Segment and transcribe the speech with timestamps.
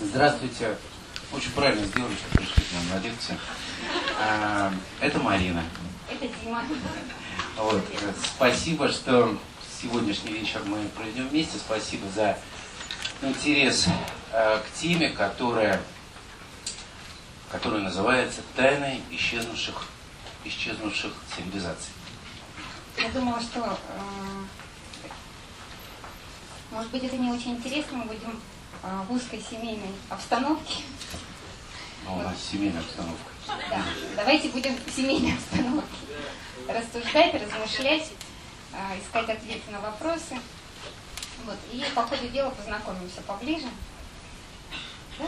[0.00, 0.76] Здравствуйте.
[1.32, 3.38] Очень правильно сделали, что пришли к нам на лекцию.
[4.20, 5.62] А, это Марина.
[6.10, 6.64] Это Дима.
[7.56, 7.84] Вот.
[8.24, 9.38] Спасибо, что
[9.80, 11.58] сегодняшний вечер мы проведем вместе.
[11.58, 12.36] Спасибо за
[13.22, 13.86] интерес
[14.32, 15.80] э, к теме, которая,
[17.52, 19.86] которая называется «Тайны исчезнувших,
[20.44, 21.92] исчезнувших цивилизаций».
[22.98, 25.08] Я думала, что, э,
[26.72, 28.40] может быть, это не очень интересно, мы будем
[28.84, 30.82] в узкой семейной обстановке.
[32.04, 33.30] Ну, у нас семейная обстановка.
[33.70, 33.82] Да,
[34.16, 35.96] давайте будем в семейной обстановке
[36.68, 38.10] рассуждать, размышлять,
[38.72, 40.38] э, искать ответы на вопросы.
[41.44, 43.66] Вот, и по ходу дела познакомимся поближе.
[45.18, 45.26] Да?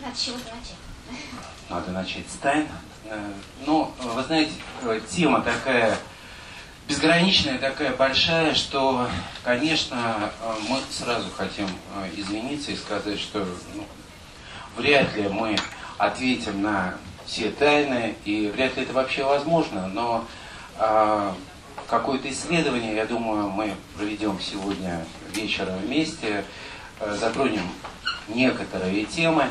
[0.00, 1.20] Надо с чего-то начать.
[1.68, 2.68] Надо начать с тайн.
[3.04, 3.32] Э,
[3.66, 4.52] Ну, вы знаете,
[4.82, 5.96] э, тема такая
[6.90, 9.06] безграничная, такая большая, что,
[9.44, 13.84] конечно, э, мы сразу хотим э, извиниться и сказать, что ну,
[14.76, 15.56] вряд ли мы
[15.98, 16.94] ответим на
[17.26, 20.24] все тайны, и вряд ли это вообще возможно, но
[20.76, 21.36] а,
[21.86, 26.44] какое-то исследование, я думаю, мы проведем сегодня вечером вместе,
[26.98, 27.68] э, затронем
[28.26, 29.44] некоторые темы.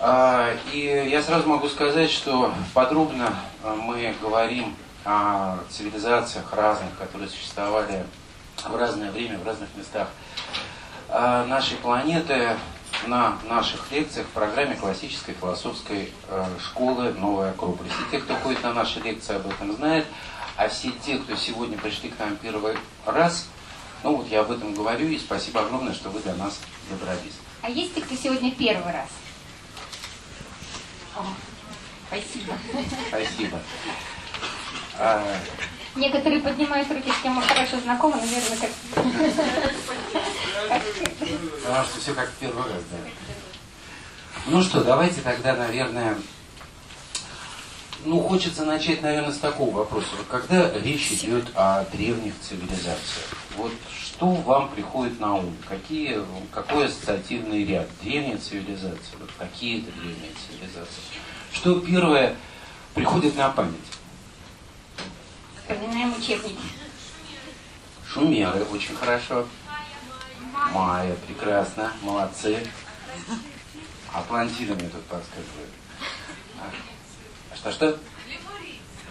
[0.00, 4.74] А, И я сразу могу сказать, что подробно мы говорим
[5.04, 8.06] о цивилизациях разных, которые существовали
[8.64, 10.08] в разное время, в разных местах
[11.08, 12.56] а, нашей планеты
[13.06, 17.86] на наших лекциях в программе классической философской э, школы «Новая Акрополь».
[17.88, 20.06] Все те, кто ходит на наши лекции, об этом знают,
[20.56, 23.48] а все те, кто сегодня пришли к нам первый раз,
[24.02, 27.34] ну вот я об этом говорю, и спасибо огромное, что вы до нас добрались.
[27.62, 29.08] А есть те, кто сегодня первый раз?
[31.16, 31.24] О,
[32.08, 32.54] спасибо.
[33.08, 33.58] Спасибо.
[34.98, 35.22] А,
[35.96, 38.70] Некоторые поднимают руки, с кем мы хорошо знакомы, наверное, как...
[41.62, 42.98] Потому что все как в первый раз, да.
[44.46, 46.18] Ну что, давайте тогда, наверное,
[48.04, 50.08] ну, хочется начать, наверное, с такого вопроса.
[50.28, 55.56] Когда речь идет о древних цивилизациях, вот что вам приходит на ум?
[55.68, 56.20] Какие,
[56.50, 57.88] какой ассоциативный ряд?
[58.02, 61.02] Древняя цивилизация, вот какие-то древние цивилизации.
[61.52, 62.36] Что первое
[62.94, 63.74] приходит на память?
[65.66, 66.58] Вспоминаем учебники.
[68.06, 69.48] Шумеры, очень хорошо.
[70.72, 72.58] Майя, прекрасно, молодцы.
[74.12, 75.70] Атлантида мне тут подсказывает.
[77.50, 77.98] А что-что?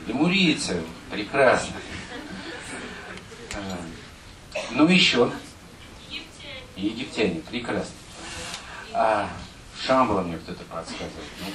[0.05, 1.75] Лемурийцы, прекрасно.
[3.55, 3.77] А,
[4.71, 5.31] Ну еще.
[6.75, 7.95] Египтяне, прекрасно.
[8.93, 9.27] А,
[9.83, 11.11] Шамбала мне кто-то подсказывает.
[11.39, 11.47] Ну,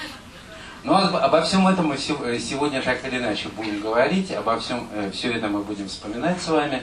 [0.84, 4.88] ну, об- обо всем этом мы э, сегодня так или иначе будем говорить, обо всем,
[5.12, 6.82] все это мы будем вспоминать с вами.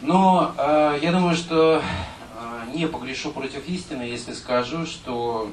[0.00, 5.52] Но э, я думаю, что э, не погрешу против истины, если скажу, что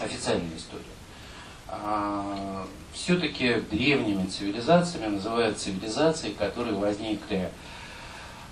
[0.00, 0.84] официальная история.
[2.92, 7.50] все-таки древними цивилизациями называют цивилизации, которые возникли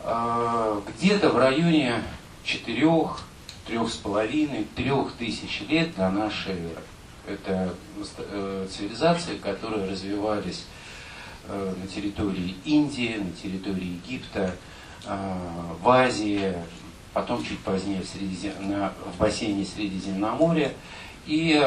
[0.01, 2.03] э, где-то в районе
[2.45, 3.21] четырех,
[3.67, 6.83] трех с половиной, трех тысяч лет до нашей эры.
[7.29, 7.75] Это
[8.31, 10.65] э, цивилизации, которые развивались
[11.47, 14.55] э, на территории Индии, на территории Египта,
[15.05, 15.35] э,
[15.83, 16.55] в Азии,
[17.13, 20.73] потом чуть позднее в, Средизем- в бассейне Средиземноморья.
[21.27, 21.63] И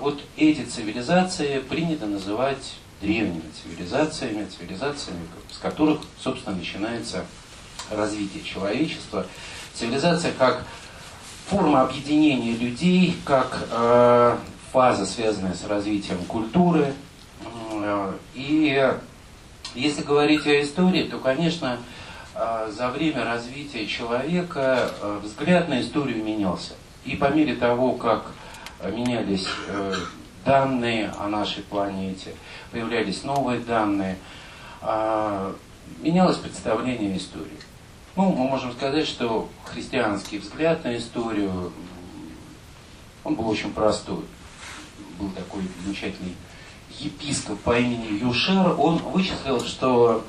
[0.00, 5.20] вот эти цивилизации принято называть древними цивилизациями, цивилизациями,
[5.52, 7.24] с которых, собственно, начинается
[7.92, 9.24] развитие человечества.
[9.72, 10.66] Цивилизация как
[11.46, 13.68] форма объединения людей, как
[14.74, 16.94] фаза, связанная с развитием культуры.
[17.70, 18.92] Э, И
[19.76, 21.78] если говорить о истории, то, конечно,
[22.34, 26.72] э, за время развития человека э, взгляд на историю менялся.
[27.04, 28.32] И по мере того, как
[28.90, 29.46] менялись
[30.44, 32.34] данные о нашей планете,
[32.72, 34.16] появлялись новые данные,
[36.00, 37.60] менялось представление о истории.
[38.16, 41.72] Ну, мы можем сказать, что христианский взгляд на историю,
[43.22, 44.24] он был очень простой.
[45.18, 46.34] Был такой замечательный
[46.98, 50.24] епископ по имени Юшер, он вычислил, что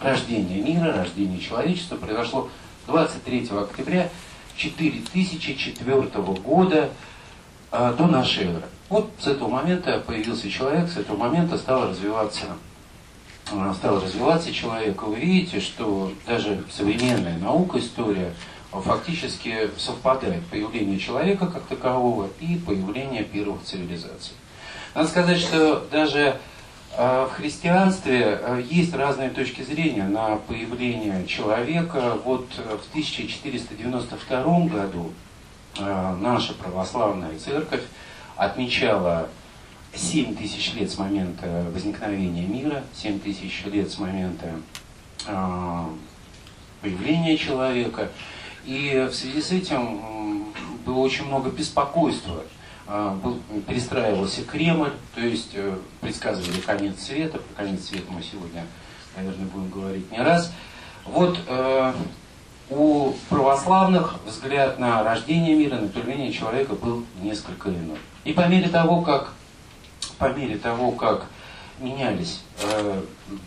[0.00, 2.48] рождение мира, рождение человечества произошло
[2.86, 4.10] 23 октября
[4.56, 6.02] 4004
[6.42, 6.90] года
[7.70, 8.62] а, до нашей эры.
[8.88, 12.46] Вот с этого момента появился человек, с этого момента стал развиваться
[13.52, 18.32] а, стал развиваться человек, вы видите, что даже современная наука, история,
[18.70, 24.34] фактически совпадает появление человека как такового и появление первых цивилизаций.
[24.94, 26.40] Надо сказать, что даже
[26.96, 32.18] э, в христианстве э, есть разные точки зрения на появление человека.
[32.24, 35.12] Вот э, в 1492 году
[35.78, 37.82] наша православная церковь
[38.34, 39.28] отмечала
[39.94, 44.56] 7 тысяч лет с момента возникновения мира, 7 тысяч лет с момента
[46.82, 48.08] появления человека.
[48.64, 50.52] И в связи с этим
[50.84, 52.42] было очень много беспокойства.
[52.86, 58.64] Был, перестраивался Кремль, то есть э, предсказывали конец света, про конец света мы сегодня,
[59.14, 60.50] наверное, будем говорить не раз.
[61.04, 61.92] Вот э,
[62.70, 67.98] у православных взгляд на рождение мира, на появление человека был несколько иной.
[68.24, 69.32] И по мере того, как,
[70.18, 71.26] по мере того, как
[71.80, 73.02] менялись, э,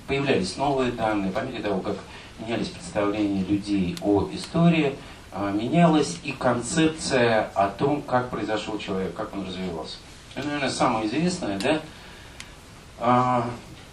[0.08, 1.98] появлялись новые данные, по мере того, как
[2.42, 4.96] менялись представления людей о истории,
[5.32, 9.98] э, менялась и концепция о том, как произошел человек, как он развивался.
[10.36, 11.82] Это, наверное, самая известная, да,
[13.00, 13.44] э,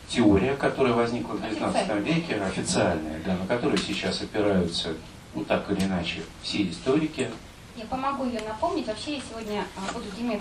[0.08, 4.94] теория, которая возникла в XIX веке, официальная, да, на которую сейчас опираются,
[5.34, 7.30] ну так или иначе, все историки.
[7.76, 8.86] Я помогу ее напомнить.
[8.86, 10.40] Вообще я сегодня буду Диме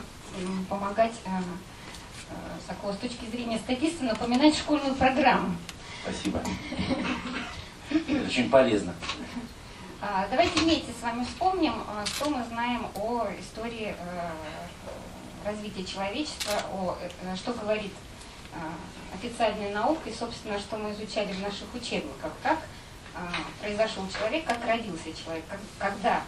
[0.69, 1.13] помогать
[2.67, 5.55] такого с точки зрения статиста напоминать школьную программу.
[6.03, 6.41] Спасибо.
[7.89, 8.93] Это очень полезно.
[10.01, 14.29] А, давайте вместе с вами вспомним, а, что мы знаем о истории э,
[15.43, 17.91] развития человечества, о, э, что говорит
[18.53, 22.59] а, официальная наука и, собственно, что мы изучали в наших учебниках, как
[23.61, 25.43] произошел человек, как родился человек,
[25.79, 26.21] когда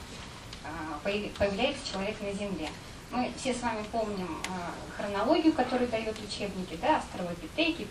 [1.04, 2.68] появляется человек на Земле.
[3.12, 4.42] Мы все с вами помним
[4.98, 7.88] хронологию, которую дают учебники, да, австралопитеки,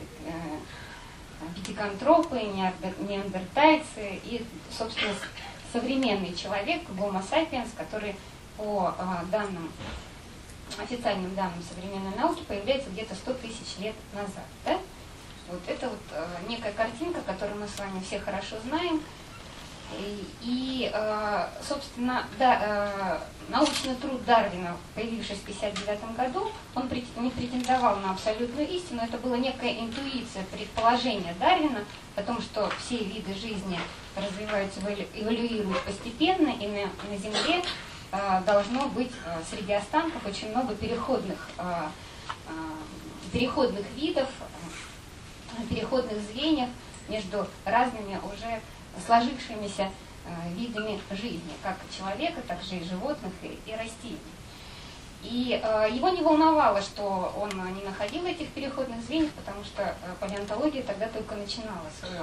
[1.56, 5.14] пятиконтропы, неандертальцы и, собственно,
[5.72, 8.16] современный человек, гомо sapiens, который
[8.56, 8.94] по
[9.30, 9.70] данным,
[10.78, 14.44] официальным данным современной науки появляется где-то 100 тысяч лет назад.
[14.64, 14.78] Да?
[15.48, 19.00] Вот это вот э, некая картинка, которую мы с вами все хорошо знаем,
[20.42, 23.18] и, э, собственно, да, э,
[23.50, 26.88] научный труд Дарвина, появившийся в 1959 году, он
[27.22, 31.84] не претендовал на абсолютную истину, это была некая интуиция, предположение Дарвина
[32.16, 33.78] о том, что все виды жизни
[34.14, 37.62] развиваются, эволюируют постепенно, и на, на Земле
[38.12, 39.12] э, должно быть
[39.50, 41.48] среди останков очень много переходных,
[43.32, 44.28] переходных видов,
[45.70, 46.68] переходных звеньев
[47.08, 48.60] между разными уже
[49.06, 49.90] сложившимися
[50.26, 54.18] э, видами жизни, как человека, так же и животных и, растений.
[55.22, 59.94] И э, его не волновало, что он не находил этих переходных звеньев, потому что э,
[60.20, 62.22] палеонтология тогда только начинала свое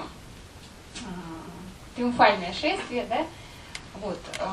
[0.95, 0.99] э,
[1.95, 3.25] триумфальное шествие, да,
[4.01, 4.45] вот, э,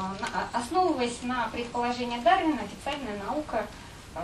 [0.53, 3.67] основываясь на предположении Дарвина, официальная наука
[4.15, 4.21] э,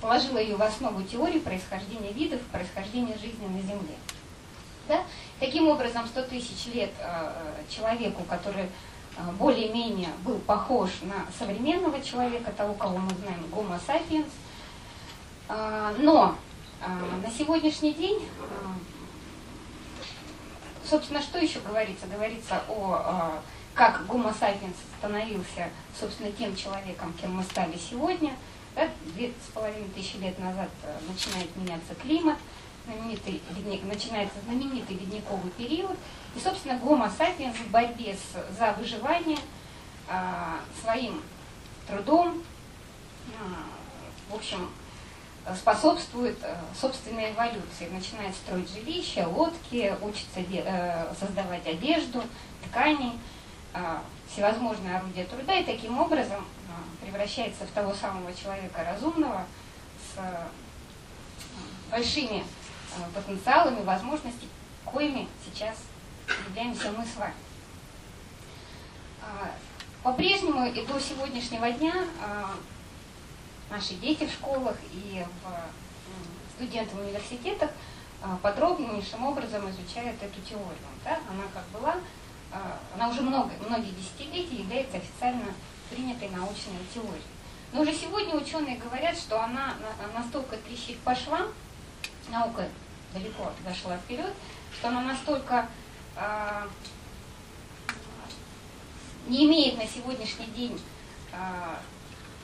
[0.00, 3.96] положила ее в основу теории происхождения видов, происхождения жизни на Земле.
[4.88, 5.02] Да?
[5.40, 7.30] Таким образом, 100 тысяч лет э,
[7.68, 13.44] человеку, который э, более-менее был похож на современного человека, того, кого мы знаем,
[13.86, 14.30] sapiens.
[15.48, 16.34] Э, но
[16.80, 18.20] на сегодняшний день,
[20.84, 22.06] собственно, что еще говорится?
[22.06, 23.40] Говорится о
[23.74, 28.32] как Homo sapiens становился, собственно, тем человеком, кем мы стали сегодня.
[29.14, 30.68] Две с половиной тысячи лет назад
[31.08, 32.38] начинает меняться климат,
[32.88, 33.42] знаменитый
[33.84, 35.96] начинается знаменитый ледниковый период.
[36.34, 39.38] И, собственно, Гомо сапиенс в борьбе с, за выживание
[40.08, 41.22] а, своим
[41.86, 42.42] трудом,
[43.38, 44.70] а, в общем,
[45.56, 47.88] способствует а, собственной эволюции.
[47.90, 52.22] Начинает строить жилища, лодки, учится а, создавать одежду,
[52.66, 53.12] ткани,
[53.74, 56.44] а, всевозможные орудия труда, и таким образом
[57.00, 59.46] превращается в того самого человека разумного
[60.14, 60.48] с а,
[61.90, 62.57] большими Э,
[63.14, 64.50] потенциалами, возможностями,
[64.84, 65.76] коими сейчас
[66.48, 67.34] являемся мы с вами.
[69.22, 69.50] А,
[70.02, 72.54] по-прежнему и до сегодняшнего дня а,
[73.70, 77.70] наши дети в школах и в студенты в университетах
[78.22, 80.76] а, подробнейшим образом изучают эту теорию.
[81.04, 81.18] Да?
[81.30, 81.96] Она как была,
[82.94, 85.44] она уже много, многие десятилетия является официально
[85.90, 87.22] принятой научной теорией.
[87.72, 89.74] Но уже сегодня ученые говорят, что она
[90.14, 91.48] настолько трещит по швам,
[92.28, 92.68] наука
[93.12, 94.32] далеко зашла вперед,
[94.72, 95.68] что она настолько
[96.16, 96.68] э,
[99.26, 100.80] не имеет на сегодняшний день
[101.32, 101.36] э,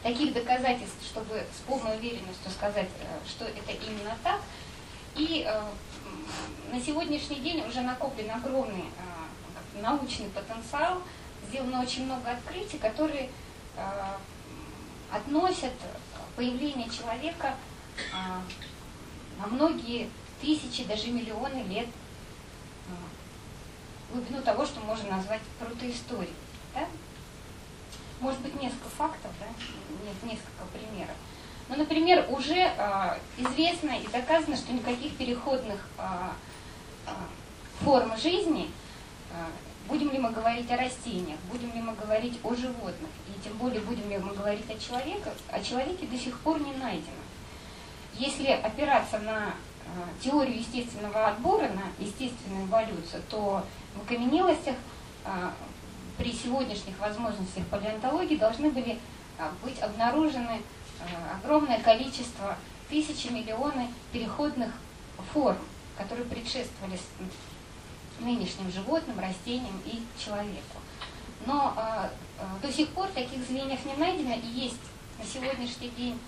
[0.02, 4.40] таких доказательств, чтобы с полной уверенностью сказать, э, что это именно так.
[5.16, 5.62] И э,
[6.72, 11.02] на сегодняшний день уже накоплен огромный э, научный потенциал,
[11.48, 13.30] сделано очень много открытий, которые
[13.76, 13.80] э,
[15.12, 15.72] относят
[16.36, 17.54] появление человека
[17.96, 18.40] э,
[19.38, 20.10] на многие
[20.40, 21.86] тысячи, даже миллионы лет
[24.12, 26.32] глубину того, что можно назвать протоисторией.
[26.74, 26.86] Да?
[28.24, 31.14] может быть, несколько фактов, да, нет, несколько примеров.
[31.68, 36.02] Ну, например, уже э, известно и доказано, что никаких переходных э,
[37.06, 37.10] э,
[37.84, 38.70] форм жизни,
[39.30, 39.34] э,
[39.88, 43.80] будем ли мы говорить о растениях, будем ли мы говорить о животных, и тем более
[43.80, 47.23] будем ли мы говорить о человеке, о человеке до сих пор не найдено.
[48.18, 53.64] Если опираться на э, теорию естественного отбора, на естественную эволюцию, то
[53.96, 54.76] в окаменелостях
[55.24, 55.50] э,
[56.16, 58.98] при сегодняшних возможностях палеонтологии должны были
[59.38, 60.60] э, быть обнаружены
[61.42, 62.56] огромное количество,
[62.88, 64.70] тысячи, миллионы переходных
[65.32, 65.58] форм,
[65.98, 66.98] которые предшествовали
[68.20, 70.78] нынешним животным, растениям и человеку.
[71.46, 71.74] Но
[72.62, 74.80] до сих пор таких звеньев не найдено, и есть
[75.18, 76.18] на сегодняшний день,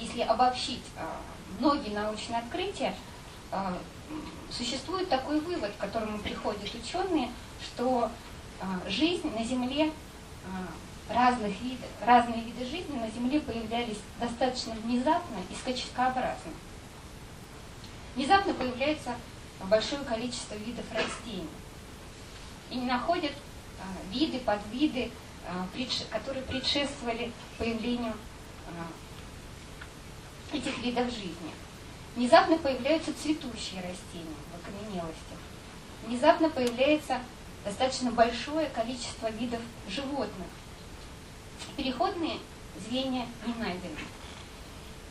[0.00, 1.04] если обобщить э,
[1.58, 2.94] многие научные открытия,
[3.50, 3.74] э,
[4.50, 7.30] существует такой вывод, к которому приходят ученые,
[7.64, 8.10] что
[8.60, 9.92] э, жизнь на Земле
[11.08, 16.52] разных видов, разные виды жизни на Земле появлялись достаточно внезапно и скачкообразно.
[18.14, 19.14] Внезапно появляется
[19.64, 21.48] большое количество видов растений.
[22.70, 23.32] И не находят
[23.80, 25.10] а, виды, подвиды,
[25.46, 25.66] а,
[26.10, 28.14] которые предшествовали появлению
[28.68, 28.86] а,
[30.54, 31.52] этих видов жизни.
[32.16, 35.38] Внезапно появляются цветущие растения в окаменелостях.
[36.06, 37.20] Внезапно появляется
[37.64, 40.46] достаточно большое количество видов животных,
[41.76, 42.38] переходные
[42.78, 43.96] звенья не найдены.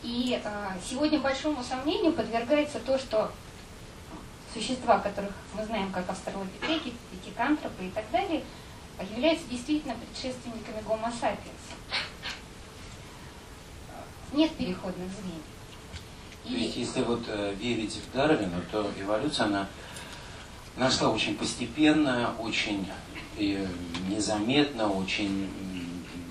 [0.02, 3.32] И э, сегодня большому сомнению подвергается то, что
[4.52, 8.42] существа, которых мы знаем как австралопитеки, пятикантропы и так далее,
[9.10, 11.61] являются действительно предшественниками гомо сапиенса.
[14.32, 15.42] Нет переходных звеньев.
[16.44, 16.80] И...
[16.80, 19.68] Если вот э, верить в Дарвина, то эволюция, она
[20.76, 22.88] нашла очень постепенно, очень
[23.38, 23.66] э,
[24.08, 25.48] незаметно, очень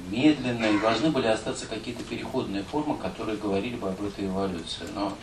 [0.10, 4.86] медленно, и должны были остаться какие-то переходные формы, которые говорили бы об этой эволюции.
[4.94, 5.14] Но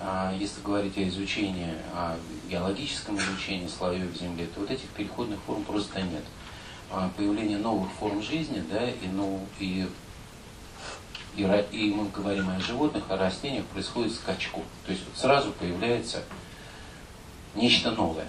[0.00, 2.16] а, если говорить о изучении, о
[2.48, 6.22] геологическом изучении слоев Земли, то вот этих переходных форм просто нет.
[6.90, 9.88] А, появление новых форм жизни, да, и, ну, и,
[11.38, 14.64] и, и мы говорим о животных, о растениях, происходит скачку.
[14.84, 16.22] То есть вот сразу появляется
[17.54, 18.26] нечто новое.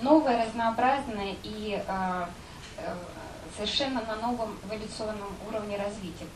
[0.00, 2.26] Новое, разнообразное и э,
[3.56, 6.26] совершенно на новом эволюционном уровне развития.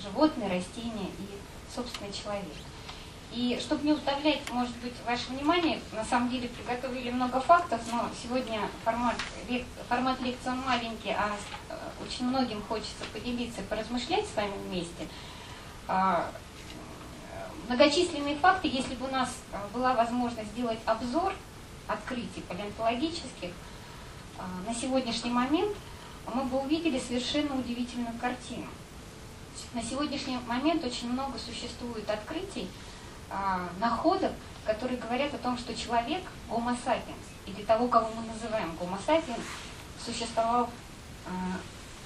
[0.00, 2.44] Животные, растения и, собственно, человек.
[3.32, 8.08] И чтобы не утомлять, может быть, ваше внимание, на самом деле приготовили много фактов, но
[8.22, 9.16] сегодня формат,
[9.88, 11.36] формат лекции маленький, а
[11.68, 15.06] э, очень многим хочется поделиться поразмышлять с вами вместе.
[15.88, 16.30] А,
[17.68, 21.34] многочисленные факты, если бы у нас э, была возможность сделать обзор
[21.88, 23.50] открытий палеонтологических,
[24.38, 25.76] а, на сегодняшний момент–
[26.34, 28.66] мы бы увидели совершенно удивительную картину.
[29.72, 32.68] На сегодняшний момент очень много существует открытий,
[33.78, 34.32] находок,
[34.64, 39.42] которые говорят о том, что человек, гомо sapiens, или того, кого мы называем гомо sapiens,
[40.04, 40.68] существовал
[41.26, 41.30] а,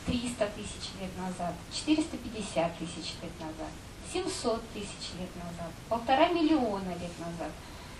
[0.06, 3.70] 300 тысяч лет назад, 450 тысяч лет назад,
[4.12, 7.50] 700 тысяч лет назад, полтора миллиона лет назад.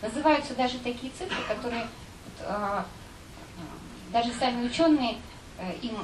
[0.02, 1.86] Называются даже такие цифры, которые
[2.40, 2.86] а,
[4.12, 5.16] даже сами ученые
[5.60, 5.94] Э, им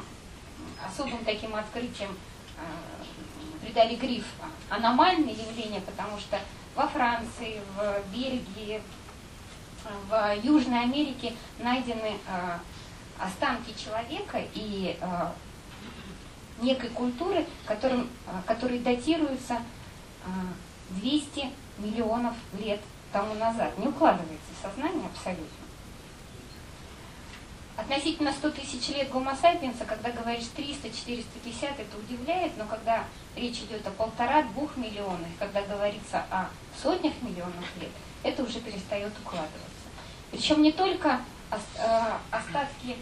[0.86, 2.10] особым таким открытием
[2.58, 4.26] э, придали гриф
[4.68, 6.38] аномальные явления, потому что
[6.76, 8.80] во Франции, в Бельгии,
[10.08, 12.58] в Южной Америке найдены э,
[13.18, 14.98] останки человека и
[16.60, 18.08] некой культуры, которым,
[18.46, 19.58] которые датируются
[20.90, 22.80] 200 миллионов лет
[23.12, 23.78] тому назад.
[23.78, 25.65] Не укладывается в сознание абсолютно.
[27.76, 33.04] Относительно 100 тысяч лет гомо сапиенса, когда говоришь 300, 450, это удивляет, но когда
[33.34, 36.48] речь идет о полтора-двух миллионах, когда говорится о
[36.80, 37.90] сотнях миллионов лет,
[38.22, 39.60] это уже перестает укладываться.
[40.30, 41.56] Причем не только э,
[42.30, 42.96] остатки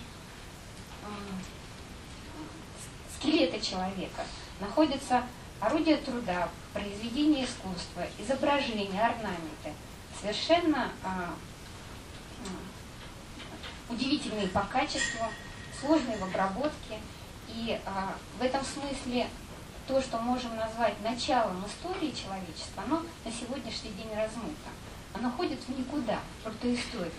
[3.25, 4.25] скелета человека,
[4.61, 5.25] находятся
[5.61, 9.73] орудия труда, произведения искусства, изображения, орнаменты,
[10.21, 11.35] совершенно а,
[13.89, 15.27] удивительные по качеству,
[15.81, 16.99] сложные в обработке.
[17.49, 19.27] И а, в этом смысле
[19.87, 24.71] то, что можем назвать началом истории человечества, оно на сегодняшний день размыто.
[25.13, 27.13] Оно ходит в никуда, в протоисторию.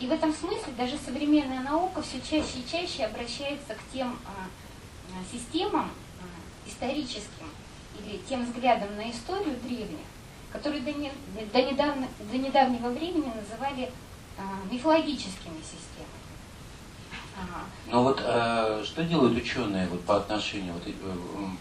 [0.00, 4.48] И в этом смысле даже современная наука все чаще и чаще обращается к тем а,
[5.32, 7.50] системам а, историческим
[7.98, 10.06] или тем взглядам на историю древних,
[10.52, 11.12] которые до, не,
[11.52, 13.90] до, недавно, до недавнего времени называли
[14.70, 16.18] мифологическими системами.
[17.90, 20.92] Но вот э, что делают ученые вот, по, отношению, вот, э,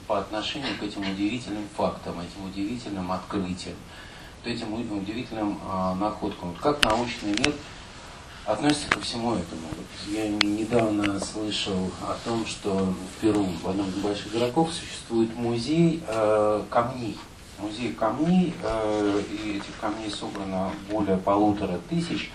[0.07, 3.75] по отношению к этим удивительным фактам, этим удивительным открытиям,
[4.43, 6.49] вот этим удивительным э, находкам?
[6.49, 7.53] Вот как научный мир
[8.45, 9.67] относится ко всему этому?
[9.77, 15.33] Вот я недавно слышал о том, что в Перу, в одном из больших городов, существует
[15.35, 17.17] музей э, камней.
[17.59, 22.31] Музей камней, э, и этих камней собрано более полутора тысяч.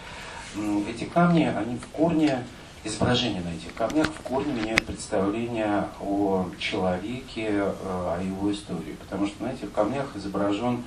[0.89, 2.45] Эти камни, они в корне
[2.85, 8.97] изображения на этих камнях в корне меняют представление о человеке, э, о его истории.
[9.01, 10.83] Потому что на этих камнях изображен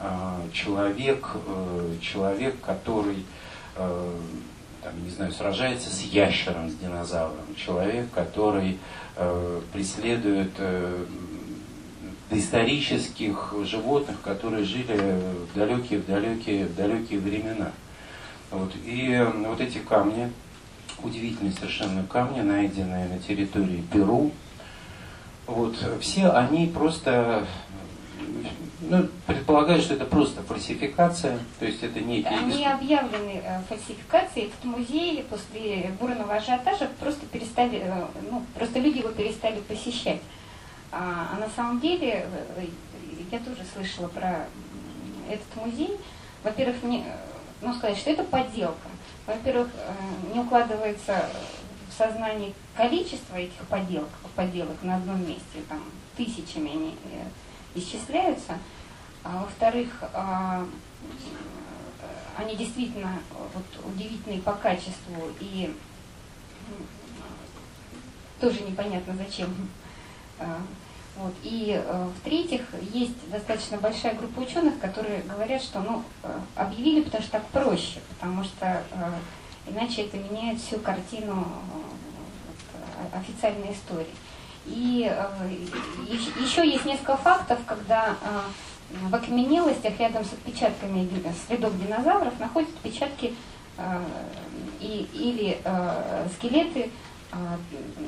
[0.00, 3.24] э, человек, э, человек, который
[3.76, 7.56] там, не знаю, сражается с ящером, с динозавром.
[7.56, 8.78] Человек, который
[9.72, 10.52] преследует
[12.30, 15.18] доисторических животных, которые жили
[15.52, 17.72] в далекие, в далекие, в далекие времена.
[18.50, 18.72] Вот.
[18.84, 20.32] И вот эти камни,
[21.02, 24.30] удивительные совершенно камни, найденные на территории Перу.
[25.46, 27.46] Вот, все они просто,
[28.80, 32.38] ну, предполагают, что это просто фальсификация, то есть это некие...
[32.38, 38.98] Они объявлены э, фальсификацией, этот музей после бурного ажиотажа просто перестали, э, ну, просто люди
[38.98, 40.22] его перестали посещать.
[40.90, 42.64] А, а на самом деле, э,
[43.30, 44.46] я тоже слышала про
[45.28, 45.98] этот музей,
[46.42, 47.04] во-первых, мне,
[47.64, 48.88] ну, сказать, что это подделка
[49.26, 51.26] во-первых, э, не укладывается
[51.88, 55.82] в сознании количество этих поделок, поделок на одном месте, там
[56.16, 57.24] тысячами они э,
[57.74, 58.58] исчисляются.
[59.22, 60.66] А во-вторых, а,
[62.36, 63.18] они действительно
[63.54, 65.74] вот, удивительные по качеству и
[68.38, 69.48] тоже непонятно зачем
[71.16, 71.32] вот.
[71.44, 77.22] И э, в-третьих, есть достаточно большая группа ученых, которые говорят, что ну, э, объявили, потому
[77.22, 81.46] что так проще, потому что э, иначе это меняет всю картину
[82.74, 84.06] э, официальной истории.
[84.66, 85.50] И э,
[86.42, 88.40] еще есть несколько фактов, когда э,
[89.08, 91.08] в окаменелостях рядом с отпечатками
[91.46, 93.34] следов динозавров находят отпечатки
[93.76, 94.04] э,
[94.80, 96.90] и, или э, скелеты
[97.30, 97.36] э,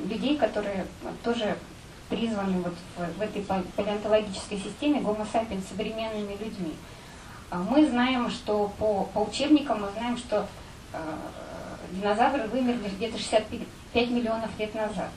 [0.09, 0.87] людей, которые
[1.23, 1.57] тоже
[2.09, 6.75] призваны вот в, в этой палеонтологической системе гомо sapiens современными людьми.
[7.51, 10.49] А мы знаем, что по, по учебникам мы знаем, что
[10.93, 10.99] э,
[11.93, 15.11] динозавры вымерли где-то 65 миллионов лет назад.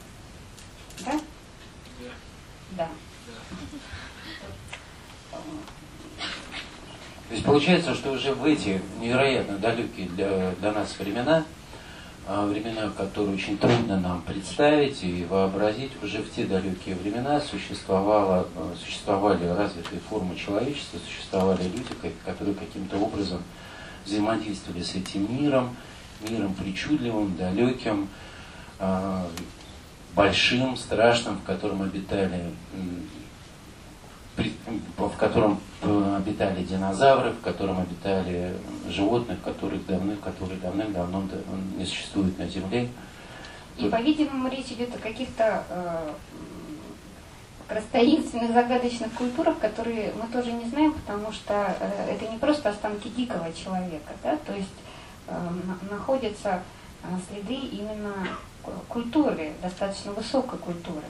[1.06, 1.14] Да?
[2.72, 2.90] Да.
[7.30, 11.46] То есть получается, что уже в эти невероятно далекие для, для нас времена
[12.30, 18.76] времена, которые очень трудно нам представить и вообразить, уже в те далекие времена существовало, а,
[18.80, 23.42] существовали развитые формы человечества, существовали люди, которые каким-то образом
[24.06, 25.76] взаимодействовали с этим миром,
[26.30, 28.08] миром причудливым, далеким,
[28.78, 29.26] а,
[30.16, 32.44] большим, страшным, в котором обитали
[34.98, 38.56] в котором э, обитали динозавры, в котором обитали
[38.90, 41.24] животные, которых давно, которые давным-давно
[41.78, 42.90] не существуют на Земле.
[43.78, 46.14] И, по-видимому, речь идет о каких-то э,
[47.92, 53.08] таинственных, загадочных культурах, которые мы тоже не знаем, потому что э, это не просто останки
[53.10, 54.68] дикого человека, да, то есть
[55.28, 55.50] э,
[55.90, 56.62] находятся
[57.30, 58.14] следы именно
[58.90, 61.06] культуры, достаточно высокой культуры.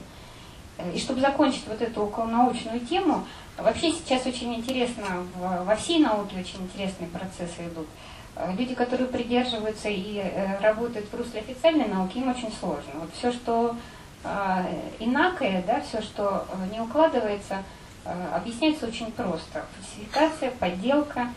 [0.94, 6.62] И чтобы закончить вот эту околонаучную тему, вообще сейчас очень интересно, во всей науке очень
[6.62, 7.86] интересные процессы идут.
[8.36, 12.92] Э, люди, которые придерживаются и э, работают в русле официальной науки, им очень сложно.
[12.94, 13.76] Вот все, что
[14.24, 14.64] э,
[14.98, 17.62] инакое, да, все, что не укладывается,
[18.32, 19.66] объясняется очень просто.
[19.76, 21.28] Фальсификация, подделка,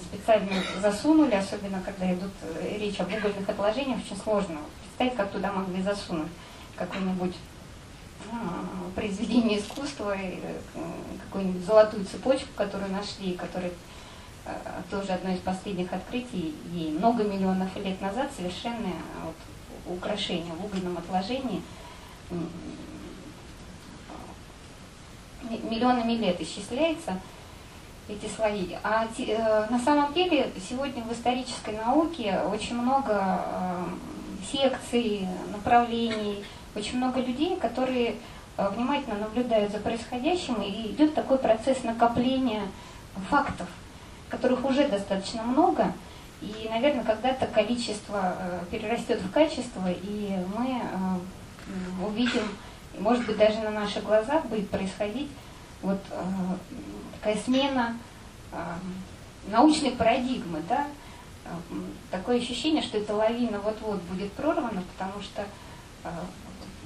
[0.00, 2.32] специально засунули, особенно когда идут
[2.76, 6.28] речь об угольных отложениях, очень сложно представить, как туда могли засунуть
[6.76, 7.51] какой-нибудь а,
[8.94, 10.52] произведение искусства, э,
[11.24, 13.72] какую-нибудь золотую цепочку, которую нашли, которая
[14.44, 14.52] э,
[14.90, 20.98] тоже одно из последних открытий, ей много миллионов лет назад совершенное вот, украшение в угольном
[20.98, 21.62] отложении
[25.62, 27.18] миллионами лет исчисляется
[28.08, 28.76] эти слои.
[28.82, 33.84] А э, на самом деле сегодня в исторической науке очень много э,
[34.50, 38.16] секций, направлений, очень много людей, которые
[38.56, 42.62] э, внимательно наблюдают за происходящим, и идет такой процесс накопления
[43.28, 43.68] фактов,
[44.28, 45.92] которых уже достаточно много,
[46.40, 52.42] и, наверное, когда-то количество э, перерастет в качество, и мы э, увидим,
[52.98, 55.28] может быть, даже на наших глазах будет происходить
[55.80, 55.98] вот
[57.18, 57.96] такая смена
[59.48, 60.86] научной парадигмы, да,
[62.10, 65.44] такое ощущение, что эта лавина вот-вот будет прорвана, потому что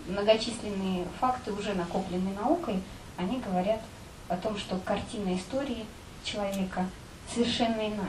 [0.08, 2.82] многочисленные факты, уже накопленные наукой,
[3.16, 3.80] они говорят
[4.28, 5.84] о том, что картина истории
[6.24, 6.86] человека
[7.32, 8.08] совершенно иная.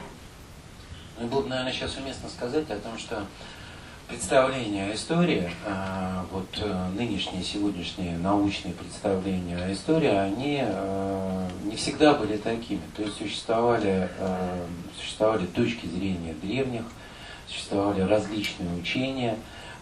[1.17, 3.25] Ну и было бы, наверное, сейчас уместно сказать о том, что
[4.07, 11.75] представления о истории, а, вот э, нынешние, сегодняшние научные представления о истории, они э, не
[11.75, 12.81] всегда были такими.
[12.95, 14.65] То есть существовали, э,
[14.97, 16.83] существовали точки зрения древних,
[17.47, 19.37] существовали различные учения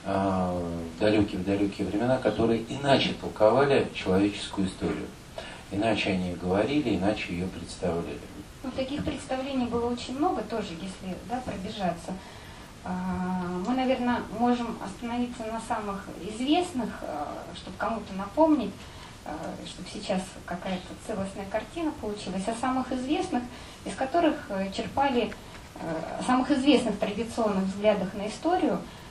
[0.05, 5.07] далекие-далекие времена, которые иначе толковали человеческую историю.
[5.71, 8.19] Иначе они говорили, иначе ее представляли.
[8.63, 12.13] Ну, таких представлений было очень много тоже, если да, пробежаться.
[12.83, 12.91] А,
[13.67, 18.71] мы, наверное, можем остановиться на самых известных, а, чтобы кому-то напомнить,
[19.25, 19.31] а,
[19.65, 23.41] чтобы сейчас какая-то целостная картина получилась, о самых известных,
[23.85, 25.31] из которых э, черпали,
[25.75, 29.04] э, самых известных традиционных взглядах на историю, э,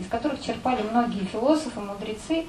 [0.00, 2.46] из которых черпали многие философы, мудрецы.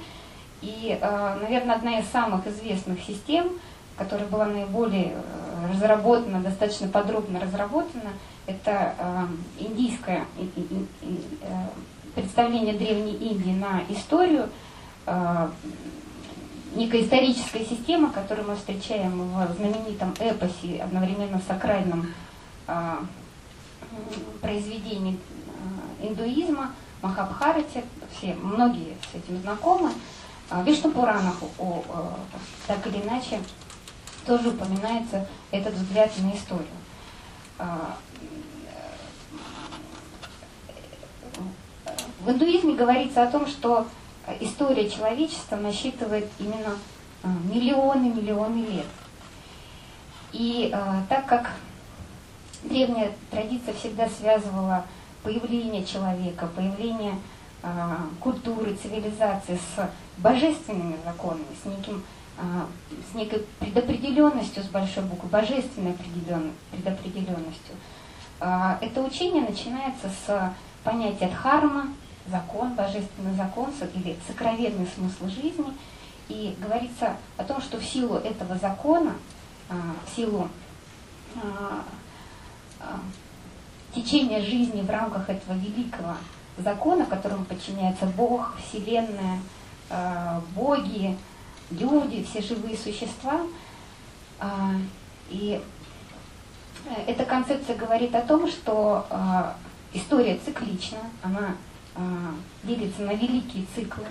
[0.62, 0.98] И,
[1.40, 3.50] наверное, одна из самых известных систем,
[3.96, 5.14] которая была наиболее
[5.72, 8.12] разработана, достаточно подробно разработана,
[8.48, 9.26] это э,
[9.58, 11.18] индийское э,
[12.14, 14.48] представление Древней Индии на историю,
[15.06, 15.48] э,
[16.74, 22.08] некая историческая система, которую мы встречаем в знаменитом эпосе, одновременно сакральном
[23.98, 25.18] э, произведении
[26.00, 27.84] э, индуизма, Махабхарате,
[28.16, 29.92] все, многие с этим знакомы.
[30.50, 31.84] В Вишну Пуранах о,
[32.66, 33.38] так или иначе
[34.26, 36.66] тоже упоминается этот взгляд на историю.
[42.20, 43.86] В индуизме говорится о том, что
[44.40, 46.76] история человечества насчитывает именно
[47.22, 48.86] миллионы-миллионы лет.
[50.32, 51.52] И э, так как
[52.62, 54.84] древняя традиция всегда связывала
[55.22, 57.14] появление человека, появление
[57.62, 62.02] э, культуры, цивилизации с божественными законами, с, неким,
[62.38, 62.42] э,
[63.10, 65.94] с некой предопределенностью с большой буквы, божественной
[66.72, 67.74] предопределенностью,
[68.40, 71.88] э, это учение начинается с понятия дхарма,
[72.30, 75.72] закон, божественный закон или сокровенный смысл жизни.
[76.28, 79.14] И говорится о том, что в силу этого закона,
[79.70, 79.74] а,
[80.06, 80.48] в силу
[82.80, 83.00] а,
[83.94, 86.16] течения жизни в рамках этого великого
[86.56, 89.40] закона, которому подчиняется Бог, Вселенная,
[90.54, 91.16] боги,
[91.70, 93.40] люди, все живые существа.
[95.30, 95.62] И
[97.06, 99.06] эта концепция говорит о том, что
[99.92, 101.54] история циклична, она
[102.64, 104.06] делится на великие циклы,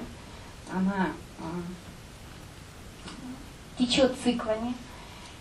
[0.74, 1.10] она
[3.78, 4.74] течет циклами,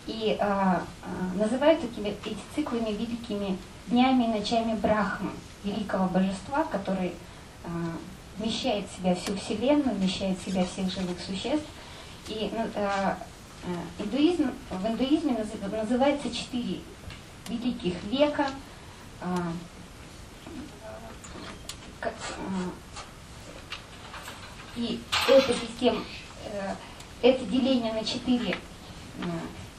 [0.07, 5.31] и а, а, называют такими, эти циклами великими днями и ночами Брахмы,
[5.65, 7.13] великого божества, который
[7.65, 7.69] а,
[8.39, 11.67] вмещает в себя всю Вселенную, вмещает в себя всех живых существ.
[12.29, 13.19] И ну, а,
[13.65, 16.81] а, индуизм, в индуизме называется четыре
[17.49, 18.47] великих века,
[19.21, 19.53] а,
[24.77, 26.03] и эта система,
[26.45, 26.75] э,
[27.23, 29.23] это деление на четыре э,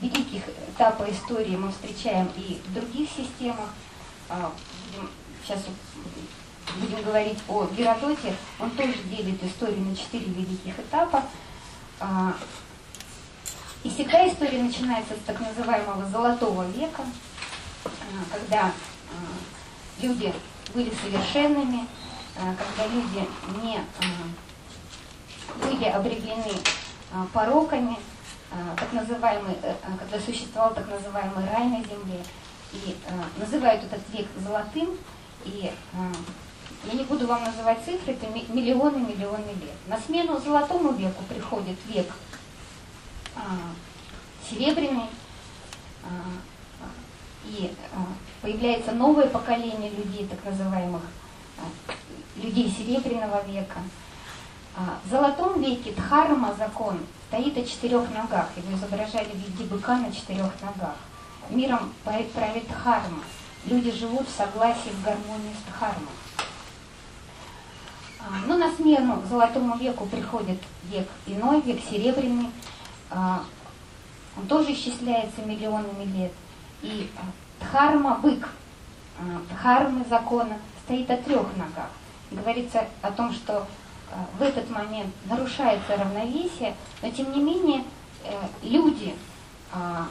[0.01, 3.69] великих этапа истории мы встречаем и в других системах.
[4.29, 4.51] А,
[5.43, 5.61] сейчас
[6.79, 8.35] будем говорить о Геродоте.
[8.59, 11.23] Он тоже делит историю на четыре великих этапа.
[11.99, 12.35] А,
[13.83, 17.03] и всегда история начинается с так называемого золотого века,
[17.85, 17.89] э,
[18.31, 18.71] когда
[20.01, 20.33] люди
[20.73, 21.87] были совершенными,
[22.35, 23.27] когда люди
[23.63, 23.81] не
[25.61, 26.51] были обреглены
[27.33, 27.97] пороками,
[28.49, 29.55] так называемый,
[29.99, 32.23] когда существовал так называемый рай на земле.
[32.73, 32.97] И
[33.37, 34.97] называют этот век золотым,
[35.45, 35.71] и
[36.85, 39.75] я не буду вам называть цифры, это миллионы-миллионы лет.
[39.87, 42.07] На смену золотому веку приходит век
[44.49, 45.09] серебряный,
[47.45, 47.73] и
[48.41, 51.01] появляется новое поколение людей, так называемых
[52.35, 53.79] людей Серебряного века.
[55.05, 58.49] В Золотом веке Дхарма закон стоит о четырех ногах.
[58.55, 60.95] Его изображали в виде быка на четырех ногах.
[61.49, 63.23] Миром правит Дхарма.
[63.65, 66.07] Люди живут в согласии, в гармонии с Дхармой.
[68.19, 72.49] А, но на смену Золотому веку приходит век иной, век Серебряный.
[73.09, 73.43] А,
[74.37, 76.31] он тоже исчисляется миллионами лет.
[76.81, 77.09] И
[77.59, 78.49] Дхарма, бык,
[79.51, 81.89] Дхармы закона стоит о трех ногах
[82.31, 83.65] говорится о том, что
[84.37, 87.83] в этот момент нарушается равновесие, но тем не менее
[88.23, 88.31] э,
[88.63, 89.15] люди
[89.71, 90.07] а,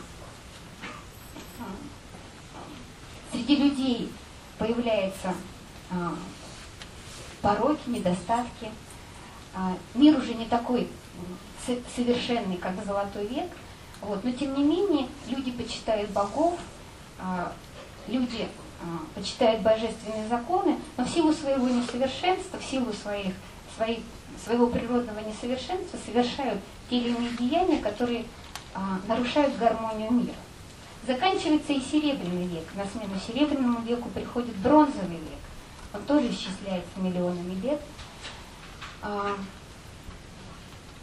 [3.32, 4.12] среди людей
[4.58, 5.34] появляются
[5.90, 6.14] а,
[7.40, 8.70] пороки, недостатки.
[9.54, 10.88] А, мир уже не такой
[11.96, 13.50] совершенный, как Золотой век,
[14.00, 16.56] вот, но тем не менее люди почитают богов,
[18.06, 18.46] люди
[19.16, 23.34] почитают божественные законы, но в силу своего несовершенства, в силу своих,
[23.76, 24.00] своих,
[24.42, 28.24] своего природного несовершенства совершают те или иные деяния, которые
[28.74, 30.34] а, нарушают гармонию мира.
[31.06, 32.64] Заканчивается и Серебряный век.
[32.74, 35.38] На смену Серебряному веку приходит Бронзовый век.
[35.94, 37.80] Он тоже исчисляется миллионами лет.
[39.02, 39.36] А,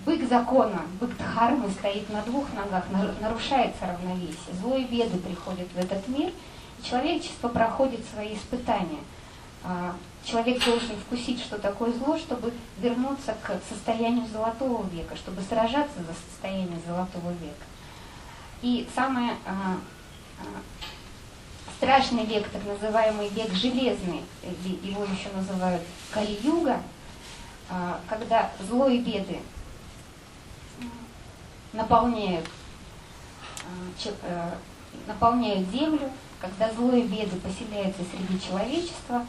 [0.06, 2.86] бык закона, бык Дхармы стоит на двух ногах,
[3.22, 4.56] нарушается равновесие.
[4.62, 6.32] Зло и беды приходят в этот мир,
[6.80, 9.00] и человечество проходит свои испытания.
[9.64, 16.00] А, человек должен вкусить, что такое зло, чтобы вернуться к состоянию золотого века, чтобы сражаться
[16.00, 17.66] за состояние золотого века.
[18.62, 19.78] И самое а,
[20.40, 24.24] а, страшный век, так называемый век железный,
[24.84, 25.82] его еще называют
[26.12, 26.82] Кали-юга,
[27.70, 29.40] а, когда зло и беды
[31.74, 32.48] наполняют,
[35.08, 36.10] наполняют землю,
[36.40, 39.26] когда зло и беды поселяются среди человечества.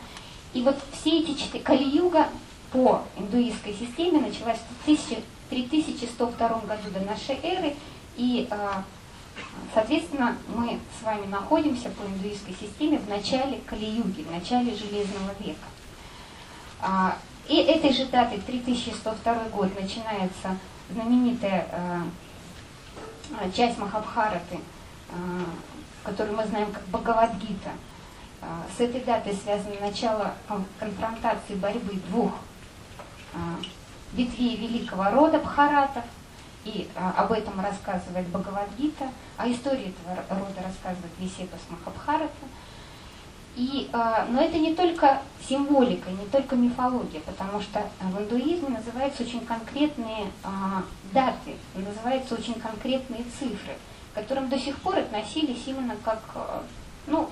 [0.54, 1.62] И вот все эти четыре...
[1.62, 2.28] Кали-юга
[2.72, 4.84] по индуистской системе началась в
[5.50, 7.74] 3102 году до нашей эры,
[8.16, 8.48] и
[9.72, 15.66] Соответственно, мы с вами находимся по индуистской системе в начале Кали-юги, в начале Железного века.
[16.80, 17.16] А,
[17.48, 20.56] и этой же датой, 3102 год, начинается
[20.90, 24.60] знаменитая а, часть Махабхараты,
[25.10, 25.44] а,
[26.04, 27.70] которую мы знаем как Бхагавадгита.
[28.76, 30.34] С этой датой связано начало
[30.78, 32.32] конфронтации борьбы двух
[34.12, 36.04] ветвей великого рода Бхаратов–
[36.64, 42.32] и а, об этом рассказывает Бхагавадгита, а истории этого рода рассказывает Висепас Махабхарата.
[43.54, 49.22] И, а, но это не только символика, не только мифология, потому что в индуизме называются
[49.22, 53.76] очень конкретные а, даты, называются очень конкретные цифры,
[54.12, 56.62] к которым до сих пор относились именно как а,
[57.06, 57.30] ну,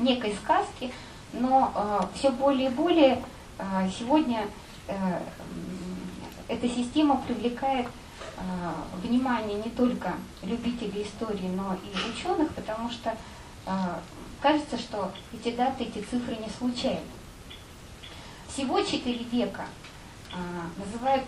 [0.00, 0.92] некой сказки,
[1.32, 3.22] но а, все более и более
[3.58, 4.46] а, сегодня
[4.88, 5.22] а,
[6.48, 7.86] эта система привлекает
[8.40, 13.14] Э, внимание не только любителей истории, но и ученых, потому что
[13.66, 13.70] э,
[14.40, 17.04] кажется, что эти даты, эти цифры не случайны.
[18.48, 19.66] Всего четыре века
[20.32, 20.36] э,
[20.78, 21.24] называют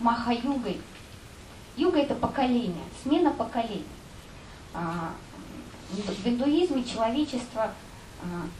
[0.00, 0.80] Махаюгой.
[1.76, 3.86] Юга это поколение, смена поколений.
[4.74, 7.72] В индуизме человечество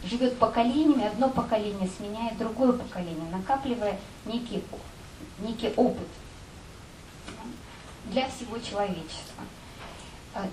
[0.03, 4.63] живет поколениями, одно поколение сменяет другое поколение, накапливая некий,
[5.39, 6.07] некий опыт
[8.05, 9.43] для всего человечества.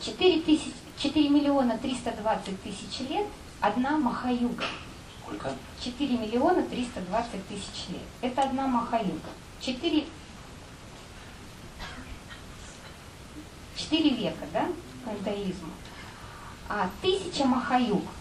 [0.03, 3.27] 4, тысяч, 4 миллиона 320 тысяч лет
[3.61, 4.65] одна Махаюга.
[5.23, 5.55] Сколько?
[5.83, 8.03] 4 миллиона 320 тысяч лет.
[8.21, 9.31] Это одна Махаюга.
[9.61, 10.07] 4,
[13.77, 14.69] 4 века, да,
[15.05, 15.29] к
[16.69, 18.03] А тысяча Махаюг–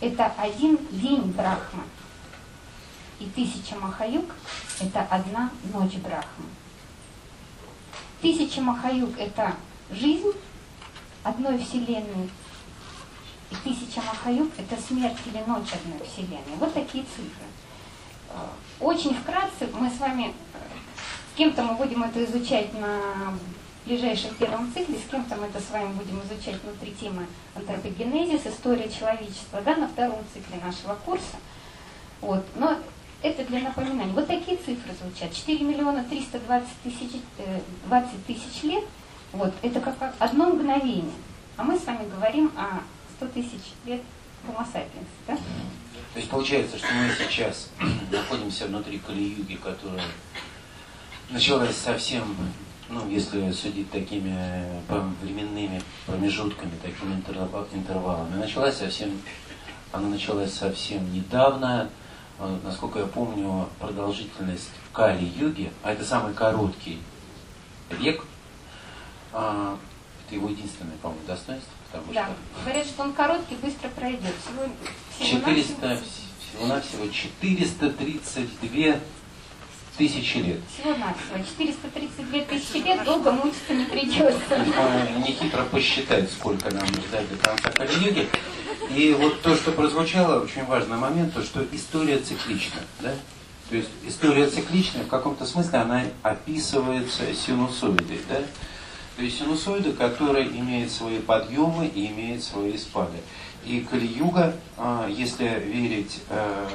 [0.00, 1.82] это один день Брахмы.
[3.18, 4.24] И тысяча Махаюг–
[4.80, 6.46] это одна ночь Брахмы.
[8.22, 9.54] Тысяча Махаюг– это
[9.90, 10.32] жизнь
[11.22, 12.30] одной Вселенной.
[13.50, 16.56] И тысяча Махаюг– это смерть или ночь одной Вселенной.
[16.58, 17.46] Вот такие цифры.
[18.30, 18.46] Э,
[18.80, 20.58] очень вкратце мы с вами, э,
[21.32, 23.34] с кем-то мы будем это изучать на
[23.86, 28.90] ближайшем первом цикле, с кем-то мы это с вами будем изучать внутри темы антропогенезис, история
[28.90, 31.36] человечества, да, на втором цикле нашего курса.
[32.20, 32.44] Вот.
[32.56, 32.78] Но
[33.22, 34.12] это для напоминания.
[34.12, 35.34] Вот такие цифры звучат.
[35.34, 37.20] 4 миллиона 320 тысяч,
[37.86, 38.84] 20 э, тысяч лет.
[39.32, 41.12] Вот, это как одно мгновение.
[41.56, 42.80] А мы с вами говорим о
[43.16, 44.00] 100 тысяч лет
[44.46, 45.06] Homo sapiens.
[45.26, 45.36] Да?
[46.14, 47.70] То есть получается, что мы сейчас
[48.10, 50.04] находимся внутри Кали-юги, которая
[51.28, 52.34] началась совсем,
[52.90, 54.34] ну, если судить такими
[54.88, 57.14] э, временными промежутками, такими
[57.72, 59.10] интервалами, началась совсем,
[59.92, 61.88] она началась совсем недавно,
[62.40, 66.98] Э, насколько я помню, продолжительность Кали-юги, а это самый короткий
[67.90, 68.24] век,
[69.32, 69.76] а,
[70.24, 71.70] это его единственное, по-моему, достоинство.
[71.92, 74.34] Потому да, что говорят, что он короткий, быстро пройдет.
[74.42, 74.64] Всего,
[75.18, 76.00] всего 400,
[76.40, 79.00] всего-навсего 432
[80.00, 80.60] тысячи лет.
[80.72, 81.44] Всего-навсего.
[81.46, 84.64] 432 тысячи лет долго мучиться не придется.
[85.18, 88.26] Не хитро посчитать, сколько нам ждать до конца Кали-юги.
[88.96, 92.80] И вот то, что прозвучало, очень важный момент, то, что история циклична.
[93.00, 93.14] Да?
[93.68, 98.20] То есть история цикличная, в каком-то смысле она описывается синусоидой.
[98.26, 98.40] Да?
[99.16, 103.18] То есть синусоида, которая имеет свои подъемы и имеет свои спады.
[103.66, 106.66] И Кали-юга, а, если верить, э,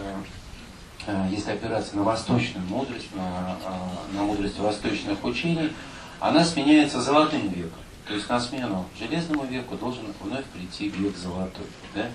[1.29, 5.71] если опираться на восточную мудрость, на, а, на мудрость восточных учений,
[6.19, 7.79] она сменяется золотым веком.
[8.07, 11.65] То есть на смену железному веку должен вновь прийти век золотой.
[11.95, 12.07] Да?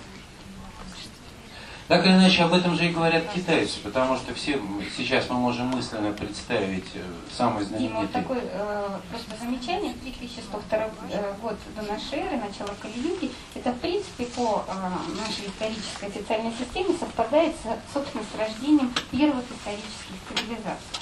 [1.91, 4.57] Так или иначе, об этом же и говорят китайцы, потому что все
[4.95, 7.03] сейчас мы можем мысленно представить э,
[7.35, 7.89] самый знаменитый...
[7.89, 10.79] Дима, вот такое э, просто замечание, 3102
[11.11, 14.73] э, год до нашей эры, начало Кали-юги, это в принципе по э,
[15.19, 20.95] нашей исторической социальной системе совпадает с, собственно, с рождением первых исторических цивилизаций.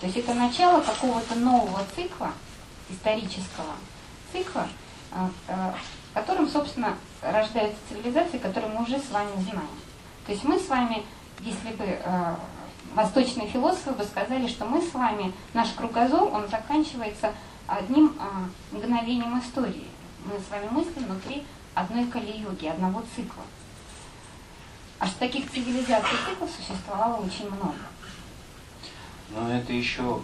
[0.00, 2.30] То есть это начало какого-то нового цикла,
[2.88, 3.74] исторического
[4.32, 4.68] цикла,
[5.10, 5.72] э, э,
[6.14, 9.89] которым, собственно, рождаются цивилизации, которые мы уже с вами знаем.
[10.30, 11.02] То есть мы с вами,
[11.40, 12.34] если бы э,
[12.94, 17.34] восточные философы бы сказали, что мы с вами, наш кругозор, он заканчивается
[17.66, 19.88] одним э, мгновением истории.
[20.24, 21.42] Мы с вами мыслим внутри
[21.74, 23.42] одной кали-йоги, одного цикла.
[25.00, 27.74] А что таких цивилизаций циклов существовало очень много.
[29.30, 30.20] Но это еще,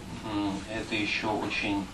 [0.73, 1.85] это еще очень,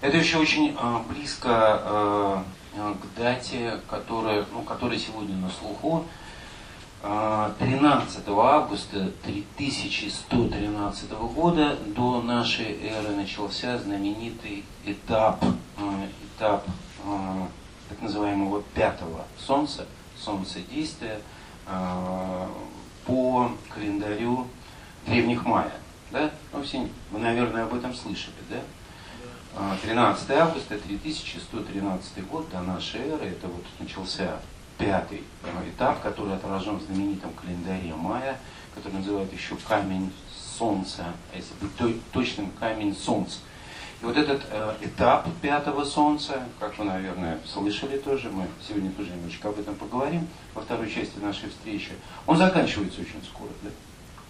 [0.00, 2.42] это еще очень э, близко э,
[2.76, 6.06] к дате, которая, ну, которая сегодня на слуху.
[7.02, 16.64] 13 августа 3113 года до нашей эры начался знаменитый этап, э, этап
[17.04, 17.46] э,
[17.88, 19.86] так называемого пятого солнца,
[20.18, 21.20] солнцедействия
[23.06, 24.46] по календарю
[25.06, 25.72] древних майя.
[26.12, 26.30] Да?
[26.52, 28.60] Ну, все, вы, наверное, об этом слышали, да?
[29.82, 34.38] 13 августа 3113 год до нашей эры, это вот начался
[34.78, 35.22] пятый
[35.74, 38.38] этап, который отражен в знаменитом календаре Майя,
[38.74, 40.12] который называют еще камень
[40.58, 43.38] солнца, а если быть точным, камень солнца.
[44.02, 49.10] И вот этот э, этап пятого солнца, как вы, наверное, слышали тоже, мы сегодня тоже
[49.10, 51.92] немножечко об этом поговорим во второй части нашей встречи,
[52.26, 53.48] он заканчивается очень скоро.
[53.62, 53.70] Да?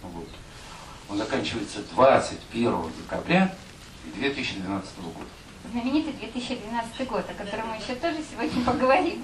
[0.03, 0.29] Вот.
[1.09, 3.53] Он заканчивается 21 декабря
[4.15, 5.29] 2012 года.
[5.71, 9.23] Знаменитый 2012 год, о котором мы еще тоже сегодня поговорим.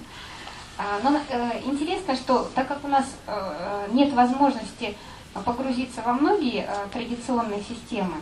[0.78, 4.98] А, но э, интересно, что так как у нас э, нет возможности
[5.46, 8.16] погрузиться во многие э, традиционные системы,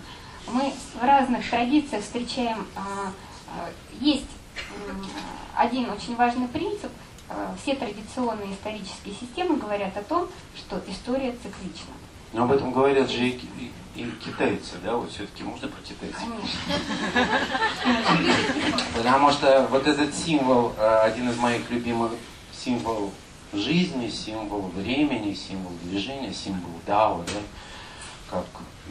[0.47, 2.65] мы в разных традициях встречаем,
[3.99, 4.25] есть
[5.55, 6.91] один очень важный принцип,
[7.61, 11.93] все традиционные исторические системы говорят о том, что история циклична.
[12.33, 16.19] Но об этом говорят же и, и, и китайцы, да, вот все-таки можно про китайцев?
[16.19, 17.27] Конечно.
[18.95, 22.13] Потому что вот этот символ, один из моих любимых
[22.63, 23.11] символ
[23.53, 27.41] жизни, символ времени, символ движения, символ дао, да,
[28.29, 28.45] как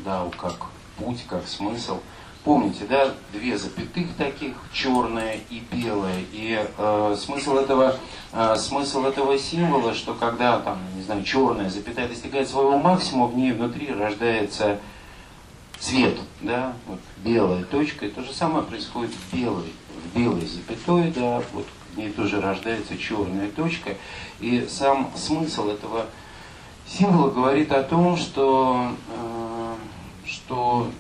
[0.04, 1.98] дао, как путь, как смысл.
[2.42, 6.24] Помните, да, две запятых таких, черная и белая.
[6.32, 7.96] И э, смысл этого
[8.32, 13.36] э, смысл этого символа, что когда там, не знаю, черная запятая достигает своего максимума, в
[13.36, 14.78] ней внутри рождается
[15.78, 19.72] цвет, да, вот белая точка, и то же самое происходит в белой,
[20.04, 23.96] в белой запятой, да, вот ней тоже рождается черная точка.
[24.40, 26.06] И сам смысл этого
[26.86, 29.74] символа говорит о том, что, э,
[30.26, 30.90] что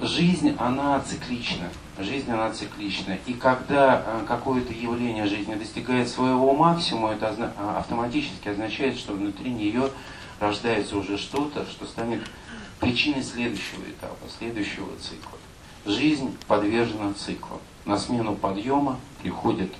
[0.00, 1.68] жизнь, она циклична.
[1.98, 3.18] Жизнь, она циклична.
[3.26, 9.90] И когда э, какое-то явление жизни достигает своего максимума, это автоматически означает, что внутри нее
[10.38, 12.20] рождается уже что-то, что станет
[12.78, 15.38] причиной следующего этапа, следующего цикла.
[15.84, 17.60] Жизнь подвержена циклам.
[17.88, 19.72] На смену подъема приходит,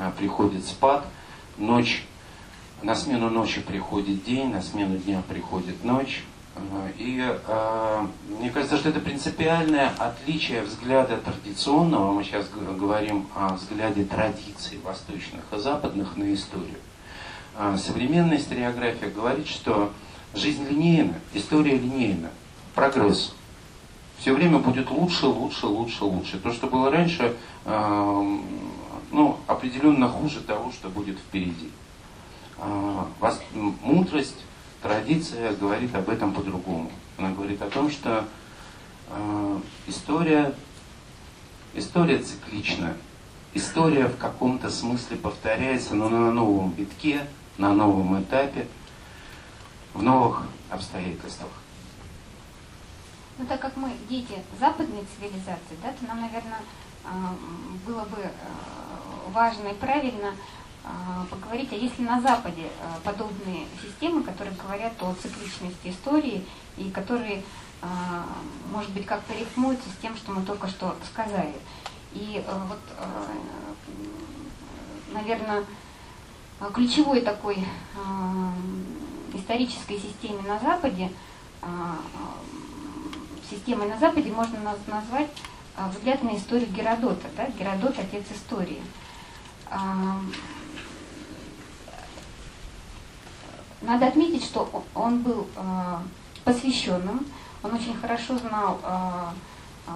[0.00, 1.04] э, приходит спад,
[1.58, 2.06] ночь,
[2.80, 6.24] на смену ночи приходит день, на смену дня приходит ночь.
[6.56, 8.06] Э, и э,
[8.40, 15.42] мне кажется, что это принципиальное отличие взгляда традиционного, мы сейчас говорим о взгляде традиций восточных
[15.52, 16.78] и западных на историю.
[17.76, 19.92] Современная историография говорит, что
[20.32, 22.30] жизнь линейна, история линейна,
[22.74, 23.34] прогресс
[24.22, 26.38] все время будет лучше, лучше, лучше, лучше.
[26.38, 28.38] То, что было раньше, э,
[29.10, 31.72] ну, определенно хуже того, что будет впереди.
[32.58, 33.04] Э,
[33.82, 34.38] мудрость,
[34.80, 36.92] традиция говорит об этом по-другому.
[37.18, 38.24] Она говорит о том, что
[39.08, 39.58] э,
[39.88, 40.54] история,
[41.74, 42.94] история циклична.
[43.54, 47.26] История в каком-то смысле повторяется, но на новом витке,
[47.58, 48.68] на новом этапе,
[49.94, 51.50] в новых обстоятельствах.
[53.38, 56.60] Ну, так как мы дети западной цивилизации, да, то нам, наверное,
[57.04, 57.34] а,
[57.86, 58.30] было бы э,
[59.32, 60.34] важно и правильно
[60.84, 62.70] а, поговорить, а если на Западе
[63.02, 67.42] подобные системы, которые говорят о цикличности истории и которые
[67.80, 68.26] а,
[68.70, 71.54] может быть, как-то рифмуется с тем, что мы только что сказали.
[72.12, 72.78] И вот,
[75.12, 75.64] наверное,
[76.72, 77.66] ключевой такой
[79.34, 81.10] исторической системе на Западе,
[83.50, 85.30] системой на Западе можно назвать
[85.94, 87.28] взгляд на историю Геродота.
[87.36, 87.46] Да?
[87.58, 88.82] Геродот– отец истории.
[93.80, 95.48] Надо отметить, что он был
[96.44, 97.26] посвященным,
[97.62, 98.78] он очень хорошо знал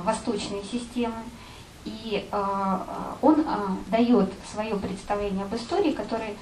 [0.04, 1.22] восточные системы,
[1.84, 2.28] и
[3.22, 3.44] он
[3.88, 6.36] дает свое представление об истории, которой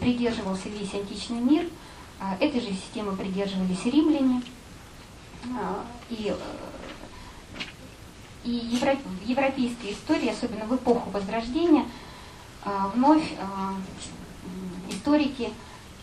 [0.00, 1.68] придерживался весь античный мир.
[2.40, 4.42] Этой же системы придерживались римляне.
[6.10, 6.34] И
[8.44, 11.84] и в европейской истории, особенно в эпоху Возрождения,
[12.64, 13.74] а, вновь а,
[14.88, 15.50] историки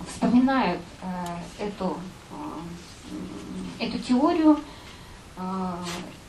[0.08, 1.98] вспоминают а, эту,
[3.80, 4.60] эту теорию,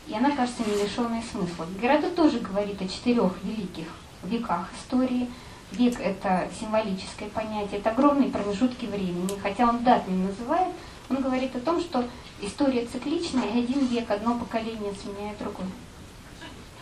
[0.09, 1.67] и она кажется не лишенной смысла.
[1.81, 3.87] Геродот тоже говорит о четырех великих
[4.25, 5.31] веках истории.
[5.73, 9.39] Век– это символическое понятие, это огромные промежутки времени.
[9.41, 10.73] Хотя он дат не называет,
[11.09, 12.09] он говорит о том, что
[12.41, 15.69] история цикличная, и один век, одно поколение сменяет другое.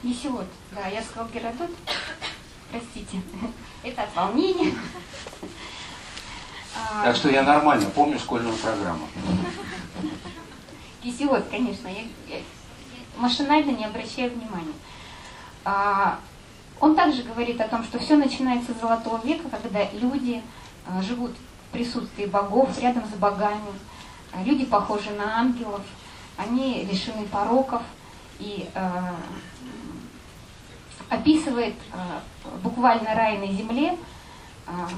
[0.03, 0.47] Несиот.
[0.73, 1.71] Да, я сказал Геродот.
[2.71, 3.23] Простите.
[3.83, 4.75] Это от волнения.
[6.77, 9.07] А, так что я нормально помню школьную программу.
[11.05, 12.43] Гесиод, конечно, я, я
[13.17, 14.75] машинально не обращаю внимания.
[15.65, 16.19] А,
[16.81, 20.43] он также говорит о том, что все начинается с Золотого века, когда люди
[20.87, 23.61] а, живут в присутствии богов, рядом с богами.
[24.35, 25.83] А, люди похожи на ангелов,
[26.37, 27.83] они лишены пороков,
[28.39, 29.15] и а,
[31.09, 32.21] описывает а,
[32.63, 33.97] буквально рай на земле,
[34.67, 34.89] а,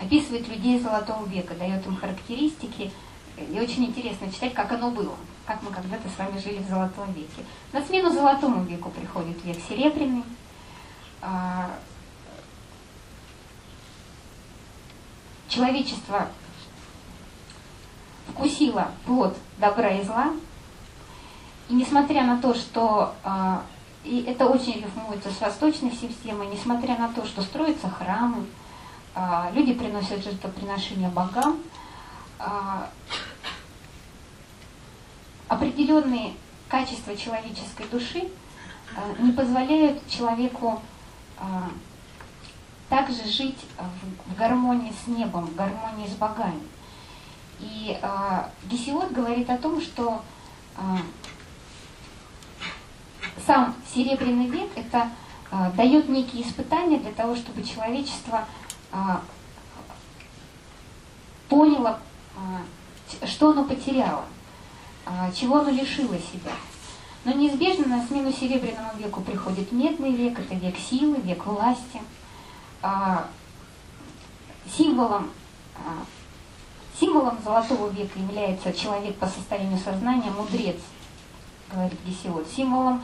[0.00, 2.90] описывает людей Золотого века, дает им характеристики.
[3.36, 5.16] И очень интересно читать, как оно было,
[5.46, 7.44] как мы когда-то с вами жили в Золотом веке.
[7.72, 10.24] На смену Золотому веку приходит век Серебряный.
[11.22, 11.70] А,
[15.48, 16.28] человечество
[18.40, 20.30] вкусило плод добра и зла,
[21.68, 23.14] и несмотря на то, что
[24.02, 28.46] и это очень рифмуется с восточной системой, несмотря на то, что строятся храмы,
[29.14, 31.58] а, люди приносят жертвоприношения богам,
[32.38, 32.88] а,
[35.48, 36.32] определенные
[36.68, 38.28] качества человеческой души
[38.96, 40.80] а, не позволяют человеку
[42.90, 43.58] также жить
[44.26, 46.60] в гармонии с небом, в гармонии с богами.
[47.60, 48.00] И
[48.70, 50.22] Гесиод говорит о том, что
[53.46, 55.10] сам Серебряный век это
[55.50, 58.44] э, дает некие испытания для того, чтобы человечество
[58.92, 58.96] э,
[61.48, 61.98] поняло,
[62.36, 64.24] э, что оно потеряло,
[65.06, 66.52] э, чего оно лишило себя.
[67.24, 72.00] Но неизбежно на смену Серебряному веку приходит Медный век, это век силы, век власти.
[72.82, 73.24] Э,
[74.76, 75.30] символом,
[75.76, 75.80] э,
[77.00, 80.76] символом Золотого века является человек по состоянию сознания, мудрец,
[81.72, 82.46] говорит Гесиод.
[82.46, 83.02] Символом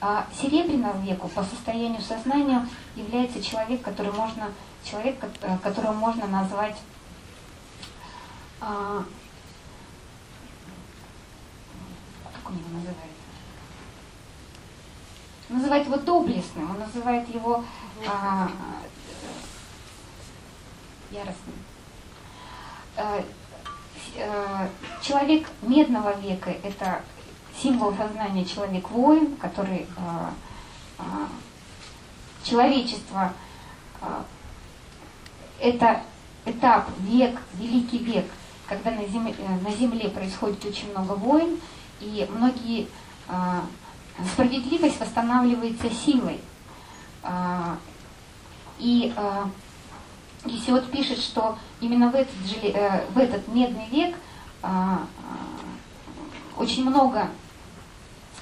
[0.00, 4.52] а серебряного веку по состоянию сознания является человек, который можно,
[4.84, 6.76] человек, э, которого можно назвать
[8.60, 9.02] а,
[12.32, 12.96] как он его называет?
[15.48, 17.64] называет его доблестным, он называет его
[18.06, 18.50] а,
[21.10, 21.54] яростным.
[24.20, 24.68] А,
[25.02, 27.02] человек медного века– это
[27.62, 30.30] символ сознания человек-воин, который э,
[30.98, 31.02] э,
[32.44, 33.32] человечество
[34.00, 34.06] э,
[35.60, 36.02] это
[36.44, 38.26] этап, век, великий век,
[38.68, 41.58] когда на земле, на земле происходит очень много войн,
[42.00, 42.86] и многие
[44.32, 46.40] справедливость восстанавливается силой.
[48.78, 49.12] И
[50.44, 52.34] Гесиод пишет, что именно в этот,
[53.14, 54.16] в этот медный век
[56.56, 57.28] очень много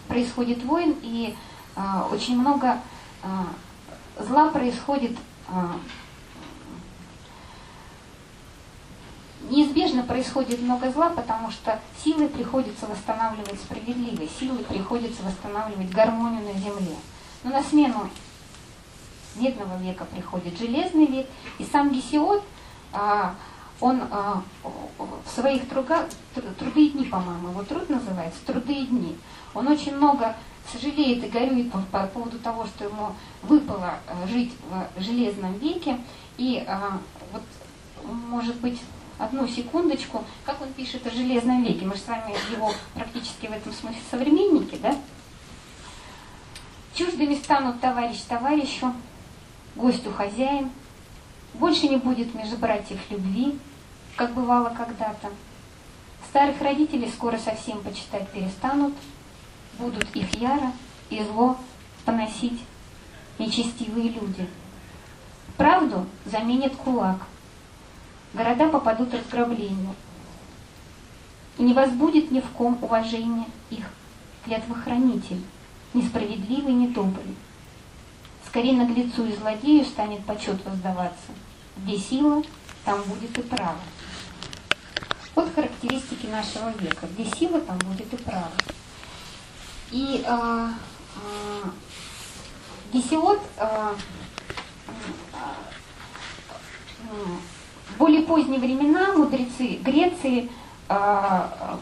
[0.09, 1.35] происходит войн, и
[1.77, 1.81] э,
[2.11, 2.79] очень много
[3.23, 5.17] э, зла происходит,
[5.49, 5.53] э,
[9.51, 16.59] неизбежно происходит много зла, потому что силой приходится восстанавливать справедливость, силой приходится восстанавливать гармонию на
[16.59, 16.97] земле.
[17.45, 18.09] Но на смену
[19.35, 21.27] медного века приходит железный век,
[21.59, 22.43] и сам Гесиод,
[23.81, 24.03] он
[25.25, 26.07] в своих трудах,
[26.59, 29.17] труды и дни, по-моему, его труд называется, труды и дни,
[29.55, 30.35] он очень много
[30.73, 34.53] сожалеет и горюет по, по поводу того, что ему выпало э, жить
[34.97, 35.99] в железном веке.
[36.37, 36.79] И э,
[37.33, 37.43] вот,
[38.05, 38.81] может быть,
[39.19, 41.87] одну секундочку, как он пишет о Железном веке.
[41.87, 44.95] Мы же с вами его практически в этом смысле современники, да?
[46.95, 48.93] Чуждыми станут товарищ товарищу,
[49.75, 50.71] гостю хозяин.
[51.59, 53.59] Больше не будет между братьев любви,
[54.15, 55.31] как бывало когда-то.
[56.29, 58.93] Старых родителей скоро совсем почитать перестанут,
[59.79, 60.73] будут их яро
[61.09, 61.57] и зло
[62.05, 62.61] поносить
[63.39, 64.47] нечестивые люди.
[65.57, 67.27] Правду заменит кулак.
[68.35, 69.95] Города попадут в разграбление.
[71.57, 73.87] И не возбудит ни в ком уважения их
[74.45, 75.43] клятвохранитель,
[75.95, 77.35] несправедливый, недобрый.
[78.47, 81.33] Скорее наглецу и злодею станет почет воздаваться.
[81.77, 82.43] Где сила,
[82.85, 83.79] там будет и право.
[85.35, 87.07] Вот характеристики нашего века.
[87.13, 88.51] Где сила, там будет и право.
[89.91, 90.69] И э,
[91.17, 91.69] э,
[92.93, 93.95] Гесиод э,
[97.95, 100.51] в более поздние времена мудрецы Греции
[100.89, 101.77] э,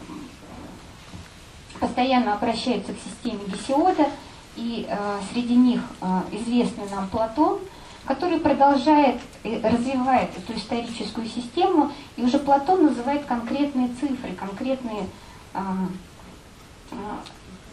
[1.81, 4.09] постоянно обращаются к системе Гесиода,
[4.57, 7.61] и э, среди них э, известный нам Платон,
[8.07, 15.07] который продолжает развивает эту историческую систему, и уже Платон называет конкретные цифры, конкретные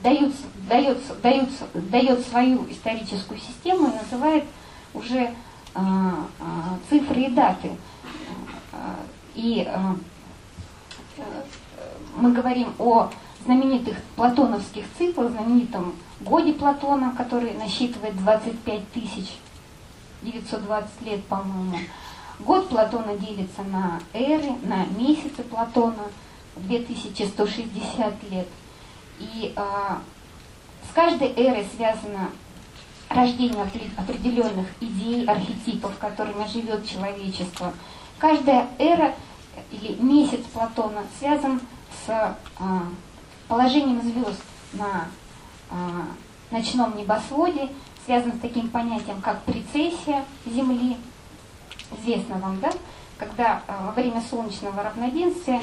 [0.01, 0.33] дают,
[0.67, 4.45] дает, дает, дает свою историческую систему и называет
[4.93, 5.33] уже
[5.73, 7.71] а, а, цифры и даты.
[9.35, 9.95] И а,
[12.15, 13.09] мы говорим о
[13.45, 19.37] знаменитых платоновских циклах, знаменитом годе Платона, который насчитывает 25 тысяч
[20.21, 21.79] 920 лет, по-моему.
[22.39, 26.05] Год Платона делится на эры, на месяцы Платона,
[26.55, 28.47] 2160 лет.
[29.19, 30.01] И а,
[30.89, 32.31] с каждой эрой связано
[33.09, 33.63] рождение
[33.97, 37.73] определенных идей, архетипов, которыми живет человечество.
[38.17, 39.13] Каждая эра
[39.71, 41.61] или месяц Платона связан
[42.05, 42.37] с а,
[43.47, 44.41] положением звезд
[44.73, 45.07] на
[45.69, 46.07] а,
[46.51, 47.69] ночном небосводе,
[48.05, 50.97] связан с таким понятием, как прецессия Земли.
[51.97, 52.71] Известно вам, да?
[53.17, 55.61] Когда а, во время солнечного равноденствия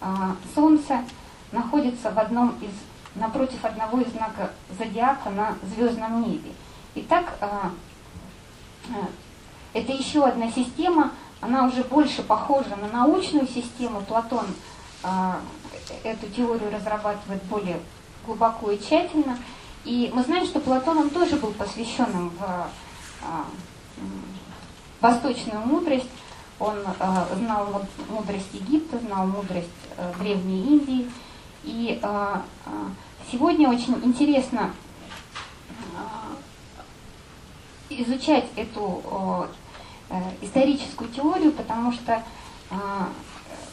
[0.00, 1.00] а, Солнце
[1.50, 2.70] находится в одном из
[3.14, 6.52] напротив одного из знаков зодиака на звездном небе.
[6.94, 7.70] Итак, а,
[9.72, 14.02] это еще одна система, она уже больше похожа на научную систему.
[14.02, 14.46] Платон
[16.04, 17.80] эту теорию разрабатывает более
[18.24, 19.38] глубоко и тщательно.
[19.84, 22.68] И мы знаем, что Платон он тоже был посвященным в
[25.00, 26.08] восточную мудрость.
[26.58, 26.76] Он
[27.36, 31.10] знал мудрость Египта, знал мудрость э, Древней Индии.
[31.64, 32.70] И а, а,
[33.30, 34.72] сегодня очень интересно
[35.96, 36.36] а,
[37.90, 39.48] изучать эту
[40.10, 42.22] э, историческую теорию, потому что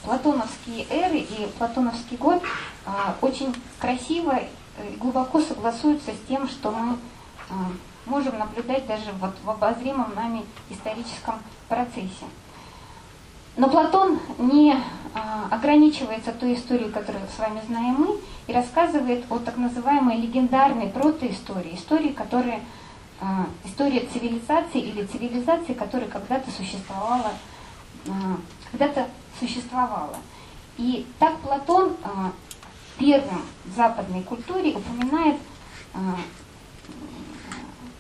[0.03, 2.43] платоновские эры и платоновский год
[3.22, 4.41] очень красиво
[4.99, 6.97] глубоко согласуются с тем, что мы
[8.05, 11.36] можем наблюдать даже вот в обозримом нами историческом
[11.67, 12.25] процессе.
[13.57, 14.73] Но Платон не
[15.13, 18.17] а, ограничивается той историей, которую с вами знаем мы,
[18.47, 22.61] и рассказывает о так называемой легендарной протоистории, истории, которая,
[23.65, 27.34] история цивилизации или цивилизации, которая когда-то существовала,
[28.71, 29.07] когда-то
[29.39, 30.15] существовала.
[30.77, 31.95] И так Платон
[32.99, 35.37] первым в западной культуре упоминает,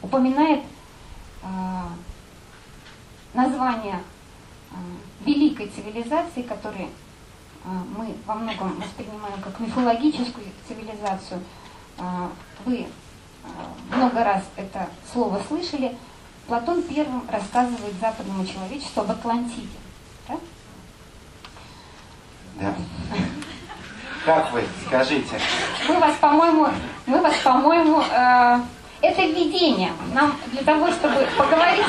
[0.01, 0.63] упоминает
[3.33, 4.03] название
[5.25, 6.89] великой цивилизации, которую
[7.65, 11.41] а, мы во многом воспринимаем как мифологическую цивилизацию.
[12.65, 12.87] Вы
[13.89, 15.97] много раз это слово слышали.
[16.47, 19.67] Платон первым рассказывает западному человечеству об Атлантиде.
[20.27, 20.39] Да?
[22.55, 22.75] Да.
[24.25, 25.39] Как вы, скажите?
[25.87, 26.67] Мы вас, по-моему,
[27.05, 28.59] мы вас, по-моему, э,
[29.01, 29.91] это введение.
[30.13, 31.85] Нам для того, чтобы поговорить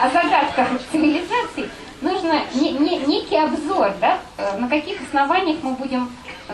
[0.00, 1.70] о загадках цивилизации,
[2.02, 6.10] нужно не, не, некий обзор, да, э, на каких основаниях мы будем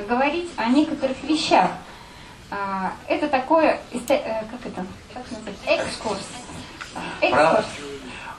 [0.09, 1.71] говорить о некоторых вещах.
[2.51, 6.29] А, это такое, э, как это, как называется, экскурс.
[7.21, 7.67] экскурс.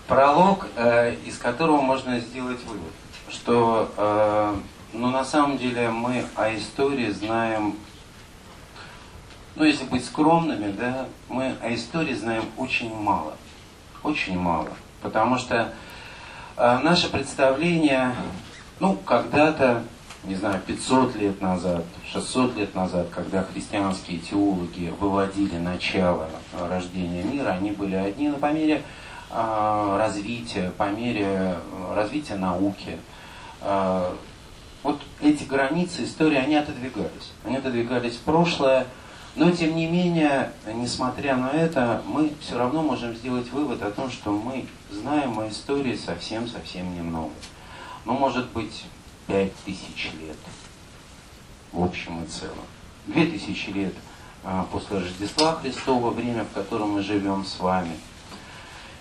[0.07, 2.93] Пролог, э, из которого можно сделать вывод,
[3.29, 4.61] что
[4.97, 7.75] ну, на самом деле мы о истории знаем,
[9.55, 13.35] ну, если быть скромными, да, мы о истории знаем очень мало.
[14.03, 14.69] Очень мало.
[15.01, 15.73] Потому что
[16.57, 18.15] э, наше представление,
[18.79, 19.83] ну, когда-то,
[20.23, 26.29] не знаю, 500 лет назад, 600 лет назад, когда христианские теологи выводили начало
[26.59, 28.81] рождения мира, они были одни, но по мере
[29.29, 31.55] э, развития, по мере
[31.93, 32.97] развития науки,
[33.61, 34.15] А,
[34.83, 37.31] вот эти границы истории, они отодвигались.
[37.43, 38.85] Они отодвигались в прошлое,
[39.35, 44.09] но тем не менее, несмотря на это, мы все равно можем сделать вывод о том,
[44.09, 47.33] что мы знаем о истории совсем-совсем немного.
[48.05, 48.85] Ну, может быть,
[49.27, 50.37] пять тысяч лет
[51.71, 52.65] в общем и целом.
[53.05, 53.93] Две тысячи лет
[54.43, 57.95] а, после Рождества Христова, время, в котором мы живем с вами.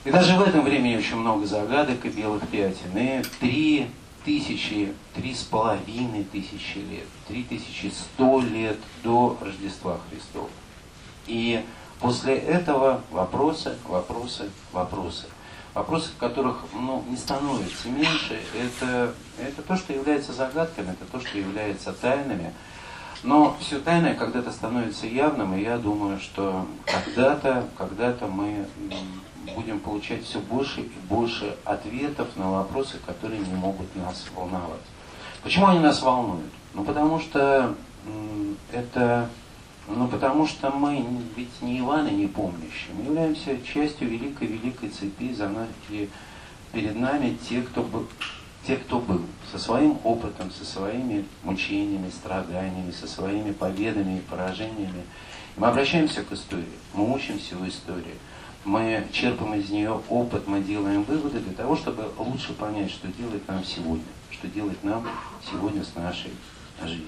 [0.05, 2.97] И даже в этом времени очень много загадок и белых пятен.
[2.97, 3.91] И три
[4.27, 10.51] тысячи, три с половиной тысячи лет, три тысячи сто лет до Рождества Христова.
[11.29, 11.65] И
[12.01, 15.27] после этого вопросы, вопросы, вопросы.
[15.75, 21.39] Вопросы, которых ну, не становится меньше, это, это то, что является загадками, это то, что
[21.39, 22.53] является тайнами.
[23.23, 28.67] Но все тайное когда-то становится явным, и я думаю, что когда-то, когда-то мы
[29.55, 34.81] будем получать все больше и больше ответов на вопросы, которые не могут нас волновать.
[35.43, 36.53] Почему они нас волнуют?
[36.75, 37.75] Ну, потому что
[38.73, 39.29] это,
[39.89, 41.05] ну, потому что мы
[41.37, 42.95] ведь не Иваны не помнящие.
[42.95, 46.11] Мы являемся частью великой-великой цепи, за нами,
[46.73, 48.07] перед нами те, кто был,
[48.67, 49.23] те, кто был,
[49.53, 55.05] со своим опытом, со своими мучениями, страданиями, со своими победами и поражениями.
[55.57, 58.17] Мы обращаемся к истории, мы учимся у истории
[58.67, 63.47] мы черпаем из нее опыт, мы делаем выводы для того, чтобы лучше понять, что делать
[63.47, 65.07] нам сегодня, что делать нам
[65.49, 66.33] сегодня с нашей
[66.83, 67.07] жизнью.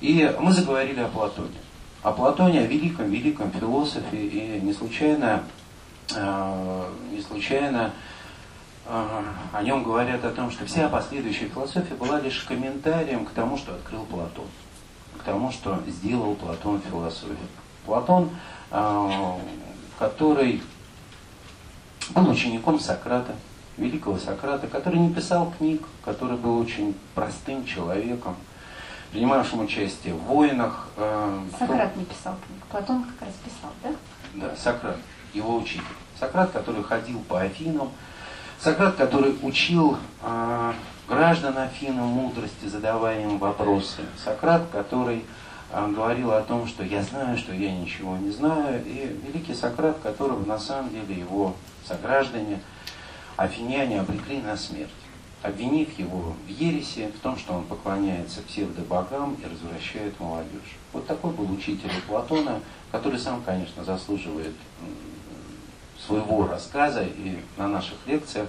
[0.00, 1.54] И мы заговорили о Платоне.
[2.02, 5.44] О Платоне, о великом-великом философе, и не случайно,
[6.12, 7.92] э, не случайно
[8.86, 9.22] э,
[9.52, 13.76] о нем говорят о том, что вся последующая философия была лишь комментарием к тому, что
[13.76, 14.48] открыл Платон,
[15.18, 17.36] к тому, что сделал Платон в философии.
[17.86, 18.30] Платон
[18.72, 19.38] э,
[20.02, 20.60] который
[22.10, 23.34] был учеником Сократа,
[23.76, 28.34] великого Сократа, который не писал книг, который был очень простым человеком,
[29.12, 30.88] принимавшим участие в войнах.
[30.96, 33.90] Э, Сократ не писал книг, Платон как раз писал, да?
[34.34, 34.96] Да, Сократ,
[35.34, 35.82] его учитель.
[36.18, 37.90] Сократ, который ходил по Афинам,
[38.58, 40.72] Сократ, который учил э,
[41.08, 44.02] граждан Афины мудрости, задавая им вопросы.
[44.24, 45.24] Сократ, который
[45.72, 48.82] говорил о том, что я знаю, что я ничего не знаю.
[48.84, 51.54] И великий Сократ, которого на самом деле его
[51.86, 52.60] сограждане,
[53.36, 54.90] афиняне, обрекли на смерть,
[55.42, 60.76] обвинив его в ересе, в том, что он поклоняется псевдобогам и развращает молодежь.
[60.92, 62.60] Вот такой был учитель Платона,
[62.90, 64.54] который сам, конечно, заслуживает
[66.06, 68.48] своего рассказа, и на наших лекциях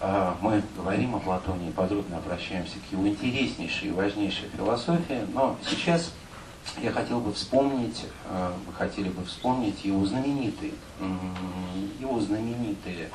[0.00, 6.12] мы говорим о Платоне и подробно обращаемся к его интереснейшей и важнейшей философии, но сейчас
[6.82, 10.72] я хотел бы вспомнить, а, мы хотели бы вспомнить его знаменитые,
[12.00, 13.08] его знаменитые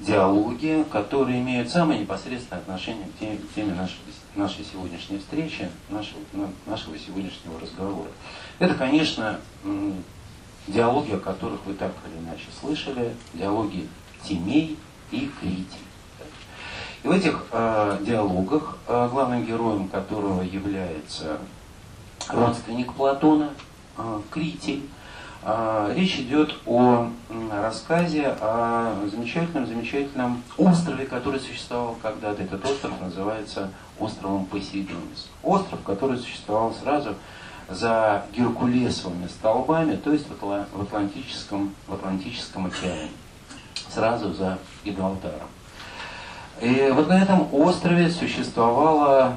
[0.00, 3.96] диалоги, которые имеют самое непосредственное отношение к теме, к теме нашей,
[4.34, 6.20] нашей сегодняшней встречи, нашего,
[6.66, 8.10] нашего сегодняшнего разговора.
[8.58, 9.40] Это, конечно,
[10.66, 13.88] диалоги, о которых вы так или иначе слышали, диалоги
[14.24, 14.76] Тимей
[15.10, 15.83] и Критий.
[17.04, 21.36] И в этих э, диалогах, э, главным героем которого является
[22.30, 23.50] родственник Платона,
[23.98, 24.88] э, Критий,
[25.42, 32.42] э, речь идет о э, рассказе о замечательном-замечательном острове, который существовал когда-то.
[32.42, 35.28] Этот остров называется островом Посейдонис.
[35.42, 37.16] Остров, который существовал сразу
[37.68, 43.10] за Геркулесовыми столбами, то есть в Атлантическом, в Атлантическом океане,
[43.90, 45.48] сразу за Гибралтаром.
[46.64, 49.36] И вот на этом острове существовала,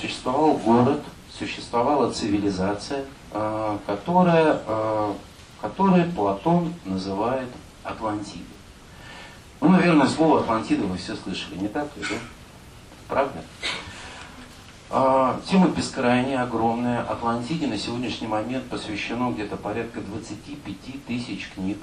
[0.00, 1.00] существовал город,
[1.38, 5.12] существовала цивилизация, э, которая, э,
[5.60, 7.48] которую Платон называет
[7.84, 8.42] Атлантидой.
[9.60, 12.16] Ну, наверное, слово Атлантида вы все слышали, не так ли, да?
[13.06, 13.44] Правда?
[14.90, 17.02] А, тема бескрайняя, огромная.
[17.02, 21.78] Атлантиде на сегодняшний момент посвящено где-то порядка 25 тысяч книг.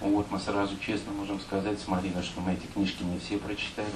[0.00, 3.88] Вот мы сразу честно можем сказать с Мариной, что мы эти книжки не все прочитали.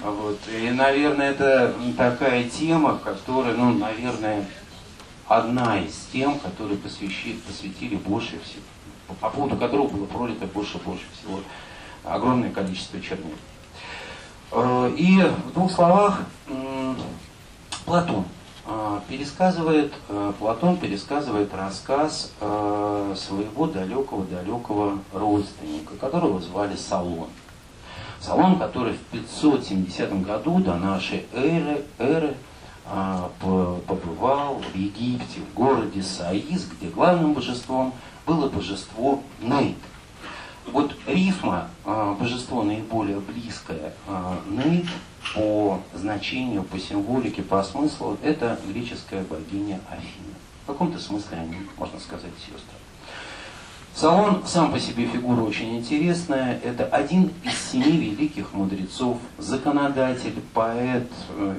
[0.00, 0.38] Вот.
[0.48, 4.46] И, наверное, это такая тема, которая, ну, наверное,
[5.26, 8.62] одна из тем, которые посвящили, посвятили больше всего,
[9.20, 11.40] по поводу которого было пролито больше, больше всего
[12.04, 13.34] огромное количество чернил.
[14.52, 16.22] Э, и в двух словах
[17.84, 18.24] Платон
[19.08, 22.30] пересказывает, э, Платон пересказывает рассказ
[23.14, 27.28] своего далекого-далекого родственника, которого звали Салон.
[28.20, 32.36] Салон, который в 570 году до нашей эры, эры
[32.84, 33.30] а,
[33.86, 37.94] побывал в Египте, в городе Саис, где главным божеством
[38.26, 39.76] было божество Нейт.
[40.66, 44.86] Вот рифма, а, божество наиболее близкое, а, Нейт,
[45.34, 50.34] по значению, по символике, по смыслу, это греческая богиня Афина.
[50.64, 52.76] В каком-то смысле они, можно сказать, сестры.
[53.94, 56.58] Салон сам по себе фигура очень интересная.
[56.64, 61.08] Это один из семи великих мудрецов, законодатель, поэт,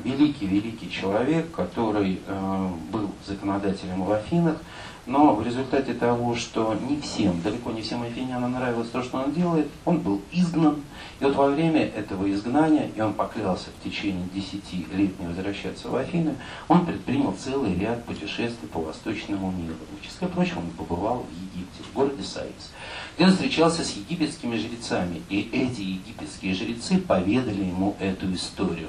[0.03, 4.57] великий-великий человек, который э, был законодателем в Афинах.
[5.05, 9.33] Но в результате того, что не всем, далеко не всем афинянам нравилось то, что он
[9.33, 10.81] делает, он был изгнан.
[11.19, 15.89] И вот во время этого изгнания, и он поклялся в течение 10 лет не возвращаться
[15.89, 16.35] в Афины,
[16.69, 19.75] он предпринял целый ряд путешествий по восточному миру.
[19.99, 22.71] В числе прочего, он побывал в Египте, в городе Саис,
[23.15, 25.21] где он встречался с египетскими жрецами.
[25.29, 28.87] И эти египетские жрецы поведали ему эту историю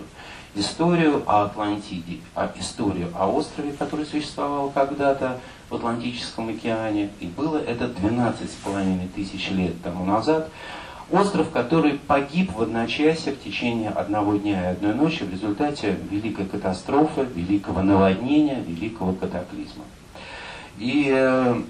[0.55, 5.41] историю о Атлантиде, а историю о острове, который существовал когда-то,
[5.71, 10.51] в Атлантическом океане, и было это 12,5 тысяч лет тому назад.
[11.11, 16.47] Остров, который погиб в одночасье в течение одного дня и одной ночи в результате великой
[16.47, 19.85] катастрофы, великого наводнения, великого катаклизма.
[20.79, 21.61] И э,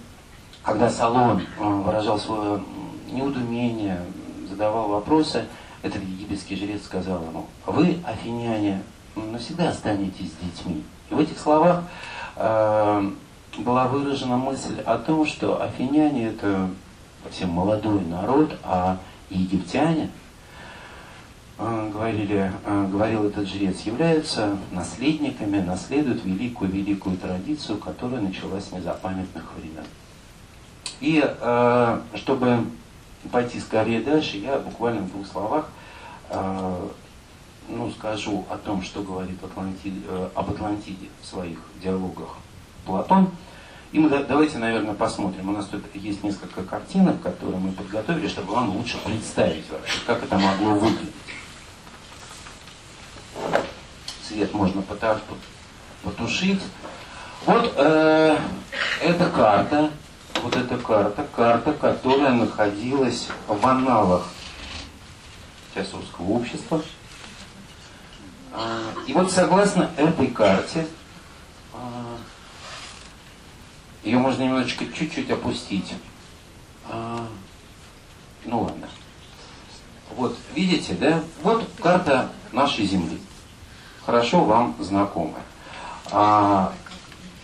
[0.63, 2.63] когда Салон э, выражал свое
[3.11, 4.01] неудумение,
[4.49, 5.47] задавал вопросы,
[5.85, 8.83] этот египетский жрец сказал ему, вы, афиняне,
[9.15, 10.83] навсегда останетесь детьми.
[11.11, 11.85] И в этих словах
[12.37, 13.11] э,
[13.59, 16.71] была выражена мысль о том, что афиняне это
[17.23, 20.09] совсем молодой народ, а египтяне,
[21.59, 29.45] э, говорили, э, говорил этот жрец, являются наследниками, наследуют великую-великую традицию, которая началась с незапамятных
[29.59, 29.85] времен.
[31.01, 32.65] И э, чтобы
[33.31, 35.69] пойти скорее дальше, я буквально в двух словах
[37.69, 40.01] ну, скажу о том, что говорит Атлантиде,
[40.35, 42.37] об Атлантиде в своих диалогах
[42.85, 43.31] Платон.
[43.93, 45.49] И мы давайте, наверное, посмотрим.
[45.49, 50.25] У нас тут есть несколько картинок, которые мы подготовили, чтобы вам лучше представить вообще, как
[50.25, 51.15] это могло выглядеть.
[54.27, 54.83] Свет можно
[56.03, 56.61] потушить.
[57.47, 58.37] Вот э,
[59.01, 59.91] эта карта,
[60.43, 64.27] вот эта карта, карта, которая находилась в аналах
[65.75, 66.83] Теософского общества.
[68.53, 70.87] А, и вот согласно этой карте,
[74.05, 75.95] ее можно немножечко чуть-чуть опустить.
[76.89, 77.27] А,
[78.45, 78.89] ну ладно.
[80.15, 81.23] Вот, видите, да?
[81.43, 83.21] Вот карта нашей Земли.
[84.05, 85.43] Хорошо вам знакомая.
[86.13, 86.73] А,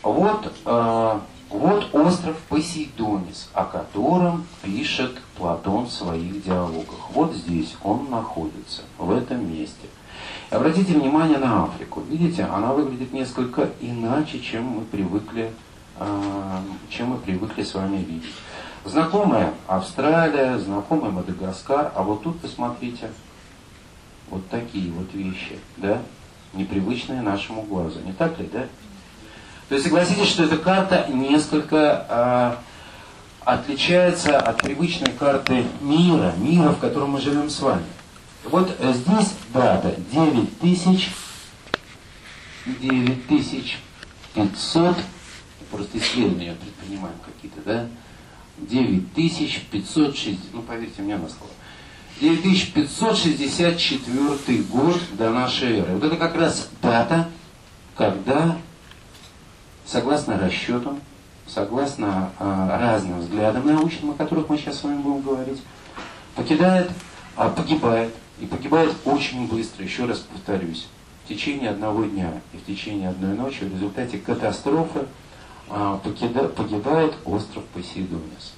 [0.03, 7.11] вот, а, вот остров Посейдонис, о котором пишет Платон в своих диалогах.
[7.13, 9.89] Вот здесь он находится, в этом месте.
[10.51, 12.03] Обратите внимание на Африку.
[12.09, 15.53] Видите, она выглядит несколько иначе, чем мы привыкли
[16.01, 18.33] а, чем мы привыкли с вами видеть.
[18.87, 23.11] Знакомая Австралия, знакомая Мадагаскар, а вот тут посмотрите,
[24.31, 26.01] вот такие вот вещи, да,
[26.55, 28.67] непривычные нашему глазу, не так ли, да?
[29.71, 32.59] То есть согласитесь, что эта карта несколько а,
[33.45, 37.85] отличается от привычной карты мира, мира, в котором мы живем с вами.
[38.43, 41.13] Вот э, здесь дата 9000,
[42.67, 44.97] 9500
[45.71, 47.87] просто исследования предпринимаем какие-то, да,
[48.59, 51.53] 9560, ну поверьте мне на слово,
[52.21, 55.93] 9564 год до нашей эры.
[55.93, 57.29] Вот это как раз дата,
[57.95, 58.59] когда,
[59.91, 61.01] согласно расчетам,
[61.47, 65.61] согласно а, разным взглядам научным, о которых мы сейчас с вами будем говорить,
[66.37, 66.91] покидает,
[67.37, 70.89] а, погибает, и погибает очень быстро, еще раз повторюсь,
[71.25, 75.07] в течение одного дня и в течение одной ночи в результате катастрофы,
[75.69, 78.55] а, погибает остров Посейдонис,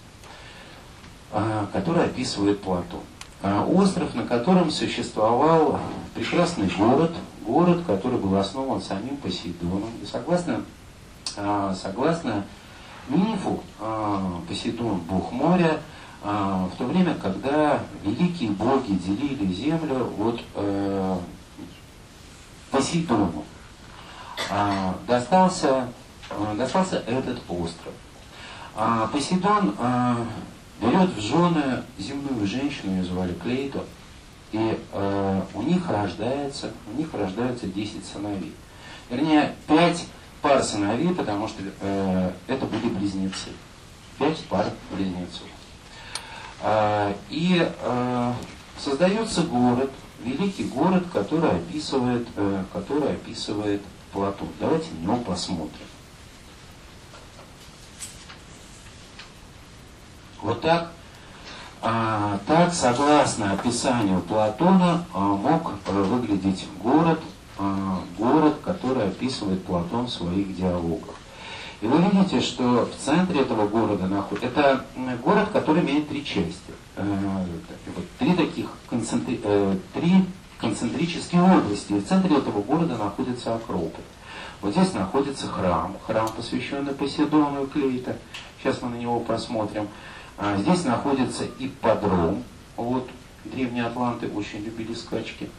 [1.32, 3.00] а, который описывает Платон.
[3.42, 5.80] Остров, на котором существовал
[6.14, 7.10] прекрасный город,
[7.44, 9.90] город, который был основан самим Посейдоном.
[10.00, 10.62] И согласно,
[11.34, 12.44] согласно
[13.08, 13.62] мифу,
[14.48, 15.80] Посейдон– бог моря,
[16.22, 21.18] в то время, когда великие боги делили землю от э,
[22.70, 23.44] Посейдону,
[25.08, 25.88] достался
[26.38, 27.92] Э, достался этот остров.
[28.74, 30.16] А Посейдон а,
[30.80, 33.84] берет в жены земную женщину, ее звали Клейто,
[34.52, 38.54] и а, у них рождается, у них рождаются 10 сыновей.
[39.10, 40.06] Вернее, 5
[40.42, 43.50] пар сыновей, потому что а, это были близнецы.
[44.18, 45.46] 5 пар близнецов.
[46.60, 48.34] А, и а,
[48.78, 49.90] создается город,
[50.22, 53.82] великий город, который описывает, а, который описывает
[54.12, 54.48] Платон.
[54.60, 55.86] Давайте на него посмотрим.
[60.42, 60.92] Вот так.
[61.80, 67.20] А, так, согласно описанию Платона, а, мог выглядеть город,
[68.18, 71.14] город, который описывает Платон в своих диалогах.
[71.82, 74.46] И вы видите, что в центре этого города находится...
[74.48, 74.84] Это
[75.22, 76.72] город, который имеет три части.
[76.94, 77.44] Э,
[77.96, 79.40] вот, три таких концентри...
[79.42, 80.24] Э, три
[80.58, 81.92] концентрические области.
[81.92, 84.04] И в центре этого города находится Акрополь.
[84.60, 88.16] Вот здесь находится храм, храм, посвященный Поседону и Клейта.
[88.60, 89.88] Сейчас мы на него посмотрим.
[90.38, 92.44] А здесь находится ипподром.
[92.76, 93.10] Вот,
[93.44, 95.50] древние атланты очень любили скачки.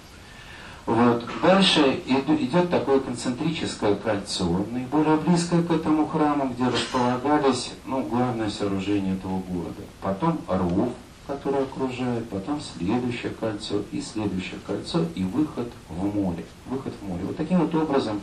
[0.85, 1.25] Вот.
[1.41, 9.15] Дальше идет такое концентрическое кольцо, наиболее близкое к этому храму, где располагались ну, главное сооружение
[9.15, 9.81] этого города.
[10.01, 10.89] Потом ров,
[11.25, 16.45] который окружает, потом следующее кольцо и следующее кольцо и выход в море.
[16.67, 17.23] Выход в море.
[17.23, 18.21] Вот таким вот образом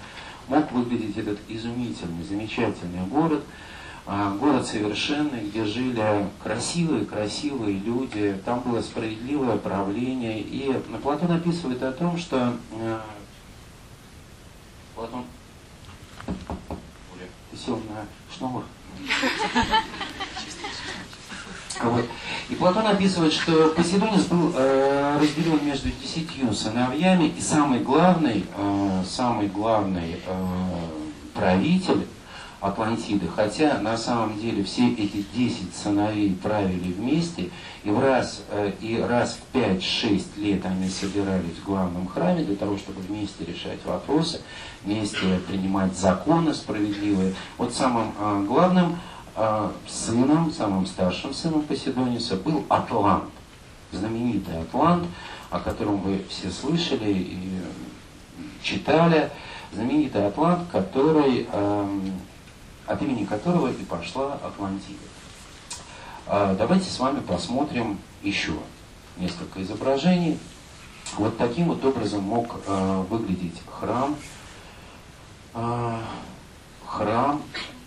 [0.49, 3.43] мог выглядеть этот изумительный, замечательный город,
[4.07, 10.41] город совершенный, где жили красивые-красивые люди, там было справедливое правление.
[10.41, 10.73] И
[11.03, 13.01] Платон описывает о том, что э,
[14.95, 15.25] Платон...
[16.27, 18.65] Оля, ты сел на шнур?
[21.83, 22.05] Вот.
[22.51, 29.05] И Платон описывает, что Поседонис был э, разделен между десятью сыновьями, и самый главный, э,
[29.09, 30.47] самый главный э,
[31.33, 32.07] правитель
[32.61, 37.51] Атлантиды, хотя на самом деле все эти 10 сыновей правили вместе,
[37.85, 42.57] и, в раз, э, и раз в 5-6 лет они собирались в главном храме для
[42.57, 44.43] того, чтобы вместе решать вопросы,
[44.85, 47.35] вместе принимать законы справедливые.
[47.57, 48.99] Вот самым э, главным
[49.37, 53.31] э, сыном, самым старшим сыном Поседониса был Атлант,
[53.91, 55.07] знаменитый Атлант,
[55.49, 57.61] о котором вы все слышали и
[58.63, 59.31] читали,
[59.73, 62.13] знаменитый Атлант, который эм,
[62.91, 64.99] от имени которого и пошла Атлантида.
[66.27, 68.53] А, давайте с вами посмотрим еще
[69.17, 70.39] несколько изображений.
[71.17, 74.17] Вот таким вот образом мог а, выглядеть храм.
[75.55, 76.01] А,
[76.85, 77.41] храм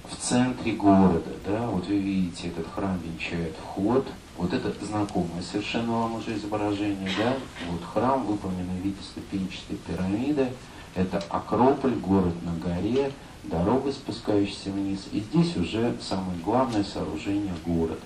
[0.10, 1.32] в центре города.
[1.46, 1.68] Да?
[1.68, 4.08] Вот вы видите, этот храм венчает вход.
[4.38, 7.10] Вот это знакомое совершенно вам уже изображение.
[7.18, 7.34] Да?
[7.70, 10.48] Вот храм, выполненный в виде ступенчатой пирамиды.
[10.96, 13.12] Это Акрополь, город на горе
[13.44, 18.02] дорога, спускающаяся вниз, и здесь уже самое главное сооружение города.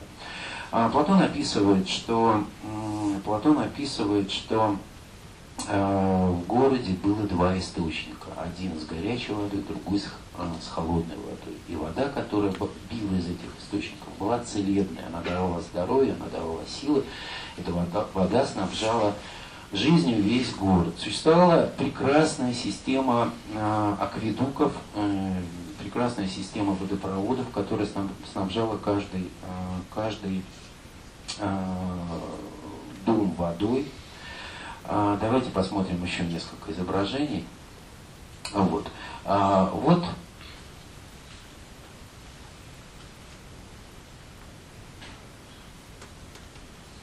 [0.71, 2.43] А Платон описывает, что,
[3.23, 4.75] Платон описывает, что
[5.67, 8.27] э, в городе было два источника.
[8.35, 10.05] Один с горячей водой, другой с,
[10.38, 11.57] э, с холодной водой.
[11.69, 15.05] И вода, которая била из этих источников, была целебная.
[15.07, 17.03] Она давала здоровье, она давала силы.
[17.57, 19.13] Эта вода, вода снабжала
[19.72, 20.95] жизнью весь город.
[20.97, 25.34] Существовала прекрасная система э, акведуков, э,
[25.80, 27.88] прекрасная система водопроводов, которая
[28.32, 29.26] снабжала каждый, э,
[29.93, 30.43] каждый
[31.39, 31.65] э,
[33.05, 33.88] дом водой.
[34.89, 37.45] Давайте посмотрим еще несколько изображений.
[38.53, 38.89] Вот.
[39.26, 40.05] А, вот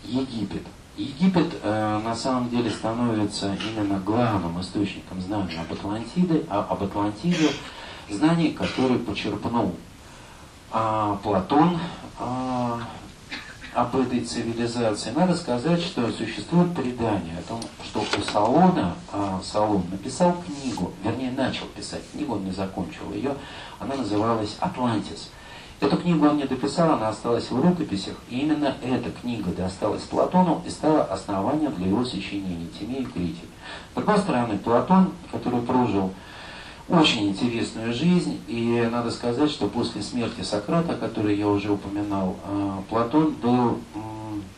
[0.04, 0.62] Египет.
[0.96, 7.50] Египет э, на самом деле становится именно главным источником знаний об Атлантиде, а, об Атлантиде,
[8.08, 9.74] знаний, которые почерпнул
[10.70, 11.80] а, Платон
[12.18, 12.80] а,
[13.74, 15.10] об этой цивилизации.
[15.10, 21.32] Надо сказать, что существует предание о том, что у Салона, а, Салон написал книгу, вернее
[21.32, 23.34] начал писать книгу, он не закончил ее,
[23.80, 25.30] она называлась «Атлантис».
[25.80, 30.62] Эту книгу он не дописал, она осталась в рукописях, и именно эта книга досталась Платону
[30.66, 33.48] и стала основанием для его сочинений «Тимей и Критик».
[33.92, 36.12] С другой стороны, Платон, который прожил
[36.88, 42.78] очень интересную жизнь, и надо сказать, что после смерти Сократа, который я уже упоминал, э,
[42.88, 43.78] Платон был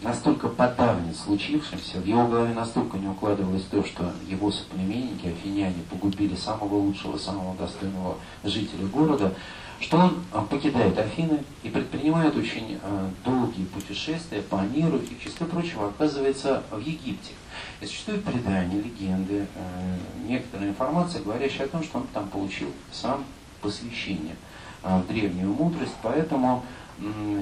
[0.02, 6.34] настолько подавлен случившимся, в его голове настолько не укладывалось то, что его соплеменники, афиняне, погубили
[6.34, 9.32] самого лучшего, самого достойного жителя города,
[9.80, 15.22] что он а, покидает Афины и предпринимает очень а, долгие путешествия по миру и, в
[15.22, 17.32] числе прочего, оказывается в Египте.
[17.80, 19.96] И существуют предания, легенды, э,
[20.28, 23.24] некоторая информация, говорящая о том, что он там получил сам
[23.60, 24.36] посвящение
[24.82, 26.64] а, в древнюю мудрость, поэтому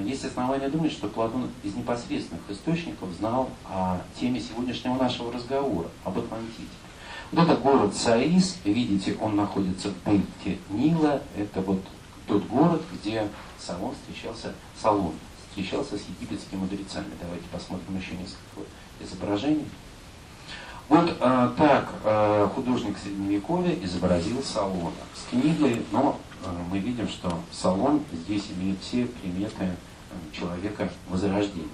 [0.03, 6.17] есть основания думать, что Платон из непосредственных источников знал о теме сегодняшнего нашего разговора, об
[6.17, 6.67] Атлантиде.
[7.31, 11.81] Вот это город Саис, видите, он находится в дельте Нила, это вот
[12.27, 13.27] тот город, где
[13.59, 15.13] Салон встречался, Салон
[15.49, 17.11] встречался с египетскими мудрецами.
[17.21, 18.69] Давайте посмотрим еще несколько
[18.99, 19.65] изображений.
[20.87, 27.39] Вот а, так а, художник Средневековья изобразил Салона с книгой, но а, мы видим, что
[27.51, 29.71] Салон здесь имеет все приметы
[30.31, 31.69] человека Возрождения.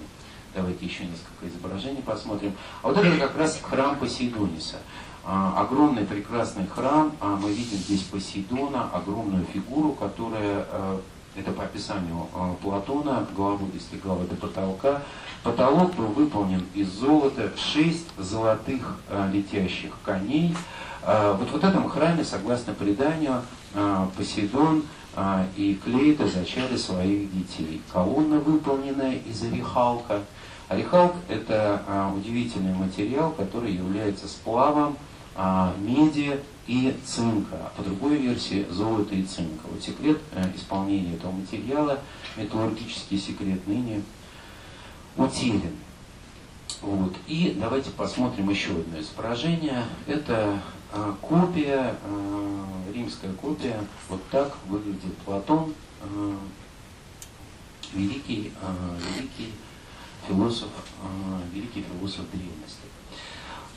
[0.54, 2.54] Давайте еще несколько изображений посмотрим.
[2.82, 4.76] А вот это как раз храм Посейдониса.
[5.24, 7.12] А, огромный прекрасный храм.
[7.20, 11.00] А, мы видим здесь Посейдона, огромную фигуру, которая, а,
[11.36, 15.02] это по описанию а, Платона, голову достигала до потолка.
[15.44, 20.56] Потолок был выполнен из золота, шесть золотых а, летящих коней.
[21.04, 23.42] Вот в этом храме, согласно преданию,
[24.16, 24.84] Посейдон
[25.56, 27.82] и Клейта зачали своих детей.
[27.92, 30.20] Колонна, выполненная из орехалка–
[30.68, 31.82] Орехалк– это
[32.16, 34.96] удивительный материал, который является сплавом
[35.78, 39.66] меди и цинка, а по другой версии золота и цинка.
[39.70, 42.00] Вот секрет э, исполнения этого материала,
[42.36, 44.02] металлургический секрет ныне
[45.16, 45.72] утерян.
[46.80, 47.14] Вот.
[47.26, 49.84] И давайте посмотрим еще одно изображение.
[50.06, 50.60] Это
[50.92, 51.96] э, копия,
[52.94, 53.80] римская копия.
[54.08, 55.74] Вот так выглядит Платон,
[57.92, 58.52] великий,
[59.16, 59.52] великий
[60.26, 60.68] философ,
[61.02, 62.81] а, великий философ древности.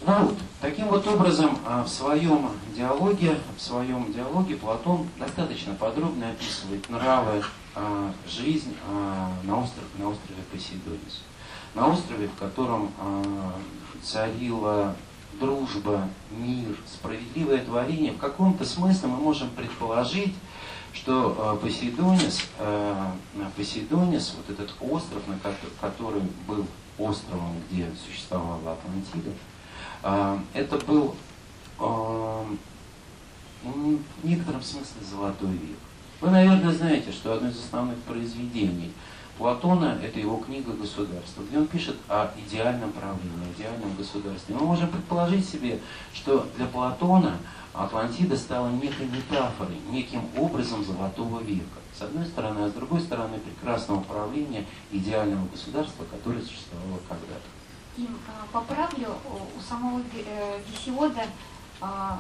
[0.02, 6.89] Ну таким вот образом а, в своем диалоге, в своем диалоге Платон достаточно подробно описывает
[6.89, 7.43] нравы,
[7.76, 8.76] а, жизнь
[9.43, 11.24] на острове, на острове Посейдонис.
[11.74, 12.91] На острове, в котором
[14.02, 14.96] царила
[15.39, 20.34] дружба, мир, справедливое творение, в каком-то смысле мы можем предположить,
[20.93, 23.12] что Посейдонис, э,
[23.58, 25.38] Посейдонис, вот этот остров, на
[25.82, 26.66] который был
[26.98, 29.32] островом, где существовала Атлантида,
[30.53, 31.16] это был
[31.80, 32.56] в
[34.24, 35.80] некотором смысле золотой век.
[36.22, 38.93] Вы, наверное, знаете, что одно из основных произведений
[39.38, 44.56] Платона– это его книга «Государство», где он пишет о идеальном правлении, идеальном государстве.
[44.56, 45.80] Мы можем предположить себе,
[46.14, 47.38] что для Платона–
[47.78, 51.80] Атлантида стала некой метафорой, неким образом золотого века.
[51.97, 57.43] С одной стороны, а с другой стороны прекрасного управления идеального государства, которое существовало когда-то.
[57.98, 61.24] И а, поправлю, у самого э, Гесиода
[61.80, 62.20] а,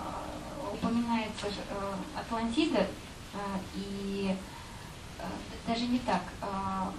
[0.71, 2.87] упоминается э, Атлантида,
[3.33, 3.37] э,
[3.75, 4.35] и
[5.67, 6.93] даже не так, а,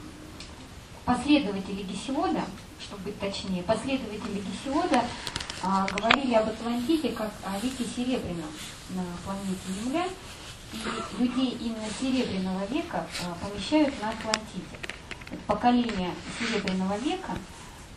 [1.04, 2.44] последователи Гесиода,
[2.80, 5.02] чтобы быть точнее, последователи Гесиода
[5.62, 8.50] а, говорили об Атлантиде как о веке Серебряном
[8.90, 10.06] на планете Земля,
[10.72, 13.06] и людей именно Серебряного века
[13.40, 14.76] помещают на Атлантиде.
[15.46, 17.32] Поколение Серебряного века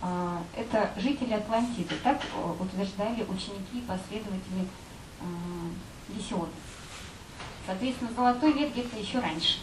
[0.02, 2.22] это жители Атлантиды, так
[2.60, 4.68] утверждали ученики и последователи
[5.20, 5.26] а,
[6.10, 6.52] Гесиода.
[7.66, 9.60] Соответственно, золотой век где-то еще раньше.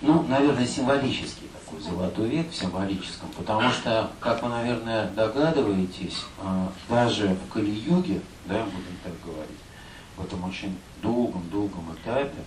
[0.00, 6.72] Ну, наверное, символический такой золотой век в символическом, потому что, как вы, наверное, догадываетесь, а,
[6.88, 9.58] даже в Кали-юге, да, будем так говорить,
[10.16, 12.44] в этом очень долгом-долгом этапе,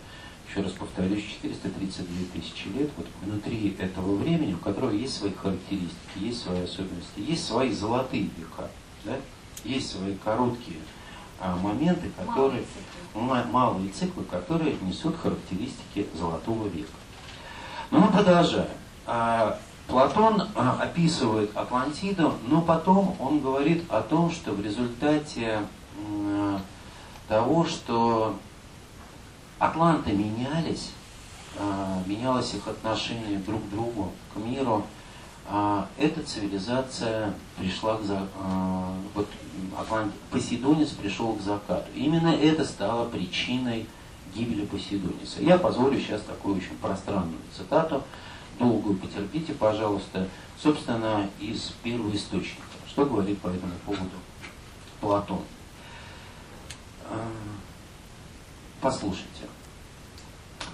[0.51, 6.17] еще раз повторюсь, 432 тысячи лет, вот внутри этого времени, у которого есть свои характеристики,
[6.17, 8.69] есть свои особенности, есть свои золотые века,
[9.05, 9.15] да?
[9.63, 10.79] есть свои короткие
[11.39, 12.63] а, моменты, которые,
[13.13, 13.51] малые циклы.
[13.53, 16.91] малые циклы, которые несут характеристики золотого века.
[17.89, 18.67] Но мы продолжаем.
[19.05, 25.61] А, Платон а, описывает Атлантиду, но потом он говорит о том, что в результате
[27.27, 28.35] того, что
[29.61, 30.89] атланты менялись,
[31.57, 34.85] а, менялось их отношение друг к другу, к миру,
[35.97, 38.29] эта цивилизация пришла к закату,
[39.13, 39.27] вот
[39.77, 40.13] Атлант...
[40.29, 41.89] Посейдонис пришел к закату.
[41.93, 43.85] Именно это стало причиной
[44.33, 45.41] гибели Посейдониса.
[45.41, 48.03] Я позволю сейчас такую очень пространную цитату,
[48.59, 50.27] долгую потерпите, пожалуйста,
[50.61, 52.61] собственно, из первого источника.
[52.87, 54.17] Что говорит по этому поводу
[55.01, 55.41] Платон?
[58.81, 59.45] Послушайте.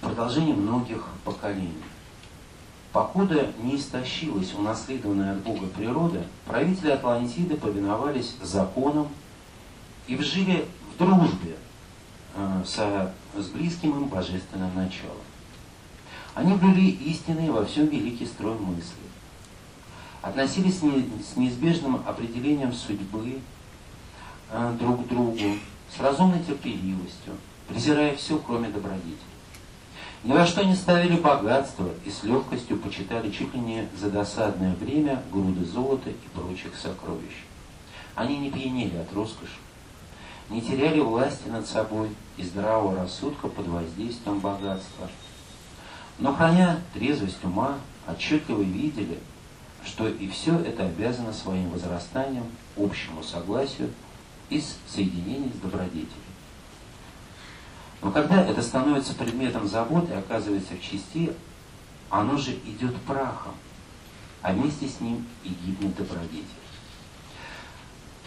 [0.02, 1.84] Продолжение многих поколений.
[2.94, 9.10] Покуда не истощилась унаследованная от Бога природа, правители Атлантиды повиновались законам
[10.08, 11.58] и вжили в дружбе
[12.40, 15.18] Э, со, с близким им божественным началом.
[16.36, 18.94] Они были истинные во всем великий строй мысли.
[20.22, 23.40] Относились с неизбежным определением судьбы
[24.52, 25.58] э, друг к другу,
[25.96, 27.34] с разумной терпеливостью,
[27.68, 29.18] презирая все, кроме добродетели.
[30.24, 34.74] Ни во что не ставили богатство и с легкостью почитали чуть ли не за досадное
[34.76, 37.44] время груды золота и прочих сокровищ.
[38.16, 39.60] Они не пьянели от роскоши,
[40.50, 45.08] не теряли власти над собой и здравого рассудка под воздействием богатства.
[46.20, 49.20] Но храня трезвость ума, отчетливо видели,
[49.86, 52.46] что и все это обязано своим возрастанием,
[52.76, 53.92] общему согласию
[54.50, 56.27] и соединению с добродетелем.
[58.02, 61.34] Но когда это становится предметом заботы, оказывается в части
[62.10, 63.54] оно же идет прахом,
[64.42, 66.46] а вместе с ним и гибнет добродетель.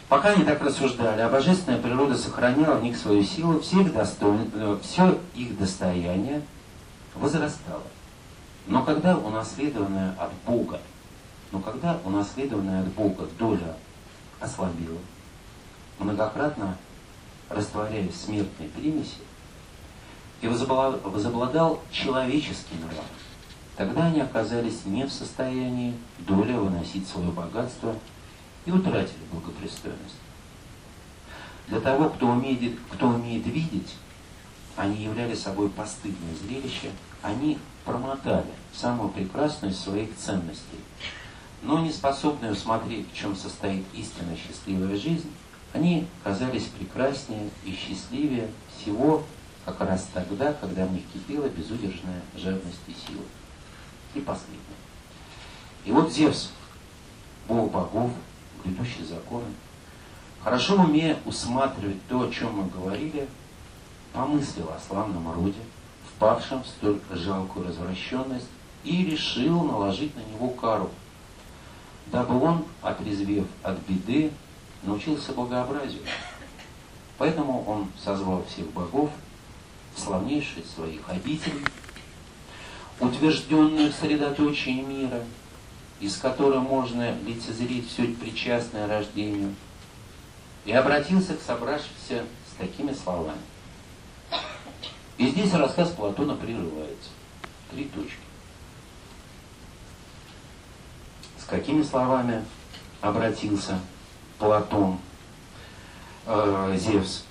[0.09, 4.39] Пока они так рассуждали, а божественная природа сохраняла в них свою силу, все их, достой...
[4.55, 6.43] Э, все их достояние
[7.15, 7.85] возрастало.
[8.67, 10.81] Но когда унаследованная от Бога,
[11.53, 13.77] но когда унаследованная от Бога доля
[14.41, 14.99] ослабела,
[16.01, 16.77] многократно
[17.49, 19.19] растворяясь в смертной примеси,
[20.41, 23.05] и возобладал человеческий нрав,
[23.77, 27.95] тогда они оказались не в состоянии доля выносить свое богатство
[28.67, 30.17] и утратили благопристойность.
[31.69, 33.95] Для того, кто умеет, кто умеет видеть,
[34.77, 36.91] они являли собой постыдное зрелище,
[37.23, 40.79] они промотали самую прекрасную из своих ценностей.
[41.63, 45.31] Но не способные усмотреть, в чем состоит истинная счастливая жизнь,
[45.73, 49.23] они казались прекраснее и счастливее всего
[49.65, 53.25] как раз тогда, когда в них кипела безудержная жадность и сила.
[54.15, 54.61] И последнее.
[55.85, 56.51] И вот Зевс,
[57.47, 58.11] бог богов,
[58.65, 59.47] грядущий законы,
[60.43, 63.29] хорошо умея усматривать то, о чем мы говорили,
[64.13, 65.61] помыслил о славном роде,
[66.09, 68.49] впавшем в столь жалкую развращенность,
[68.83, 70.91] и решил наложить на него кару,
[72.07, 74.33] дабы он, отрезвев от беды,
[74.83, 76.03] научился богообразию.
[77.19, 79.11] Поэтому он созвал всех богов,
[79.97, 81.65] славнейших своих обителей,
[82.99, 85.23] утвержденную в средоточии мира,
[86.01, 89.55] из которой можно лицезреть все причастное рождению,
[90.65, 93.41] и обратился к собравшимся с такими словами.
[95.19, 97.11] И здесь рассказ Платона прерывается.
[97.71, 98.17] Три точки.
[101.39, 102.45] С какими словами
[103.01, 103.79] обратился
[104.39, 104.99] Платон,
[106.27, 107.25] э, Зевс?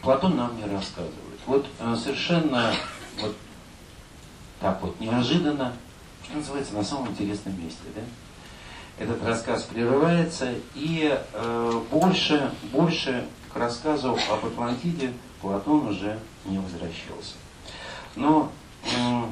[0.00, 1.29] Платон нам не рассказывает.
[1.50, 2.72] Вот э, совершенно
[3.20, 3.34] вот
[4.60, 5.72] так вот неожиданно,
[6.22, 8.02] что называется, на самом интересном месте, да?
[8.98, 17.34] Этот рассказ прерывается, и э, больше, больше к рассказу об Атлантиде Платон уже не возвращался.
[18.14, 18.52] Но
[18.84, 19.24] э,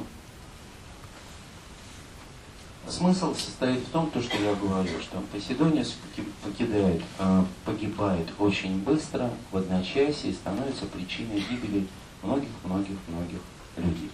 [2.89, 5.95] смысл состоит в том, то, что я говорю, что Поседонис
[6.43, 11.87] покидает, э, погибает очень быстро, в одночасье, и становится причиной гибели
[12.21, 13.39] многих-многих-многих
[13.77, 14.11] людей.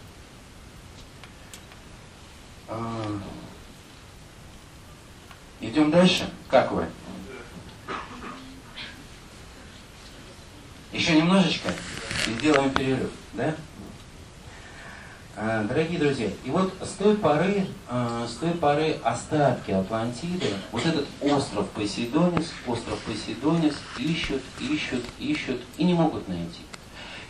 [2.67, 3.19] А,
[5.61, 6.29] идем дальше.
[6.49, 6.87] Как вы?
[10.91, 11.73] Еще немножечко
[12.27, 13.55] и сделаем перерыв, да?
[15.37, 20.85] А, дорогие друзья, и вот с той поры, а, с той поры остатки Атлантиды, вот
[20.85, 26.61] этот остров Посейдонис, остров Посейдонис ищут, ищут, ищут и не могут найти.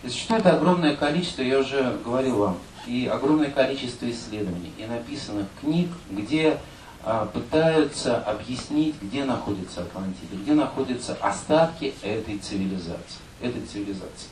[0.08, 6.60] Существует огромное количество, я уже говорил вам, и огромное количество исследований и написанных книг, где
[7.04, 13.20] а, пытаются объяснить, где находится Атлантида, где находятся остатки этой цивилизации.
[13.42, 14.30] Этой цивилизации.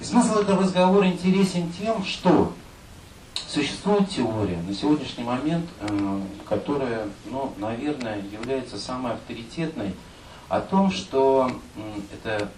[0.00, 2.52] И смысл этого разговора интересен тем, что
[3.48, 9.94] существует теория на сегодняшний момент, э, которая, ну, наверное, является самой авторитетной,
[10.48, 11.50] о том, что
[12.12, 12.50] это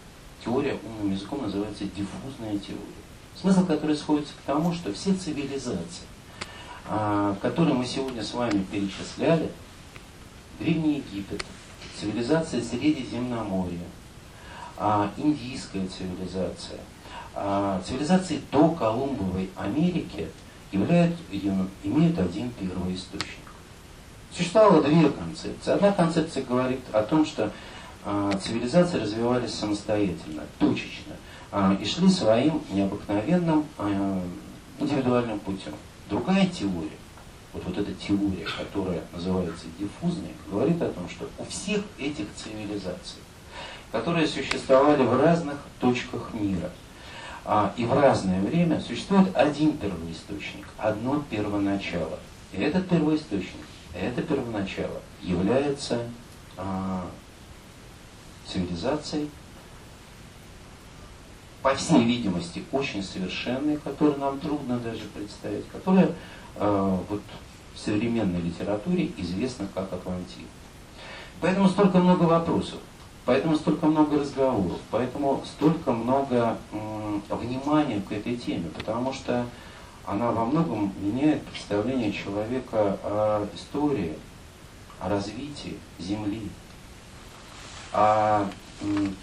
[0.45, 3.03] теория умным языком называется диффузная теория.
[3.40, 6.07] Смысл который сходится к тому, что все цивилизации,
[6.86, 9.51] а, которые мы сегодня с вами перечисляли,
[10.59, 11.43] Древний Египет,
[11.99, 13.78] цивилизация Средиземноморья,
[14.76, 16.80] а, индийская цивилизация,
[17.34, 20.28] а, цивилизации до Колумбовой Америки
[20.70, 23.39] являют, имеют один первый источник.
[24.35, 25.73] Существовало две концепции.
[25.73, 27.51] Одна концепция говорит о том, что
[28.05, 31.15] цивилизации развивались самостоятельно, точечно,
[31.53, 34.20] а, и шли своим необыкновенным а,
[34.79, 35.74] индивидуальным путем.
[36.09, 36.99] Другая теория,
[37.53, 43.20] вот, вот эта теория, которая называется диффузной, говорит о том, что у всех этих цивилизаций,
[43.93, 46.70] которые существовали в разных точках мира,
[47.77, 52.19] и в разное время существует один первоисточник, одно первоначало.
[52.53, 55.99] И этот первоисточник, это первоначало является
[58.47, 59.31] цивилизацией,
[61.62, 66.10] по всей видимости, очень совершенной, которую нам трудно даже представить, которая
[66.56, 67.23] э, вот,
[67.74, 70.48] в современной литературе известна как Атлантида.
[71.40, 72.78] Поэтому столько много вопросов,
[73.24, 79.47] поэтому столько много разговоров, поэтому столько много э, внимания к этой теме, потому что
[80.05, 84.14] она во многом меняет представление человека о истории,
[85.01, 86.48] о развитии Земли,
[87.93, 88.48] о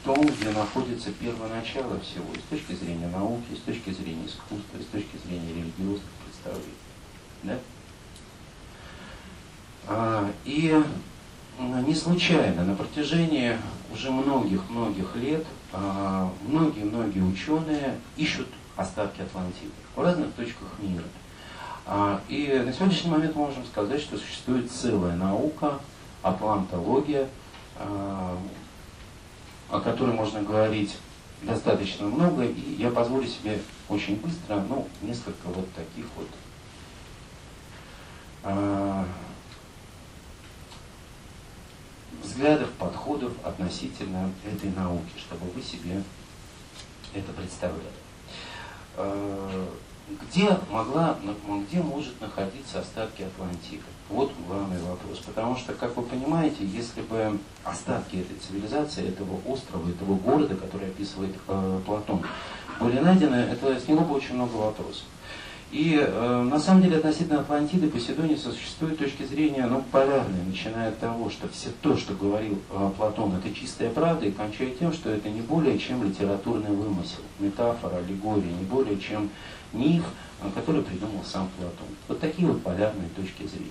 [0.06, 4.86] том, где находится первоначало всего, и с точки зрения науки, с точки зрения искусства, с
[4.92, 6.78] точки зрения религиозных представлений.
[7.44, 7.60] Да?
[10.46, 10.82] И
[11.86, 13.58] не случайно на протяжении
[13.92, 21.04] уже многих-многих лет а, многие-многие ученые ищут остатки Атлантиды в разных точках мира.
[21.86, 25.80] А, и на сегодняшний момент мы можем сказать, что существует целая наука,
[26.24, 27.28] атлантология,
[27.78, 28.38] а,
[29.70, 30.98] о которой можно говорить
[31.42, 36.28] достаточно много, и я позволю себе очень быстро, ну, несколько вот таких вот
[42.24, 46.02] взглядов, подходов относительно этой науки, чтобы вы себе
[47.14, 47.84] это представляли.
[48.96, 49.68] Э,
[50.24, 51.18] где могла,
[51.68, 53.84] где может находиться остатки Атлантиды?
[54.10, 55.20] Вот главный вопрос.
[55.20, 60.88] Потому что, как вы понимаете, если бы остатки этой цивилизации, этого острова, этого города, который
[60.88, 62.24] описывает э, Платон,
[62.80, 65.04] были найдены, это сняло бы очень много вопросов.
[65.72, 71.00] И э, на самом деле относительно Атлантиды Поседониса существует точки зрения ну, полярные, начиная от
[71.00, 75.12] того, что все то, что говорил э, Платон, это чистая правда, и кончая тем, что
[75.12, 79.30] это не более чем литературный вымысел, метафора, аллегория, не более чем
[79.72, 80.06] миф,
[80.42, 81.88] э, который придумал сам Платон.
[82.08, 83.70] Вот такие вот полярные точки зрения.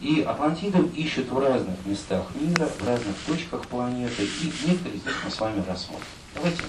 [0.00, 5.22] И Атлантиду ищут в разных местах мира, в разных точках планеты, и некоторые из них
[5.24, 6.06] мы с вами рассмотрим.
[6.34, 6.62] Давайте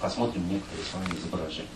[0.00, 1.68] посмотрим некоторые с вами изображения.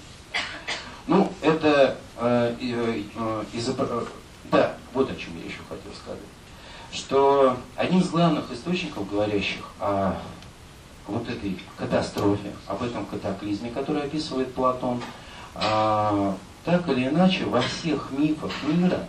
[1.06, 3.86] Ну, это э, э, изобр...
[3.90, 4.04] Э,
[4.50, 6.20] да, вот о чем я еще хотел сказать.
[6.92, 10.14] Что одним из главных источников, говорящих о
[11.06, 15.02] вот этой катастрофе, об этом катаклизме, который описывает Платон,
[15.54, 16.32] э,
[16.64, 19.06] так или иначе во всех мифах мира,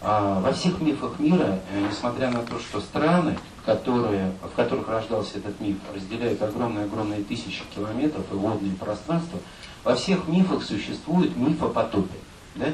[0.00, 3.36] во всех мифах мира, э, несмотря на то, что страны,
[3.66, 9.38] которые, в которых рождался этот миф, разделяют огромные-огромные тысячи километров и водные пространства,
[9.84, 12.16] во всех мифах существует миф о потопе.
[12.54, 12.66] Да?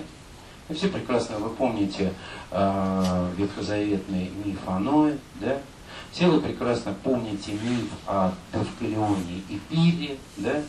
[0.69, 2.13] И все прекрасно, вы помните
[2.51, 5.59] э, ветхозаветный миф о Ное, да?
[6.13, 10.63] Все вы прекрасно помните миф о Девкалионе и Пире, да?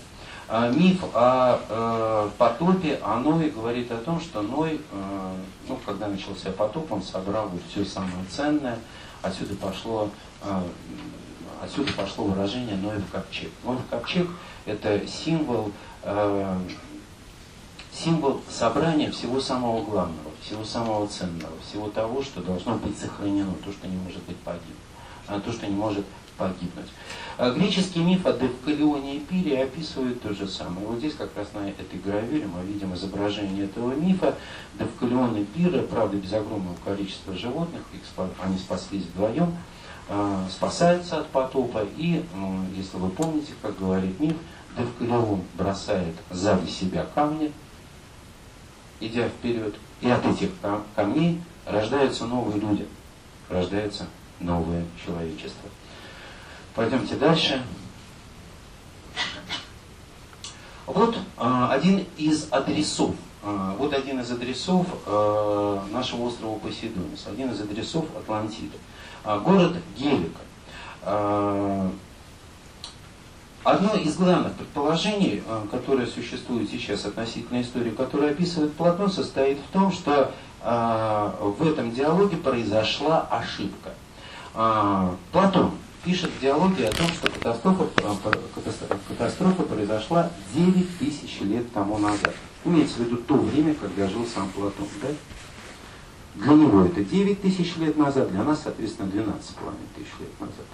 [0.50, 5.36] А миф о э, потопе, о Ное говорит о том, что Ной, э,
[5.68, 8.80] ну, когда начался потоп, он собрал вот все самое ценное,
[9.22, 10.10] отсюда пошло,
[10.44, 10.62] э,
[11.62, 13.52] отсюда пошло выражение Ноев ковчег.
[13.66, 14.30] Ноев ковчег–
[14.66, 15.72] это символ
[17.92, 23.72] символ собрания всего самого главного, всего самого ценного, всего того, что должно быть сохранено, то,
[23.72, 24.76] что не может быть погиб,
[25.28, 26.06] а то, что не может
[26.38, 26.88] погибнуть.
[27.38, 30.88] А греческий миф о Девкалионе и Пире описывает то же самое.
[30.88, 34.36] Вот здесь как раз на этой гравюре мы видим изображение этого мифа.
[34.80, 37.84] Девкалион и Пира, правда, без огромного количества животных,
[38.42, 39.56] они спаслись вдвоем,
[40.10, 41.86] а, спасаются от потопа.
[41.98, 44.36] И, ну, если вы помните, как говорит миф,
[44.76, 47.52] Девкалион бросает сзади себя камни,
[49.00, 50.50] идя вперед, и от этих
[50.96, 52.88] камней рождаются новые люди,
[53.48, 54.08] рождается
[54.40, 55.70] новое человечество.
[56.78, 57.64] Пойдемте дальше.
[60.86, 64.86] Вот а, один из адресов, вот один из адресов
[65.92, 68.78] нашего острова Посейдонис, один из адресов Атлантиды.
[69.24, 70.40] А, город Гелика.
[73.64, 79.74] Одно из главных предположений, э, которое существует сейчас относительно истории, которую описывает Платон, состоит в
[79.74, 80.32] том, что
[80.62, 83.94] э, в этом диалоге произошла ошибка.
[84.56, 85.72] Э, Платон
[86.08, 87.86] пишет в диалоге о том, что катастрофа,
[89.10, 92.34] катастрофа произошла 9 тысяч лет тому назад.
[92.64, 94.88] Имеется в виду то время, когда жил сам Платон.
[95.02, 95.10] Да?
[96.36, 99.26] Для него это 9 тысяч лет назад, для нас, соответственно, 12,5
[99.96, 100.66] тысяч лет назад.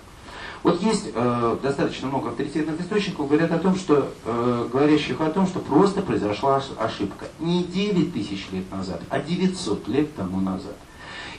[0.61, 5.47] Вот есть э, достаточно много авторитетных источников, говорят о том, что, э, говорящих о том,
[5.47, 7.25] что просто произошла ошибка.
[7.39, 10.75] Не 9 тысяч лет назад, а 900 лет тому назад.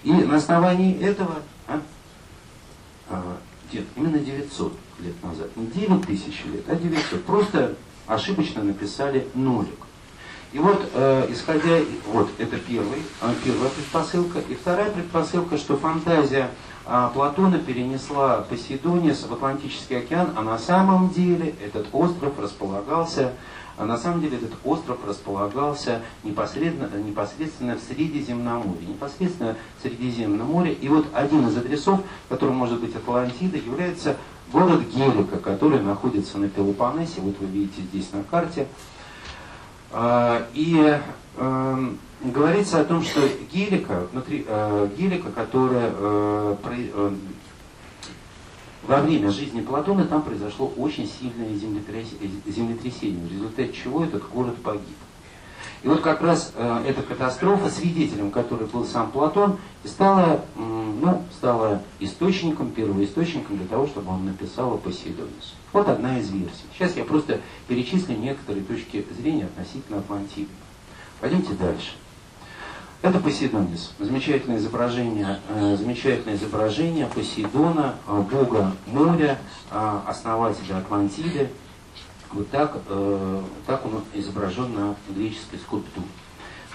[0.03, 1.37] И на основании этого,
[1.69, 1.81] а,
[3.09, 3.37] а,
[3.73, 7.25] нет, именно 900 лет назад, не 9 тысяч лет, а 900.
[7.25, 7.75] Просто
[8.07, 9.79] ошибочно написали нолик.
[10.53, 11.81] И вот, э, исходя,
[12.13, 14.39] вот это первый, э, первая предпосылка.
[14.49, 16.51] И вторая предпосылка, что фантазия
[16.87, 23.33] а Платона перенесла Посейдонис в Атлантический океан, а на самом деле этот остров располагался,
[23.77, 30.73] а на самом деле этот остров располагался непосредственно, непосредственно в Средиземноморье, непосредственно в Средиземном море.
[30.73, 34.17] И вот один из адресов, который может быть Атлантида, является
[34.53, 38.67] город Гелика, который находится на Пелопоннесе, вот вы видите здесь на карте.
[39.91, 40.99] А, и
[41.37, 43.21] эм, говорится о том, что
[43.53, 47.13] гелика, внутри, э, гелика, которая э, э,
[48.87, 54.97] во время жизни Платона там произошло очень сильное землетрясение, в результате чего этот город погиб.
[55.83, 61.83] И вот как раз э, эта катастрофа, свидетелем которой был сам Платон, стала, ну, стала
[62.01, 65.55] источником, первоисточником для того, чтобы он написал о Посейдонесе.
[65.75, 66.65] Вот одна из версий.
[66.73, 70.49] Сейчас я просто перечислю некоторые точки зрения относительно Атлантиды.
[71.21, 71.93] Пойдемте дальше.
[73.05, 73.93] Это Посейдонис.
[73.99, 79.39] Замечательное изображение, э, замечательное изображение Посейдона, э, бога моря,
[79.71, 81.51] э, основателя Атлантиды,
[82.33, 82.79] вот так,
[83.67, 86.07] так он изображен на греческой скульптуре.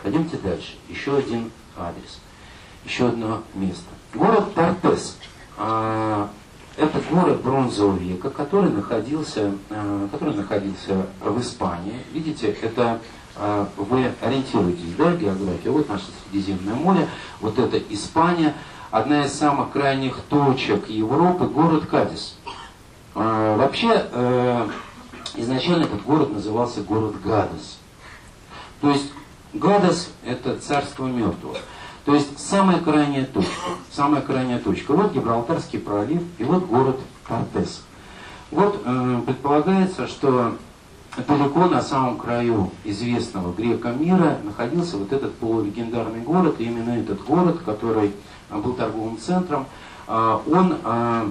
[0.04, 0.76] Пойдемте дальше.
[0.88, 2.20] Еще один адрес.
[2.86, 3.90] Еще одно место.
[4.14, 5.18] Город Тартес.
[5.58, 6.28] Э,
[6.78, 9.52] это город бронзового века, который находился,
[10.12, 12.00] который находился в Испании.
[12.14, 13.02] Видите, это
[13.78, 15.70] вы ориентируетесь, да, география.
[15.70, 17.08] Вот наше Средиземное море,
[17.40, 18.54] вот это Испания.
[18.92, 22.36] Одна из самых крайних точек Европы, город Кадис.
[23.16, 24.68] Э, вообще, э,
[25.36, 27.78] Изначально этот город назывался город Гадас.
[28.82, 29.12] То есть
[29.54, 31.58] Гадас– это царство мертвых.
[32.06, 33.52] То есть самая крайняя точка.
[33.92, 34.94] Самая крайняя точка.
[34.94, 37.84] Вот Гибралтарский пролив и вот город Кортес.
[38.52, 40.58] Вот э, предполагается, что
[41.18, 46.56] далеко на самом краю известного грека мира находился вот этот полулегендарный город.
[46.60, 48.12] И именно этот город, который
[48.50, 49.66] был торговым центром,
[50.08, 51.30] э, он э,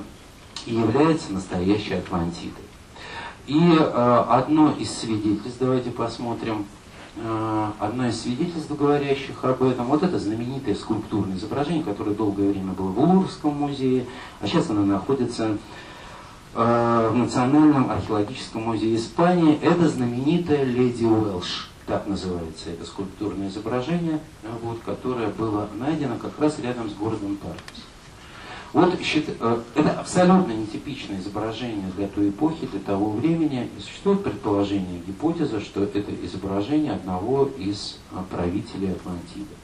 [0.66, 2.64] является настоящей Атлантидой.
[3.46, 6.66] И одно из свидетельств, давайте посмотрим,
[7.80, 12.88] одно из свидетельств, говорящих об этом, вот это знаменитое скульптурное изображение, которое долгое время было
[12.88, 14.04] в Луврском музее,
[14.42, 15.56] а сейчас оно находится
[16.64, 19.60] в Национальном археологическом музее Испании.
[19.62, 24.18] Это знаменитая Леди Уэлш, так называется это скульптурное изображение,
[24.62, 27.84] вот, которое было найдено как раз рядом с городом Тартус.
[28.72, 33.70] Вот э, это абсолютно нетипичное изображение для той эпохи, для того времени.
[33.78, 39.54] И существует предположение, гипотеза, что это изображение одного из а, правителей Атлантиды.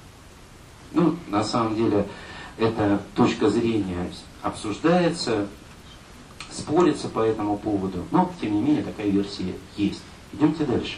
[0.93, 2.07] Ну, на самом деле,
[2.57, 4.11] эта точка зрения
[4.43, 5.49] обсуждается,
[6.57, 10.03] спорится по этому поводу, но, тем не менее, такая версия есть.
[10.33, 10.97] Идемте дальше.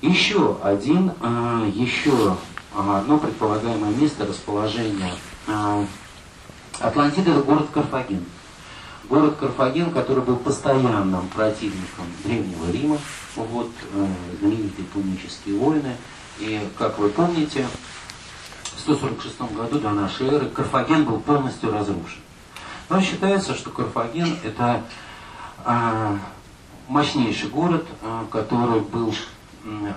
[0.00, 2.36] Еще один, а, еще
[2.74, 5.12] одно предполагаемое место расположения
[5.46, 5.84] а,
[6.80, 8.24] Атлантида– это город Карфаген.
[9.08, 12.98] Город Карфаген, который был постоянным противником Древнего Рима,
[13.34, 14.06] вот э,
[14.38, 15.96] знаменитые пунические войны.
[16.38, 17.66] И, как вы помните,
[18.76, 22.20] в 146 году до нашей эры Карфаген был полностью разрушен.
[22.90, 24.82] Но считается, что Карфаген– это
[25.64, 26.16] э,
[26.88, 29.14] мощнейший город, э, который был
[29.62, 29.92] Э,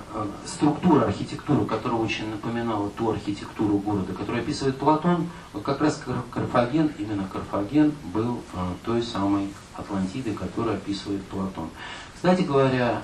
[0.45, 6.91] структура, архитектура, которая очень напоминала ту архитектуру города, которую описывает Платон, вот как раз Карфаген,
[6.97, 11.69] именно Карфаген был э, той самой Атлантидой, которую описывает Платон.
[12.13, 13.01] Кстати говоря,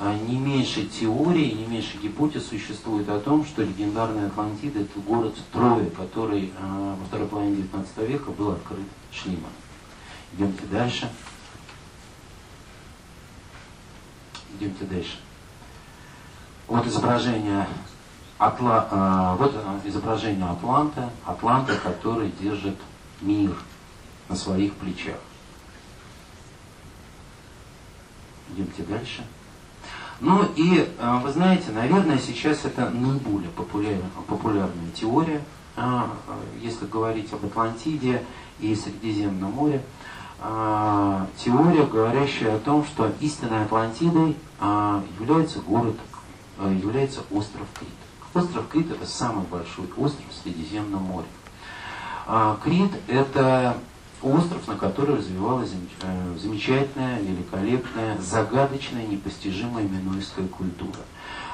[0.00, 5.88] не меньше теорий, не меньше гипотез существует о том, что легендарная Атлантида– это город Трои,
[5.90, 9.50] который во второй половине 19 века был открыт Шлиманом.
[10.34, 11.10] Идемте дальше.
[14.54, 15.18] Идемте дальше.
[16.68, 17.66] Вот изображение
[18.38, 19.54] Атла, э, вот
[19.84, 22.76] изображение Атланта, Атланта, который держит
[23.20, 23.56] мир
[24.28, 25.18] на своих плечах.
[28.50, 29.24] Идемте дальше.
[30.20, 35.40] Ну и э, вы знаете, наверное, сейчас это наиболее популярная, популярная теория,
[35.76, 36.02] э,
[36.60, 38.24] если говорить об Атлантиде
[38.60, 39.82] и Средиземном море.
[41.36, 44.36] Теория, говорящая о том, что истинной Атлантидой
[45.18, 45.96] является город
[46.66, 47.88] является остров Крит.
[48.34, 51.26] Остров Крит это самый большой остров в Средиземном море.
[52.26, 53.76] А, Крит это
[54.22, 55.70] остров, на который развивалась
[56.02, 61.00] э, замечательная, великолепная, загадочная, непостижимая минойская культура.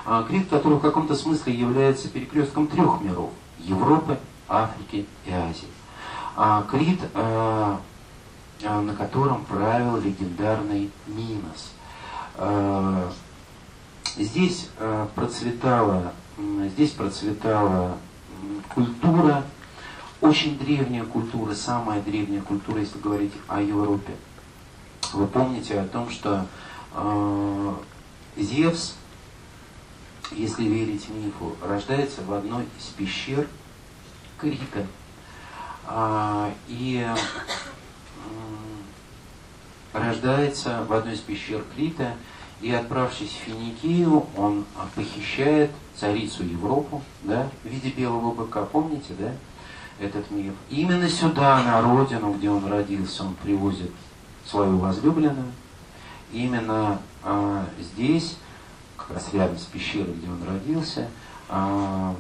[0.07, 4.19] А, Крит, который в каком-то смысле является перекрестком трех миров– Европы,
[4.49, 5.69] Африки и Азии.
[6.37, 7.77] А, Крит, э,
[8.63, 11.73] на котором правил легендарный Минос.
[14.17, 17.99] Здесь э, процветала, здесь процветала
[18.75, 19.43] культура,
[20.25, 24.15] очень древняя культура, самая древняя культура, если говорить о Европе.
[25.13, 26.47] Вы помните о том, что
[26.95, 27.75] э,
[28.39, 28.95] Зевс,
[30.33, 33.47] если верить мифу, рождается в одной из пещер
[34.39, 34.87] Крита.
[35.87, 37.07] А, и
[39.93, 42.15] рождается в одной из пещер Крита,
[42.63, 44.65] и отправившись в Финикию, он
[44.95, 49.35] похищает царицу Европу, да, в виде белого быка, помните, да,
[49.99, 50.55] этот миф.
[50.71, 53.91] именно сюда, на родину, где он родился, он привозит
[54.45, 55.53] свою возлюбленную.
[56.33, 58.37] Именно а, здесь
[58.97, 61.09] как раз рядом с пещерой, где он родился,
[61.49, 62.15] а,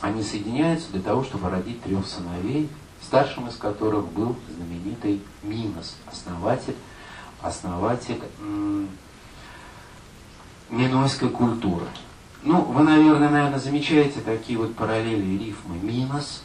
[0.00, 2.68] они соединяются для того, чтобы родить трех сыновей,
[3.02, 6.76] старшим из которых был знаменитый Минос, основатель,
[7.40, 8.20] основатель
[10.70, 11.86] минойской культуры.
[12.44, 16.42] Ну, вы, наверное, наверное, замечаете такие вот параллели рифмы Минос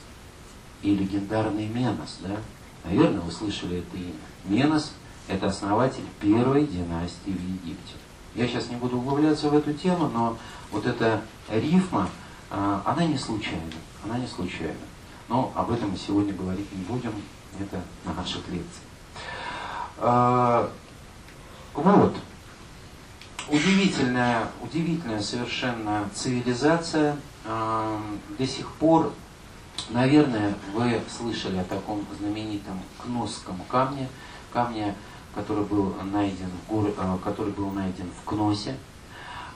[0.82, 2.38] и легендарный Менос, да?
[2.86, 4.14] Наверное, вы слышали это имя.
[4.46, 4.94] Менос–
[5.28, 7.96] это основатель первой династии в Египте.
[8.34, 10.38] Я сейчас не буду углубляться в эту тему, но
[10.72, 12.08] вот эта рифма,
[12.50, 13.60] а, она не случайна.
[14.06, 14.76] Она не случайна.
[15.28, 17.12] Но об этом мы сегодня говорить не будем.
[17.60, 18.86] Это на наших лекциях.
[19.98, 20.72] А,
[21.74, 22.16] вот.
[23.52, 27.16] Удивительная, удивительная совершенно цивилизация.
[27.46, 28.00] А,
[28.38, 29.12] до сих пор,
[29.90, 34.08] наверное, вы слышали о таком знаменитом Кносском камне,
[34.54, 34.94] камне,
[35.34, 36.94] который был найден в, гор...
[37.24, 38.78] который был найден в Кносе.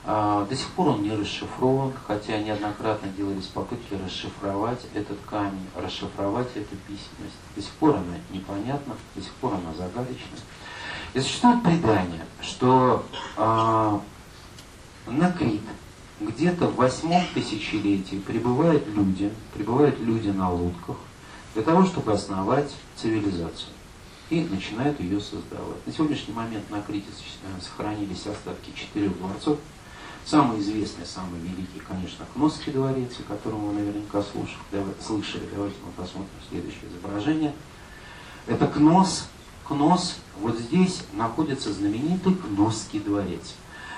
[0.04, 6.48] А, до сих пор он не расшифрован, хотя неоднократно делались попытки расшифровать этот камень, расшифровать
[6.56, 7.38] эту письменность.
[7.54, 10.36] До сих пор она непонятна, до сих пор она загадочна.
[11.14, 13.04] И существует предание, что
[13.36, 13.98] э,
[15.06, 15.62] на Крит
[16.20, 20.96] где-то в восьмом тысячелетии прибывают люди, прибывают люди на лодках
[21.54, 23.70] для того, чтобы основать цивилизацию.
[24.30, 25.86] И начинают ее создавать.
[25.86, 27.06] На сегодняшний момент на Крите
[27.60, 29.58] сохранились остатки четырех дворцов,
[30.26, 35.46] Самый известный, самый великий, конечно, Кносский дворец, о котором вы наверняка слушали, давай, слышали.
[35.54, 37.52] Давайте мы посмотрим следующее изображение.
[38.46, 39.28] Это Кнос.
[39.66, 43.54] Кнос, вот здесь находится знаменитый Кносский дворец,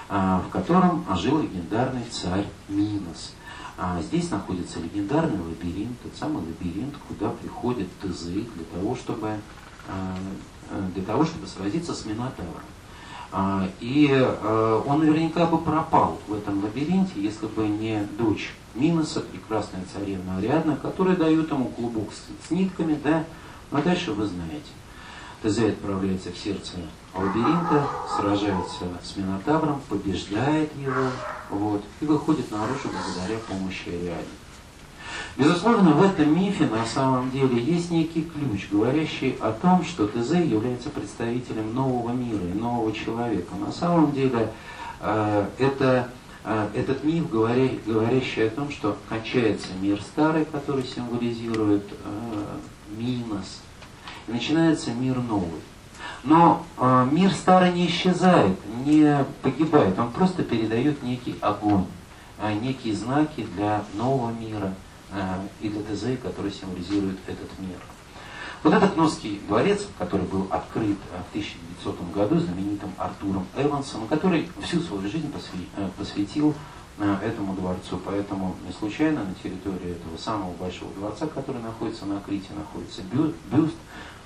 [0.08, 3.32] а, в котором жил легендарный царь Минос.
[3.78, 9.38] А здесь находится легендарный лабиринт, тот самый лабиринт, куда приходит Тызы для того, чтобы,
[9.88, 10.16] а,
[10.94, 12.62] для того, чтобы сразиться с Минотавром.
[13.80, 19.84] И э, он наверняка бы пропал в этом лабиринте, если бы не дочь Миноса, прекрасная
[19.92, 23.24] царевна Ариадна, которая дает ему клубок с, с нитками, да,
[23.72, 24.70] а дальше вы знаете.
[25.46, 26.72] Тезей отправляется в сердце
[27.14, 27.86] лабиринта,
[28.16, 31.08] сражается с Минотавром, побеждает его,
[31.50, 34.24] вот, и выходит наружу благодаря помощи Ариадны.
[35.36, 40.32] Безусловно, в этом мифе на самом деле есть некий ключ, говорящий о том, что ТЗ
[40.32, 43.54] является представителем нового мира и нового человека.
[43.54, 44.52] На самом деле
[44.98, 46.10] э, это,
[46.42, 53.60] э, этот миф, говоря, говорящий о том, что кончается мир старый, который символизирует э, Минос,
[54.28, 55.60] начинается мир новый.
[56.24, 61.86] Но э, мир старый не исчезает, не погибает, он просто передает некий огонь,
[62.38, 64.74] э, некие знаки для нового мира–
[65.12, 67.78] Э, и для ТЗ, который символизирует этот мир.
[68.62, 74.80] Вот этот Носский дворец, который был открыт в 1900 году знаменитым Артуром Эвансом, который всю
[74.80, 75.32] свою жизнь
[75.96, 76.54] посвятил
[76.98, 78.00] этому дворцу.
[78.04, 83.02] Поэтому не случайно на территории этого самого большого дворца, который находится на Крите, находится
[83.52, 83.76] бюст,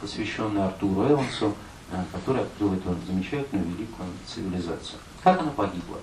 [0.01, 1.55] посвященный Артуру Эвансу,
[2.12, 4.98] который открыл эту замечательную великую цивилизацию.
[5.22, 5.98] Как она погибла?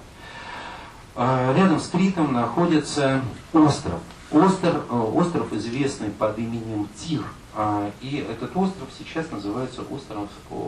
[1.16, 3.22] Рядом с Критом находится
[3.54, 4.02] остров,
[4.32, 7.24] Остров, э, остров известный под именем Тир.
[7.56, 10.28] А, и этот остров сейчас называется островом,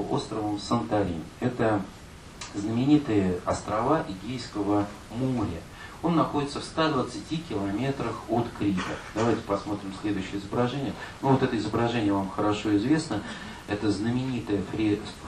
[0.10, 1.24] островом Санторин.
[1.42, 1.82] Это
[2.56, 5.60] знаменитые острова Эгейского моря.
[6.02, 8.82] Он находится в 120 километрах от Крита.
[9.16, 10.94] Давайте посмотрим следующее изображение.
[11.22, 13.22] Ну вот это изображение вам хорошо известно.
[13.68, 14.62] Это знаменитая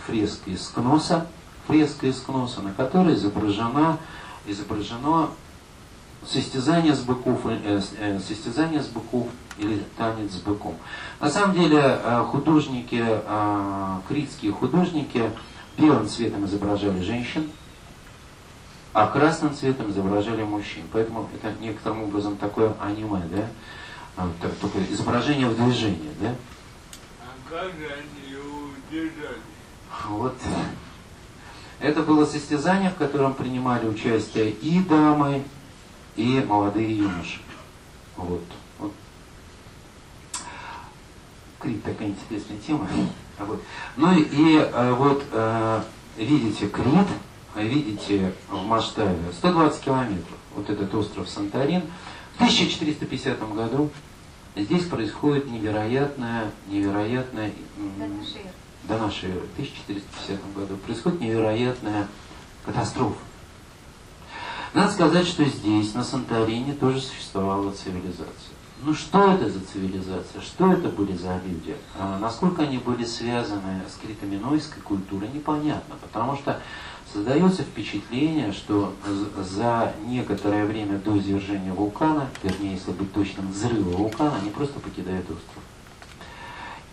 [0.06, 1.28] фреска из Кноса.
[1.68, 3.98] Фреска из Кноса, на которой изображена,
[4.46, 5.30] изображено
[6.26, 9.28] состязание с быков, э, э, состязание с быков
[9.58, 10.76] или танец с быком.
[11.20, 15.32] На самом деле э, художники, э, критские художники
[15.78, 17.50] белым цветом изображали женщин,
[18.94, 20.84] а красным цветом изображали мужчин.
[20.92, 23.48] Поэтому это некоторым образом такое аниме, да?
[24.18, 26.36] А, только изображение в движении, да?
[27.22, 29.40] А как же они его удержали?
[30.08, 30.36] Вот.
[31.80, 35.44] Это было состязание, в котором принимали участие и дамы,
[36.16, 37.40] и молодые юноши.
[38.18, 38.44] Вот.
[38.78, 38.94] вот.
[41.60, 42.88] Крит такая интересная тема.
[43.40, 43.60] Вот.
[43.98, 45.82] Ну и, и э, вот э,
[46.16, 47.08] видите Крит,
[47.56, 50.38] видите в масштабе 120 километров.
[50.56, 51.84] Вот этот остров Санторин.
[52.34, 53.90] В 1450 году
[54.56, 57.52] здесь происходит невероятная, невероятная
[58.84, 62.08] до нашей эры, в 1450 году происходит невероятная
[62.66, 63.20] катастрофа.
[64.74, 68.56] Надо сказать, что здесь, на Санторине, тоже существовала цивилизация.
[68.84, 70.42] Ну что это за цивилизация?
[70.42, 71.76] Что это были за люди?
[72.00, 75.96] А насколько они были связаны с критоминойской культурой, непонятно.
[76.02, 76.60] Потому что
[77.14, 78.94] Создается впечатление, что
[79.38, 85.26] за некоторое время до извержения вулкана, вернее, если быть точным, взрыва вулкана, они просто покидают
[85.26, 85.64] остров.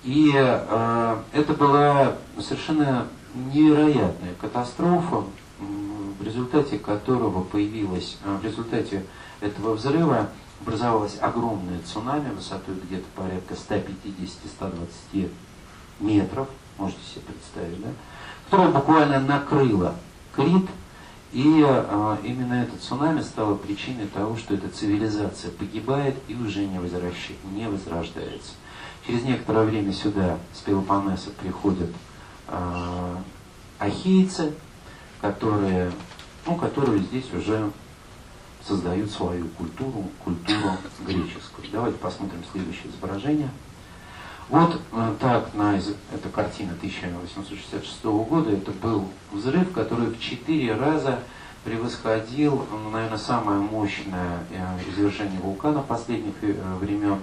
[0.03, 3.07] И э, это была совершенно
[3.53, 5.23] невероятная катастрофа,
[5.61, 9.05] в результате которого появилась, э, в результате
[9.40, 10.31] этого взрыва
[10.61, 15.31] образовалось огромное цунами высотой где-то порядка 150-120
[16.01, 17.90] метров, можете себе представить, да,
[18.47, 19.95] которое буквально накрыло
[20.39, 20.69] Крит,
[21.32, 26.78] и э, именно этот цунами стало причиной того, что эта цивилизация погибает и уже не,
[26.78, 27.31] возвращ...
[27.52, 28.52] не возрождается.
[29.06, 31.90] Через некоторое время сюда с Пелопоннеса приходят
[32.47, 33.16] э,
[33.78, 34.55] ахейцы,
[35.20, 35.90] которые,
[36.47, 37.70] ну, которые здесь уже
[38.66, 40.70] создают свою культуру, культуру
[41.01, 41.69] греческую.
[41.73, 43.51] Давайте посмотрим следующее изображение.
[44.49, 51.19] Вот э, так, на, это картина 1866 года, это был взрыв, который в четыре раза
[51.65, 57.19] превосходил, ну, наверное, самое мощное э, извержение вулкана последних э, времен.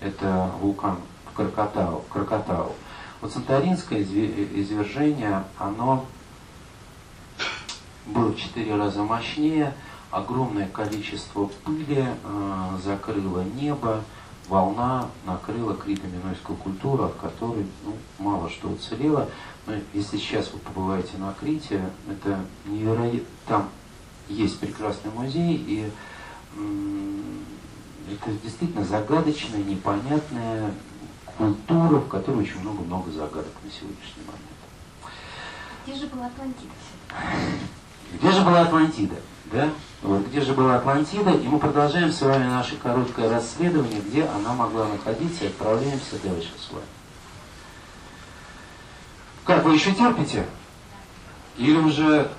[0.00, 0.98] Это вулкан
[1.32, 2.04] в Кракатау.
[2.08, 2.74] В Кракатау.
[3.20, 6.06] Вот Санторинское извержение, оно
[8.06, 9.74] было в четыре раза мощнее,
[10.12, 14.04] огромное количество пыли э, закрыло небо,
[14.48, 19.28] волна накрыла крито-минойскую культуру, от которой ну, мало что уцелело.
[19.66, 23.20] Но если сейчас вы побываете на Крите, это невероятно.
[23.46, 23.68] Там
[24.28, 25.90] есть прекрасный музей, и
[28.10, 30.72] это действительно загадочная, непонятная
[31.36, 35.12] культура, в которой очень много-много загадок на сегодняшний момент.
[35.86, 36.72] Где же была Атлантида?
[38.14, 39.16] Где же была Атлантида?
[39.52, 39.70] Да?
[40.02, 41.30] Вот, где же была Атлантида?
[41.30, 46.50] И мы продолжаем с вами наше короткое расследование, где она могла находиться, и отправляемся дальше
[46.58, 46.84] с вами.
[49.44, 50.44] Как, вы еще терпите?
[51.56, 52.30] Или уже...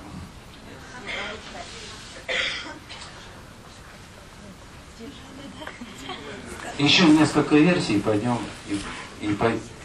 [6.78, 8.80] Еще несколько версий, и пойдем, и,
[9.20, 9.36] и,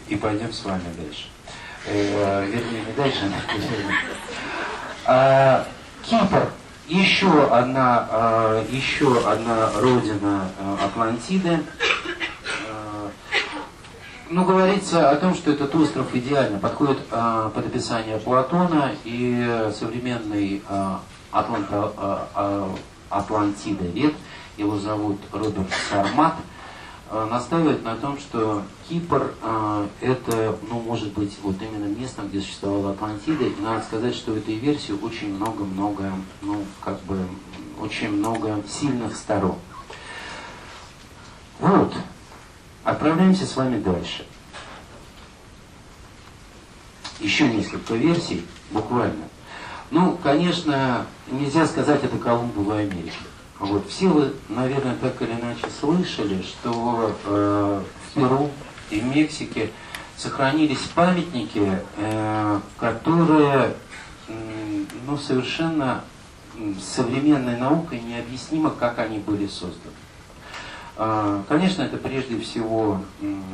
[0.07, 1.25] и пойдем с вами дальше.
[1.87, 3.31] Э, вернее, не дальше,
[5.05, 5.67] а,
[6.03, 6.51] Кипр
[6.87, 11.59] еще одна, а, еще одна родина а, Атлантиды.
[12.69, 13.09] А,
[14.29, 20.63] ну, говорится о том, что этот остров идеально подходит под описание Платона и современный
[21.31, 22.69] Атланта,
[23.09, 24.15] Атлантидовед,
[24.57, 26.35] его зовут Роберт Сармаст–
[27.25, 32.91] настаивает на том, что Кипр э, это, ну, может быть, вот именно место, где существовала
[32.91, 33.45] Атлантида.
[33.45, 36.11] И надо сказать, что в этой версии очень много-много,
[36.41, 37.17] ну, как бы,
[37.79, 39.57] очень много сильных сторон.
[41.59, 41.93] Вот.
[42.83, 44.25] Отправляемся с вами дальше.
[47.19, 49.29] Еще несколько версий, буквально.
[49.89, 53.13] Ну, конечно, нельзя сказать это Колумбу Америке.
[53.59, 53.87] Вот.
[53.89, 58.51] Все вы, наверное, так или иначе слышали, что э, в Перу
[58.89, 59.71] и в Мексике
[60.17, 63.75] сохранились памятники, э, которые
[64.27, 66.03] э, ну, совершенно
[66.81, 69.93] современной наукой необъяснимо, как они были созданы.
[70.97, 73.01] Э, конечно, это прежде всего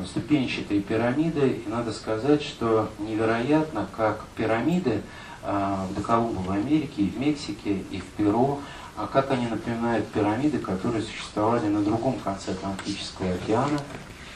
[0.08, 5.02] ступенчатые пирамиды, и надо сказать, что невероятно, как пирамиды
[5.44, 8.62] э, в Доколумбо в Америке, и в Мексике, и в Перу,
[8.96, 13.80] а как они напоминают пирамиды, которые существовали на другом конце Атлантического океана,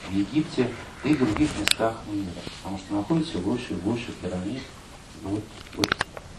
[0.10, 0.70] в Египте,
[1.04, 2.28] и в других местах мира.
[2.64, 4.62] Потому что находится больше и больше пирамид.
[5.24, 5.44] Вот,
[5.76, 5.88] вот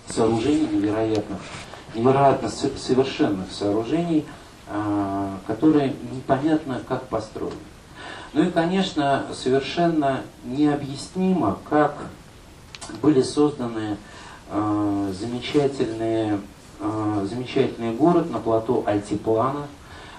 [0.08, 1.38] сооружений невероятных,
[1.94, 4.24] невероятно совершенных сооружений,
[4.68, 7.54] а, которые непонятно как построены.
[8.32, 11.96] Ну и, конечно, совершенно необъяснимо, как
[13.00, 13.96] были созданы
[14.50, 16.40] э, замечательные
[17.24, 19.66] замечательный город на плато Альтиплана.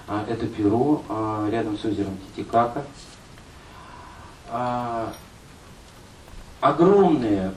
[0.06, 2.84] Э, это Перу, э, рядом с озером Титикака.
[6.60, 7.52] Огромные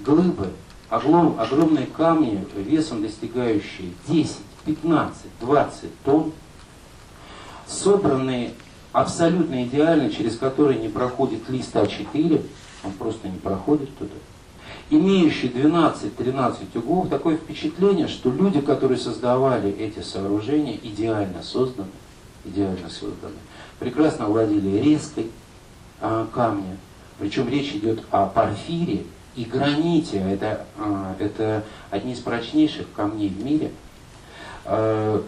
[0.00, 0.50] глыбы,
[0.88, 6.32] огромные камни весом достигающие 10, 15, 20 тонн,
[7.66, 8.54] собранные
[8.92, 12.42] абсолютно идеально, через которые не проходит лист А4,
[12.84, 14.14] он просто не проходит туда
[14.92, 21.88] имеющий 12-13 углов, такое впечатление, что люди, которые создавали эти сооружения, идеально созданы,
[22.44, 23.36] идеально созданы,
[23.78, 25.30] прекрасно владели резкой
[26.00, 26.76] а, камня.
[27.18, 29.04] Причем речь идет о порфире
[29.34, 30.18] и граните.
[30.18, 33.70] Это, а, это одни из прочнейших камней в мире.
[34.66, 35.24] А,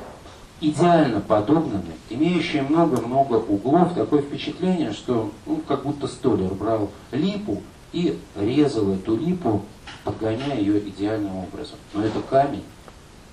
[0.61, 3.95] идеально подогнаны, имеющие много-много углов.
[3.95, 7.63] Такое впечатление, что ну, как будто столер брал липу
[7.95, 9.63] и резал эту липу
[10.03, 11.79] подгоняя ее идеальным образом.
[11.95, 12.65] Но это камень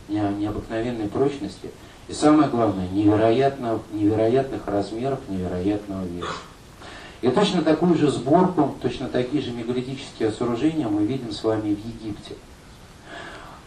[0.08, 1.70] необыкновенной прочности
[2.08, 6.28] и самое главное, невероятно, невероятных размеров, невероятного веса.
[7.22, 11.86] И точно такую же сборку, точно такие же мегалитические сооружения мы видим с вами в
[11.86, 12.36] Египте.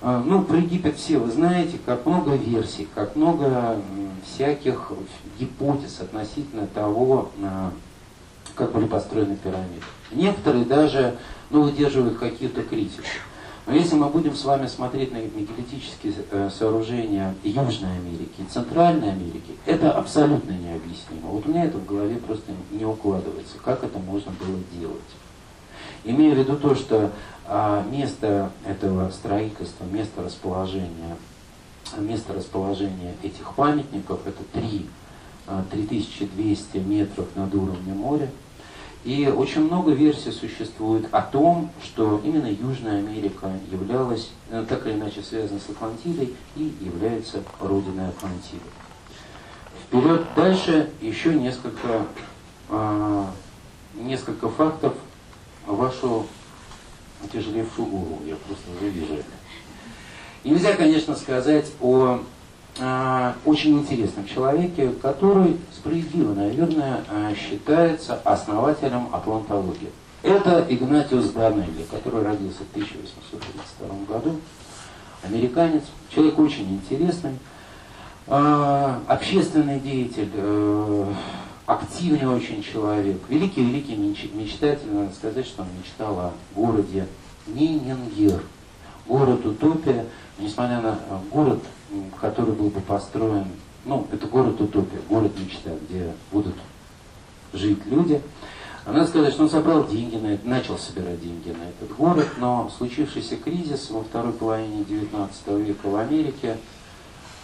[0.02, 3.80] А, ну, про Египет все вы знаете, как много версий, как много
[4.26, 4.92] всяких
[5.38, 7.72] гипотез относительно того, а,
[8.54, 9.82] как были построены пирамиды.
[10.15, 11.16] Некоторые даже
[11.51, 13.05] ну, выдерживают какие-то критику.
[13.66, 19.57] Но если мы будем с вами смотреть на мегалитические э, сооружения Южной Америки Центральной Америки,
[19.65, 21.28] это абсолютно необъяснимо.
[21.28, 25.01] Вот у меня это в голове просто не укладывается, как это можно было делать.
[26.05, 27.11] Имея в виду то, что
[27.47, 31.16] а, место этого строительства, место расположения,
[31.97, 34.86] место расположения этих памятников, это 3,
[35.70, 38.28] 3200 а, метров над уровнем моря,
[39.05, 44.94] и очень много версий существует о том, что именно Южная Америка являлась, э, так или
[44.94, 48.64] иначе связана с Атлантидой и является родиной Атлантиды.
[49.86, 52.06] Вперед дальше еще несколько,
[52.70, 53.24] э,
[53.97, 54.94] несколько фактов
[55.66, 56.26] вашу
[57.31, 59.24] тяжелевшую голову, я просто уже вижу это.
[60.44, 62.20] нельзя, конечно, сказать о
[63.44, 69.90] очень интересном человеке, который справедливо, наверное, а, считается основателем атлантологии.
[70.22, 74.40] Это Игнатиус Данелли, который родился в 1832 году,
[75.22, 77.38] американец, человек очень интересный,
[78.26, 81.12] а, общественный деятель, э,
[81.66, 87.06] активный очень человек, великий-великий мечтатель, надо сказать, что он мечтал о городе
[87.46, 88.42] Нинингер,
[89.06, 90.06] город Утопия,
[90.38, 91.60] несмотря на э, город
[92.20, 93.46] который был бы построен,
[93.84, 96.54] ну, это город утопия, город мечта, где будут
[97.52, 98.20] жить люди.
[98.86, 102.28] А надо сказать, что он собрал деньги на это, начал собирать деньги на этот город,
[102.38, 106.58] но случившийся кризис во второй половине 19 века в Америке,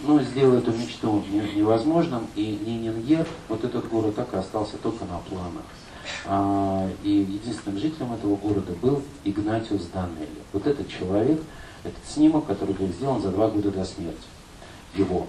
[0.01, 1.23] ну, сделал эту мечту
[1.55, 5.63] невозможным, и Нинингер, вот этот город так и остался только на планах.
[6.25, 10.27] А, и единственным жителем этого города был Игнатиус Данелли.
[10.53, 11.41] Вот этот человек,
[11.83, 14.27] этот снимок, который был сделан за два года до смерти
[14.95, 15.27] его.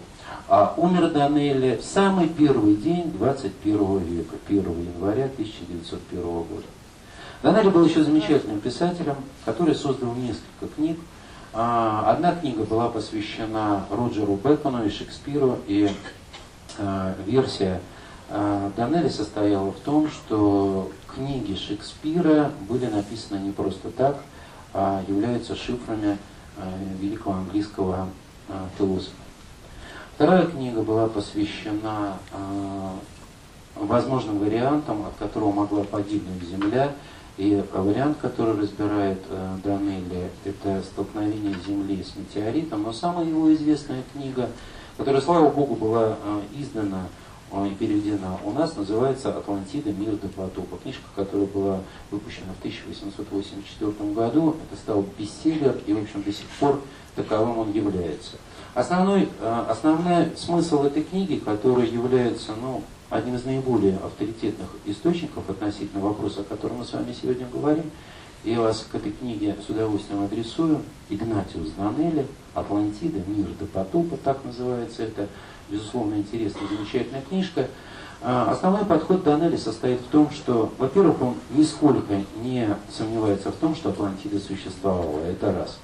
[0.48, 6.66] А умер Данелли в самый первый день 21 века, 1 января 1901 года.
[7.42, 10.98] Данелли был еще замечательным писателем, который создал несколько книг.
[11.52, 15.90] А, одна книга была посвящена Роджеру Бекону и Шекспиру, и
[16.78, 17.80] а, версия
[18.30, 24.18] а, Данелли состояла в том, что книги Шекспира были написаны не просто так,
[24.72, 26.18] а являются шифрами
[27.00, 28.08] великого английского
[28.78, 29.21] философа.
[30.14, 32.90] Вторая книга была посвящена э,
[33.76, 36.92] возможным вариантам, от которого могла погибнуть Земля.
[37.38, 42.82] И вариант, который разбирает э, Данелли, это столкновение Земли с метеоритом.
[42.82, 44.50] Но самая его известная книга,
[44.98, 47.06] которая, слава Богу, была э, издана
[47.52, 49.92] и переведена у нас, называется «Атлантида.
[49.92, 50.78] Мир до потопа».
[50.78, 51.80] Книжка, которая была
[52.10, 54.56] выпущена в 1884 году.
[54.66, 56.80] Это стал бестселлер, и, в общем, до сих пор
[57.14, 58.36] таковым он является.
[58.74, 66.02] Основной, э, основной смысл этой книги, который является ну, одним из наиболее авторитетных источников относительно
[66.02, 67.90] вопроса, о котором мы с вами сегодня говорим,
[68.44, 70.80] я вас к этой книге с удовольствием адресую.
[71.10, 73.20] Игнатиус Данелли, «Атлантида.
[73.26, 75.28] Мир до потопа», так называется это.
[75.68, 77.68] Безусловно, интересная, замечательная книжка.
[78.22, 83.76] Э, основной подход Доннелли состоит в том, что, во-первых, он нисколько не сомневается в том,
[83.76, 85.20] что Атлантида существовала.
[85.20, 85.78] Это раз.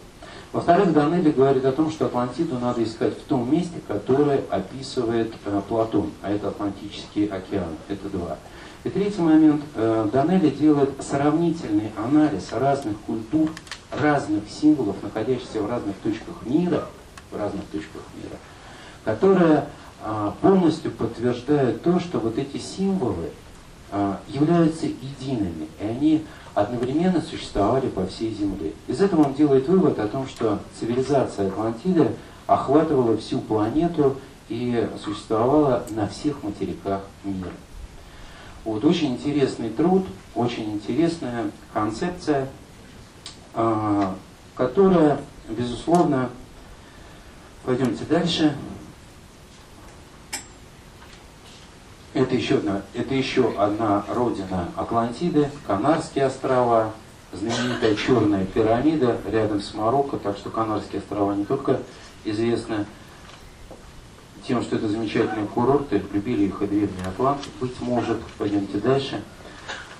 [0.52, 5.60] Во-вторых, Доннелли говорит о том, что Атлантиду надо искать в том месте, которое описывает э,
[5.68, 8.38] Платон, а это Атлантический океан, это два.
[8.84, 13.50] И третий момент, э, Доннелли делает сравнительный анализ разных культур,
[13.90, 16.86] разных символов, находящихся в разных точках мира,
[17.30, 18.38] в разных точках мира,
[19.04, 19.66] которые
[20.02, 23.32] э, полностью подтверждают то, что вот эти символы
[23.90, 28.72] э, являются едиными, и они одновременно существовали по всей Земле.
[28.86, 32.12] Из этого он делает вывод о том, что цивилизация Атлантиды
[32.46, 34.16] охватывала всю планету
[34.48, 37.50] и существовала на всех материках мира.
[38.64, 40.04] Вот очень интересный труд,
[40.34, 42.48] очень интересная концепция,
[43.54, 44.14] а,
[44.54, 46.30] которая, безусловно,
[47.64, 48.56] пойдемте дальше,
[52.14, 56.92] Это еще одна, это еще одна родина Атлантиды, Канарские острова,
[57.32, 61.82] знаменитая черная пирамида рядом с Марокко, так что Канарские острова не только
[62.24, 62.86] известны
[64.46, 69.22] тем, что это замечательные курорты, любили их и древние атланты, быть может, пойдемте дальше.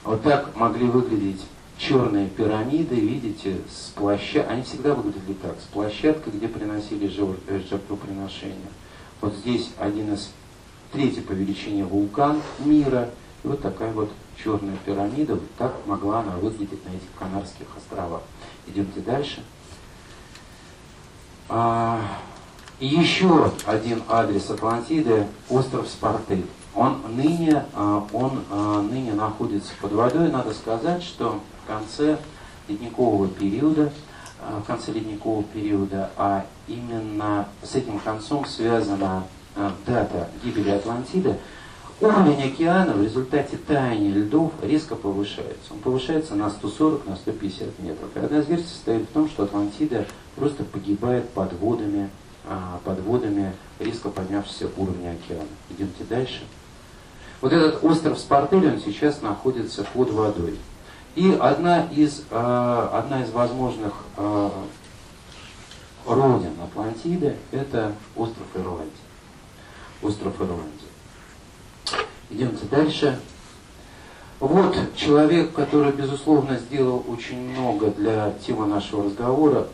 [0.02, 1.44] Вот так могли выглядеть
[1.76, 8.56] черные пирамиды, видите, с площадкой, они всегда выглядели так, с площадкой, где приносили жертвоприношения.
[9.20, 10.30] Вот здесь один из
[10.92, 13.10] третий по величине вулкан мира,
[13.44, 14.10] и вот такая вот
[14.42, 18.22] черная пирамида, вот так могла она выглядеть на этих Канарских островах.
[18.66, 19.42] Идемте дальше.
[21.48, 22.00] А,
[22.80, 26.46] еще один адрес Атлантиды– остров Спартель.
[26.74, 30.30] Он ныне, а, он а, ныне находится под водой.
[30.30, 32.18] Надо сказать, что в конце
[32.68, 33.92] ледникового периода,
[34.40, 39.24] а, в конце ледникового периода, а именно с этим концом связана
[39.86, 41.36] дата гибели Атлантиды,
[42.00, 45.72] уровень океана в результате таяния льдов резко повышается.
[45.72, 48.08] Он повышается на 140, на 150 метров.
[48.14, 50.06] И одна из версий состоит в том, что Атлантида
[50.36, 52.10] просто погибает под водами,
[52.84, 55.48] под водами резко поднявшегося уровня океана.
[55.70, 56.42] Идемте дальше.
[57.40, 60.58] Вот этот остров Спартель, он сейчас находится под водой.
[61.14, 63.92] И одна из, э, одна из возможных
[66.08, 69.07] родин Атлантиды– это остров Ирландия.
[70.02, 70.64] Остров Ирландия.
[72.30, 73.18] Идемте дальше.
[74.40, 79.66] Вот человек, который, безусловно, сделал очень много для темы нашего разговора,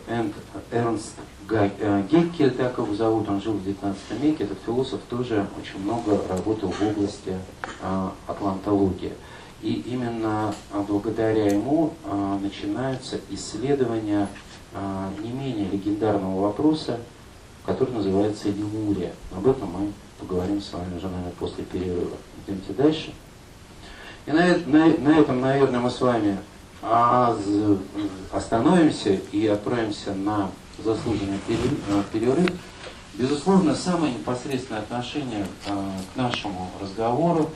[0.70, 1.12] Эрнст
[1.50, 6.18] Э, Геккель, так его зовут, он жил в 19 веке, этот философ тоже очень много
[6.28, 7.36] работал в области
[7.82, 9.12] э, атлантологии.
[9.60, 11.92] И именно э, благодаря ему
[12.40, 14.28] начинается исследование
[14.72, 16.98] э, не менее легендарного вопроса,
[17.66, 19.12] который называется Лемурия.
[19.36, 22.16] Об этом мы поговорим с вами уже, наверное, после перерыва.
[22.46, 23.12] Идемте дальше.
[24.26, 26.38] И на, на, на этом, наверное, мы с вами
[28.32, 30.50] остановимся и отправимся на
[30.82, 32.50] заслуженный э, перерыв.
[33.14, 37.50] Безусловно, самое непосредственное отношение э, к нашему разговору,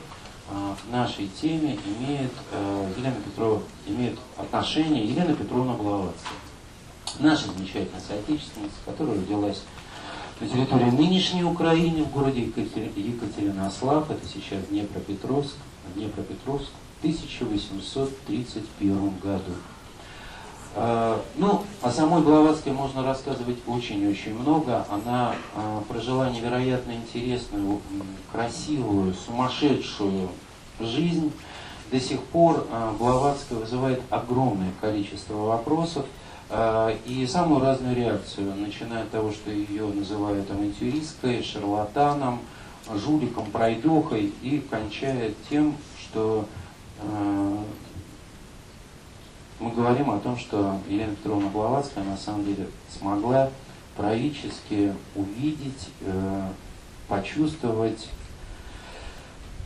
[0.49, 2.31] э, к нашей теме имеет
[2.97, 6.37] Елена Петрова, имеет отношение Елена Петровна Блаватская.
[7.19, 9.63] Наша замечательная соотечественница, которая родилась
[10.39, 15.55] на территории нынешней Украины, в городе Екатеринослав, это сейчас Днепропетровск,
[15.95, 19.51] Днепропетровск, в 1831 году.
[20.75, 24.85] А, ну, о самой Блаватской можно рассказывать очень-очень много.
[24.89, 27.81] Она а, прожила невероятно интересную,
[28.31, 30.29] красивую, сумасшедшую
[30.79, 31.33] жизнь.
[31.91, 36.05] До сих пор а, Блаватская вызывает огромное количество вопросов
[36.51, 42.39] и самую разную реакцию, начиная от того, что ее называют авантюристкой, шарлатаном,
[42.95, 46.47] жуликом, пройдохой, и кончая тем, что
[49.59, 53.49] мы говорим о том, что Елена Петровна Блаватская на самом деле смогла
[53.97, 56.47] правительски увидеть, э,
[57.09, 58.07] почувствовать,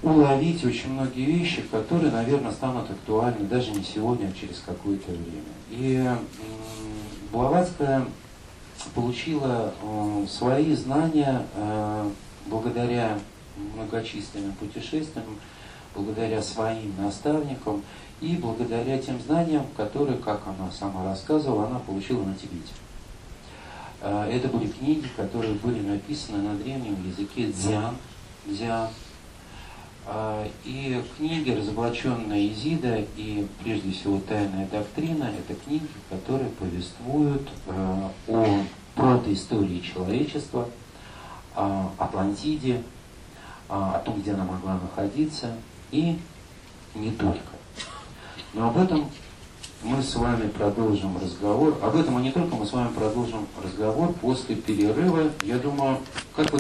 [0.04, 5.54] уловить очень многие вещи, которые, наверное, станут актуальны даже не сегодня, а через какое-то время.
[5.70, 6.08] И
[7.32, 8.06] Блаватская
[8.94, 12.10] получила э, свои знания э,
[12.48, 13.18] благодаря
[13.76, 15.26] многочисленным путешествиям,
[15.96, 17.82] благодаря своим наставникам
[18.20, 22.74] и благодаря тем знаниям, которые, как она сама рассказывала, она получила на Тибете.
[24.02, 27.96] А, это были книги, которые были написаны на древнем языке дзян,
[28.46, 28.90] дзян.
[30.06, 38.12] А, и книги, разоблаченная Изида и, прежде всего, Тайная доктрина, это книги, которые повествуют а,
[38.28, 38.64] о
[38.96, 40.68] протоистории человечества,
[41.56, 42.84] о Атлантиде,
[43.70, 45.56] о том, где она могла находиться,
[45.92, 46.20] и
[46.96, 47.40] не только.
[48.54, 49.10] Но об этом
[49.84, 51.78] мы с вами продолжим разговор.
[51.82, 55.32] Об этом и не только мы с вами продолжим разговор после перерыва.
[55.44, 56.00] Я думаю,
[56.36, 56.52] как вы